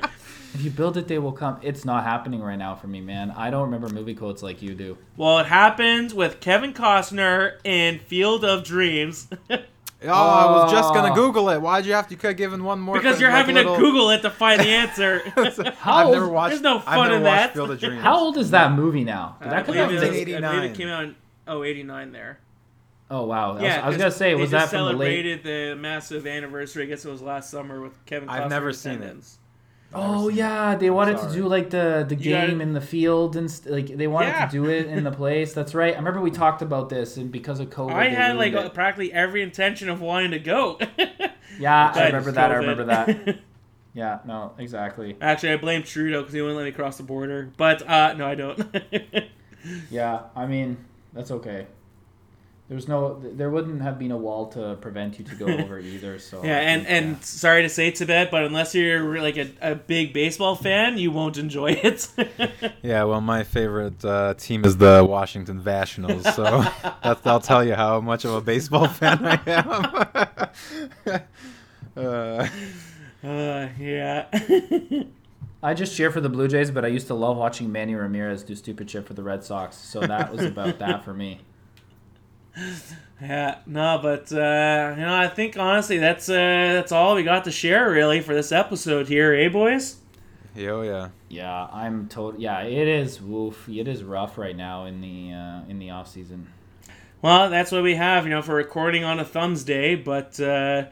If 0.55 0.63
you 0.63 0.71
build 0.71 0.95
it, 0.95 1.09
they 1.09 1.19
will 1.19 1.33
come. 1.33 1.59
It's 1.61 1.83
not 1.83 2.05
happening 2.05 2.41
right 2.41 2.55
now 2.57 2.75
for 2.75 2.87
me, 2.87 3.01
man. 3.01 3.29
I 3.31 3.49
don't 3.49 3.63
remember 3.63 3.89
movie 3.89 4.15
quotes 4.15 4.41
like 4.41 4.61
you 4.61 4.73
do. 4.73 4.97
well, 5.17 5.37
it 5.39 5.47
happens 5.47 6.13
with 6.13 6.39
Kevin 6.39 6.73
Costner 6.73 7.57
in 7.65 7.99
Field 7.99 8.45
of 8.45 8.63
Dreams 8.63 9.27
Oh, 10.07 10.13
I 10.13 10.45
was 10.51 10.71
just 10.71 10.93
gonna 10.93 11.11
ah. 11.11 11.15
Google 11.15 11.49
it. 11.49 11.61
Why'd 11.61 11.85
you 11.85 11.93
have 11.93 12.07
to 12.09 12.15
keep 12.15 12.37
giving 12.37 12.63
one 12.63 12.79
more? 12.79 12.95
because 12.95 13.19
you're 13.19 13.29
like, 13.29 13.37
having 13.37 13.55
little- 13.55 13.75
to 13.75 13.81
Google 13.81 14.09
it 14.11 14.21
to 14.21 14.29
find 14.29 14.59
the 14.61 14.67
answer. 14.69 15.19
How 15.77 15.95
I've 15.95 16.05
old- 16.07 16.15
never 16.15 16.29
watched. 16.29 16.49
There's 16.51 16.61
no 16.61 16.77
I've 16.77 16.83
fun 16.83 17.03
never 17.07 17.15
in 17.17 17.23
that. 17.23 17.53
Field 17.53 17.71
of 17.71 17.79
Dreams. 17.79 18.01
How 18.01 18.17
old 18.19 18.37
is 18.37 18.51
that 18.51 18.71
movie 18.73 19.03
now? 19.03 19.37
Did 19.41 19.47
I 19.47 19.51
that 19.57 19.65
come 19.65 19.77
out? 19.77 19.89
in 19.89 19.95
was- 19.95 20.01
was 20.01 20.03
I 20.03 20.11
believe 20.11 20.27
89. 20.29 20.63
it 20.63 20.75
came 20.75 20.87
out 20.87 21.03
in 21.05 21.15
oh, 21.47 21.63
89 21.63 22.11
there. 22.11 22.39
Oh 23.11 23.23
wow! 23.25 23.51
I 23.51 23.53
was- 23.53 23.61
Yeah, 23.61 23.81
I 23.83 23.87
was 23.87 23.95
'cause 23.95 24.01
gonna 24.01 24.11
say, 24.11 24.35
was 24.35 24.51
that 24.51 24.69
from 24.69 24.77
the 24.79 24.83
late? 24.85 24.91
celebrated 24.93 25.43
the 25.43 25.75
massive 25.79 26.25
anniversary? 26.25 26.83
I 26.83 26.85
guess 26.87 27.05
it 27.05 27.09
was 27.11 27.21
last 27.21 27.51
summer 27.51 27.79
with 27.81 27.93
Kevin. 28.05 28.27
Costner 28.27 28.31
I've 28.41 28.49
never 28.49 28.73
seen 28.73 29.03
it. 29.03 29.15
Oh 29.93 30.27
yeah, 30.29 30.75
they 30.75 30.89
wanted 30.89 31.17
to 31.19 31.31
do 31.31 31.47
like 31.47 31.69
the 31.69 32.05
the 32.07 32.15
You 32.15 32.31
gotta- 32.33 32.47
game 32.47 32.61
in 32.61 32.73
the 32.73 32.81
field 32.81 33.35
and 33.37 33.49
st- 33.49 33.73
like 33.73 33.97
they 33.97 34.07
wanted 34.07 34.29
Yeah. 34.29 34.45
to 34.47 34.51
do 34.51 34.65
it 34.69 34.87
in 34.87 35.03
the 35.03 35.11
place. 35.21 35.53
That's 35.53 35.73
right. 35.73 35.93
I 35.93 35.97
remember 35.97 36.19
we 36.21 36.31
talked 36.31 36.61
about 36.61 36.89
this, 36.89 37.15
and 37.17 37.31
because 37.31 37.59
of 37.61 37.69
COVID, 37.69 37.93
I 37.93 38.09
had 38.09 38.35
like 38.35 38.53
it. 38.53 38.73
practically 38.73 39.13
every 39.13 39.41
intention 39.41 39.87
of 39.89 40.01
wanting 40.01 40.31
to 40.31 40.39
go. 40.39 40.79
yeah, 41.59 41.91
I 41.95 42.07
remember 42.07 42.31
that. 42.33 42.51
I 42.51 42.55
remember 42.55 42.83
that. 42.85 43.39
Yeah, 43.97 44.19
no, 44.25 44.51
exactly. 44.57 45.15
Actually, 45.21 45.53
I 45.53 45.55
blame 45.55 45.81
Trudeau 45.81 46.19
because 46.19 46.33
he 46.33 46.41
wouldn't 46.41 46.57
let 46.57 46.65
me 46.65 46.73
cross 46.73 46.97
the 46.97 47.03
border. 47.03 47.49
But 47.55 47.81
uh, 47.89 48.11
no, 48.15 48.27
I 48.27 48.35
don't. 48.35 48.59
Yeah, 49.89 50.23
I 50.35 50.45
mean 50.47 50.75
that's 51.13 51.31
okay. 51.31 51.67
There's 52.67 52.87
no, 52.87 53.19
there 53.19 53.51
wouldn't 53.51 53.83
have 53.83 53.99
been 53.99 54.09
a 54.11 54.17
wall 54.17 54.47
to 54.47 54.75
prevent 54.81 55.19
you 55.19 55.25
to 55.25 55.35
go 55.35 55.45
over 55.63 55.77
either. 55.77 56.17
So 56.17 56.43
yeah, 56.43 56.57
I 56.57 56.61
and 56.61 56.81
think, 56.83 57.03
and 57.03 57.23
sorry 57.23 57.61
to 57.61 57.69
say, 57.69 57.91
Tibet, 57.91 58.31
but 58.31 58.43
unless 58.43 58.73
you're 58.73 59.21
like 59.21 59.37
a, 59.37 59.51
a 59.61 59.75
big 59.75 60.13
baseball 60.13 60.55
fan, 60.55 60.97
you 60.97 61.11
won't 61.11 61.37
enjoy 61.37 61.71
it. 61.71 62.07
Yeah, 62.81 63.03
well, 63.03 63.21
my 63.21 63.43
favorite 63.43 64.03
uh, 64.05 64.35
team 64.35 64.63
is 64.63 64.77
the 64.77 65.05
Washington 65.07 65.63
Nationals, 65.63 66.23
so 66.35 66.43
that's, 67.03 67.21
that'll 67.21 67.39
tell 67.39 67.63
you 67.63 67.73
how 67.73 67.99
much 67.99 68.25
of 68.25 68.33
a 68.33 68.41
baseball 68.41 68.87
fan 68.87 69.19
I 69.25 69.39
am. 69.47 71.21
uh, 71.97 72.47
uh, 73.27 73.69
yeah. 73.79 74.27
I 75.63 75.73
just 75.73 75.95
cheer 75.97 76.11
for 76.11 76.21
the 76.21 76.29
Blue 76.29 76.47
Jays, 76.47 76.69
but 76.69 76.85
I 76.85 76.89
used 76.89 77.07
to 77.07 77.15
love 77.15 77.37
watching 77.37 77.71
Manny 77.71 77.95
Ramirez 77.95 78.43
do 78.43 78.53
stupid 78.55 78.89
shit 78.89 79.07
for 79.07 79.15
the 79.15 79.23
Red 79.23 79.43
Sox. 79.43 79.75
So 79.75 79.99
that 80.01 80.31
was 80.31 80.43
about 80.43 80.77
that 80.79 81.03
for 81.03 81.13
me. 81.13 81.41
Yeah, 83.21 83.59
no, 83.65 83.97
but 84.03 84.29
uh, 84.33 84.93
you 84.97 85.05
know, 85.05 85.15
I 85.15 85.29
think 85.29 85.57
honestly 85.57 85.99
that's 85.99 86.27
uh, 86.27 86.33
that's 86.33 86.91
all 86.91 87.15
we 87.15 87.23
got 87.23 87.45
to 87.45 87.51
share 87.51 87.89
really 87.89 88.19
for 88.19 88.35
this 88.35 88.51
episode 88.51 89.07
here, 89.07 89.33
eh, 89.33 89.47
boys? 89.47 90.01
yo, 90.53 90.81
yeah. 90.81 91.09
Yeah, 91.29 91.67
I'm 91.71 92.09
total. 92.09 92.41
Yeah, 92.41 92.63
it 92.63 92.87
is. 92.89 93.21
Woof. 93.21 93.69
It 93.69 93.87
is 93.87 94.03
rough 94.03 94.37
right 94.37 94.55
now 94.55 94.83
in 94.83 94.99
the 94.99 95.33
uh, 95.33 95.61
in 95.69 95.79
the 95.79 95.91
off 95.91 96.09
season. 96.09 96.47
Well, 97.21 97.49
that's 97.49 97.71
what 97.71 97.83
we 97.83 97.95
have, 97.95 98.25
you 98.25 98.31
know, 98.31 98.41
for 98.41 98.53
recording 98.53 99.05
on 99.05 99.17
a 99.17 99.25
thumbs 99.25 99.63
day, 99.63 99.95
but 99.95 100.37
uh, 100.39 100.87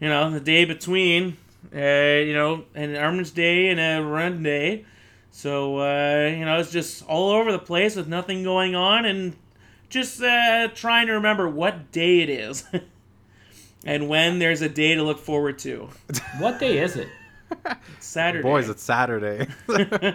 you 0.00 0.08
know, 0.08 0.30
the 0.30 0.40
day 0.40 0.64
between 0.64 1.36
uh, 1.74 2.22
you 2.24 2.34
know, 2.34 2.64
an 2.74 2.96
Armitage 2.96 3.32
Day 3.32 3.68
and 3.68 3.80
a 3.80 4.06
Run 4.06 4.42
Day. 4.42 4.84
So, 5.30 5.78
uh, 5.78 6.28
you 6.28 6.44
know, 6.44 6.60
it's 6.60 6.70
just 6.70 7.04
all 7.06 7.30
over 7.30 7.50
the 7.50 7.58
place 7.58 7.96
with 7.96 8.06
nothing 8.06 8.44
going 8.44 8.74
on 8.74 9.04
and 9.04 9.36
just 9.88 10.22
uh, 10.22 10.68
trying 10.74 11.06
to 11.06 11.12
remember 11.14 11.48
what 11.48 11.92
day 11.92 12.20
it 12.20 12.28
is 12.30 12.64
and 13.84 14.08
when 14.08 14.38
there's 14.38 14.62
a 14.62 14.68
day 14.68 14.94
to 14.94 15.02
look 15.02 15.18
forward 15.18 15.58
to. 15.60 15.88
What 16.38 16.58
day 16.58 16.78
is 16.78 16.96
it? 16.96 17.08
Saturday. 18.00 18.42
Boys, 18.42 18.68
it's 18.68 18.82
Saturday. 18.82 19.46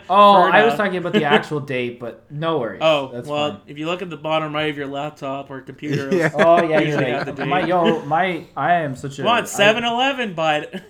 Oh, 0.10 0.44
Fair 0.44 0.52
I 0.52 0.66
was 0.66 0.76
talking 0.76 0.98
about 0.98 1.14
the 1.14 1.24
actual 1.24 1.60
date, 1.62 2.00
but 2.00 2.30
no 2.30 2.58
worries. 2.60 2.80
Oh, 2.84 3.12
that's 3.14 3.28
well, 3.28 3.52
fine. 3.52 3.62
if 3.68 3.78
you 3.78 3.86
look 3.86 4.02
at 4.02 4.10
the 4.10 4.18
bottom 4.18 4.54
right 4.54 4.70
of 4.70 4.76
your 4.78 4.88
laptop 4.88 5.50
or 5.50 5.62
computer, 5.62 6.14
Yeah. 6.14 6.32
Oh 6.34 6.62
yeah, 6.64 6.80
you're 6.82 6.98
the 6.98 7.04
right. 7.04 7.36
date. 7.36 7.48
My 7.48 7.62
yo, 7.66 8.04
my 8.06 8.46
I 8.58 8.74
am 8.82 8.96
such 8.96 9.20
a. 9.20 9.22
come 9.22 9.28
on, 9.32 9.44
I- 9.44 9.46
7 9.46 9.84
Eleven, 9.86 10.34
bud. 10.34 10.82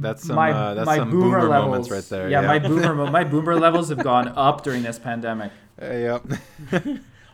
That's 0.00 0.24
some 0.26 0.36
my 0.36 0.52
uh, 0.52 0.74
that's 0.74 0.86
my 0.86 0.96
some 0.98 1.10
boomer, 1.10 1.40
boomer, 1.40 1.48
levels 1.48 1.66
moments 1.88 1.90
right 1.90 2.04
there. 2.10 2.30
Yeah, 2.30 2.42
Yeah, 2.42 2.46
my 2.46 2.58
boomer 2.60 2.94
my 3.10 3.24
boomer 3.24 3.56
levels 3.58 3.88
have 3.88 4.02
gone 4.04 4.28
up 4.28 4.62
during 4.62 4.82
this 4.84 4.98
pandemic. 5.00 5.50
Uh, 5.82 5.86
yep. 5.86 6.22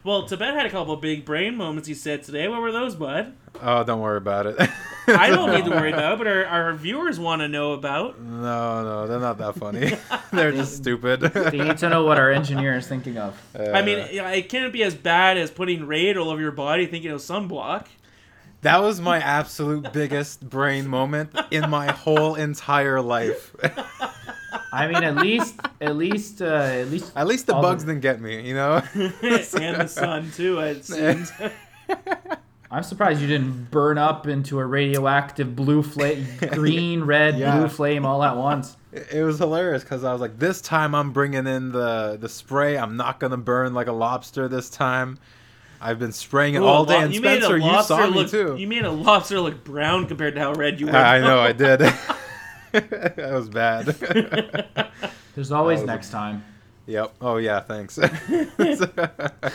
Well, 0.05 0.26
Tibet 0.26 0.55
had 0.55 0.66
a 0.66 0.70
couple 0.70 0.96
big 0.96 1.24
brain 1.24 1.57
moments 1.57 1.86
he 1.88 1.94
said 1.94 2.22
today. 2.24 2.48
What 2.48 2.61
were 2.61 2.72
those, 2.72 2.94
bud? 2.96 3.34
oh, 3.61 3.84
don't 3.84 4.00
worry 4.00 4.16
about 4.16 4.46
it. 4.46 4.57
I 5.07 5.28
don't 5.30 5.50
need 5.53 5.64
to 5.66 5.70
worry 5.70 5.92
about, 5.92 6.14
it, 6.14 6.18
but 6.18 6.26
our, 6.26 6.44
our 6.46 6.72
viewers 6.74 7.20
want 7.20 7.40
to 7.42 7.48
know 7.48 7.72
about. 7.72 8.20
No, 8.20 8.82
no, 8.82 9.07
they're 9.07 9.20
not 9.20 9.38
that 9.38 9.55
funny. 9.57 9.92
they're 10.32 10.53
just 10.53 10.76
stupid. 10.76 11.20
They 11.20 11.59
need 11.59 11.78
to 11.78 11.88
know 11.88 12.05
what 12.05 12.18
our 12.18 12.30
engineer 12.30 12.74
is 12.76 12.86
thinking 12.86 13.18
of. 13.18 13.40
I 13.55 13.82
mean, 13.82 13.98
Uh, 13.98 14.28
it 14.28 14.48
can't 14.48 14.72
be 14.72 14.82
as 14.82 14.94
bad 14.94 15.36
as 15.38 15.50
putting 15.50 15.86
Raid 15.86 16.16
all 16.16 16.30
over 16.30 16.40
your 16.40 16.53
body 16.53 16.86
thinking 16.86 17.11
of 17.11 17.20
sunblock. 17.20 17.86
that 18.62 18.80
was 18.80 19.00
my 19.00 19.18
absolute 19.18 19.92
biggest 19.92 20.48
brain 20.48 20.86
moment 20.88 21.36
in 21.50 21.68
my 21.68 21.90
whole 21.92 22.34
entire 22.36 23.00
life. 23.00 23.55
I 24.73 24.87
mean, 24.89 25.05
at 25.05 25.16
least 25.16 25.55
at 25.81 25.97
least 25.97 26.41
uh, 26.41 26.47
at 26.47 26.89
least 26.89 27.12
At 27.14 27.27
least 27.27 27.47
the 27.47 27.53
bugs 27.55 27.85
the- 27.85 27.93
didn't 27.93 28.03
get 28.03 28.20
me, 28.20 28.47
you 28.49 28.55
know. 28.55 28.83
and 28.95 29.12
the 29.20 29.87
sun, 29.89 30.31
too, 30.35 30.59
it 30.61 30.85
seems. 30.87 31.31
I'm 32.70 32.83
surprised 32.83 33.20
you 33.20 33.27
didn't 33.27 33.70
burn 33.70 33.99
up 33.99 34.27
into 34.27 34.59
a 34.59 34.64
radioactive 34.64 35.55
blue 35.55 35.83
flame, 35.83 36.27
green, 36.53 37.05
red, 37.05 37.37
Yeah. 37.39 37.59
blue 37.59 37.68
flame 37.68 38.07
all 38.07 38.23
at 38.25 38.35
once. 38.37 38.79
It 38.93 39.09
it 39.12 39.25
was 39.25 39.37
hilarious 39.39 39.83
because 39.83 40.05
I 40.05 40.12
was 40.12 40.23
like, 40.23 40.39
this 40.39 40.62
time 40.62 40.95
I'm 40.95 41.12
bringing 41.12 41.47
in 41.47 41.73
the 41.73 42.16
the 42.18 42.31
spray. 42.31 42.79
I'm 42.79 42.97
not 42.97 43.20
gonna 43.20 43.37
burn 43.37 43.75
like 43.75 43.89
a 43.89 43.93
lobster 43.93 44.49
this 44.49 44.70
time. 44.70 45.18
I've 45.83 45.99
been 45.99 46.12
spraying 46.12 46.55
it 46.55 46.61
Ooh, 46.61 46.64
all 46.66 46.85
day, 46.87 46.97
and 47.03 47.12
you 47.12 47.20
Spencer, 47.20 47.57
you 47.59 47.64
lobster 47.64 47.95
saw 47.95 48.09
me 48.09 48.27
too. 48.29 48.57
You 48.57 48.68
made 48.68 48.85
a 48.85 48.91
lobster 48.91 49.41
look 49.41 49.64
brown 49.64 50.07
compared 50.07 50.37
to 50.37 50.41
how 50.41 50.53
red 50.55 50.81
you 50.81 50.87
were. 50.87 50.97
I 50.97 51.18
know 51.18 51.41
I 51.41 51.53
did. 51.53 51.83
that 53.16 53.33
was 53.33 53.49
bad. 53.49 53.87
There's 55.35 55.53
always 55.53 55.81
was 55.81 55.85
a- 55.85 55.87
next 55.87 56.11
time, 56.11 56.45
yep. 56.87 57.14
Oh 57.20 57.37
yeah. 57.37 57.61
Thanks. 57.61 57.99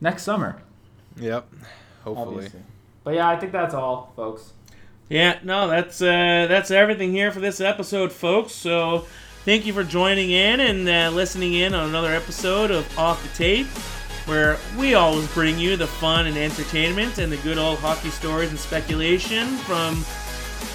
next 0.00 0.22
summer, 0.22 0.60
yep. 1.16 1.48
Hopefully. 2.04 2.34
obviously. 2.36 2.60
But 3.04 3.14
yeah, 3.14 3.28
I 3.28 3.36
think 3.36 3.52
that's 3.52 3.74
all, 3.74 4.12
folks. 4.16 4.52
Yeah, 5.08 5.38
no, 5.42 5.68
that's 5.68 6.00
uh, 6.00 6.46
that's 6.48 6.70
everything 6.70 7.12
here 7.12 7.32
for 7.32 7.40
this 7.40 7.60
episode, 7.60 8.12
folks. 8.12 8.52
So, 8.52 9.06
thank 9.44 9.66
you 9.66 9.72
for 9.72 9.82
joining 9.82 10.30
in 10.30 10.60
and 10.60 10.88
uh, 10.88 11.10
listening 11.14 11.54
in 11.54 11.74
on 11.74 11.88
another 11.88 12.14
episode 12.14 12.70
of 12.70 12.98
Off 12.98 13.20
the 13.22 13.36
Tape, 13.36 13.66
where 14.26 14.56
we 14.78 14.94
always 14.94 15.26
bring 15.34 15.58
you 15.58 15.76
the 15.76 15.86
fun 15.86 16.26
and 16.26 16.36
entertainment 16.36 17.18
and 17.18 17.32
the 17.32 17.38
good 17.38 17.58
old 17.58 17.78
hockey 17.80 18.10
stories 18.10 18.50
and 18.50 18.58
speculation 18.58 19.48
from, 19.58 20.04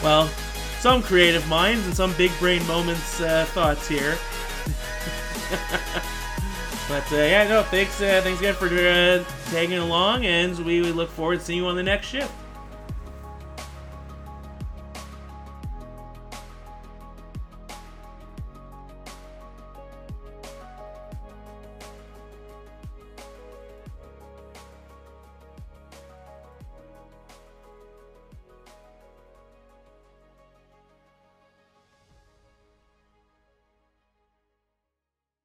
well, 0.03 0.29
some 0.85 1.01
creative 1.01 1.47
minds 1.47 1.83
and 1.87 1.95
some 1.95 2.13
big 2.13 2.31
brain 2.37 2.63
moments 2.67 3.19
uh, 3.19 3.43
thoughts 3.55 3.87
here. 3.87 4.15
but 6.87 7.11
uh, 7.11 7.15
yeah, 7.15 7.47
no, 7.47 7.63
thanks, 7.63 7.99
uh, 8.01 8.21
thanks 8.23 8.39
again 8.39 8.53
for 8.53 8.67
uh, 8.67 9.23
tagging 9.49 9.79
along, 9.79 10.27
and 10.27 10.55
we, 10.59 10.81
we 10.81 10.91
look 10.91 11.09
forward 11.09 11.39
to 11.39 11.43
seeing 11.43 11.63
you 11.63 11.65
on 11.65 11.75
the 11.75 11.81
next 11.81 12.05
shift. 12.05 12.31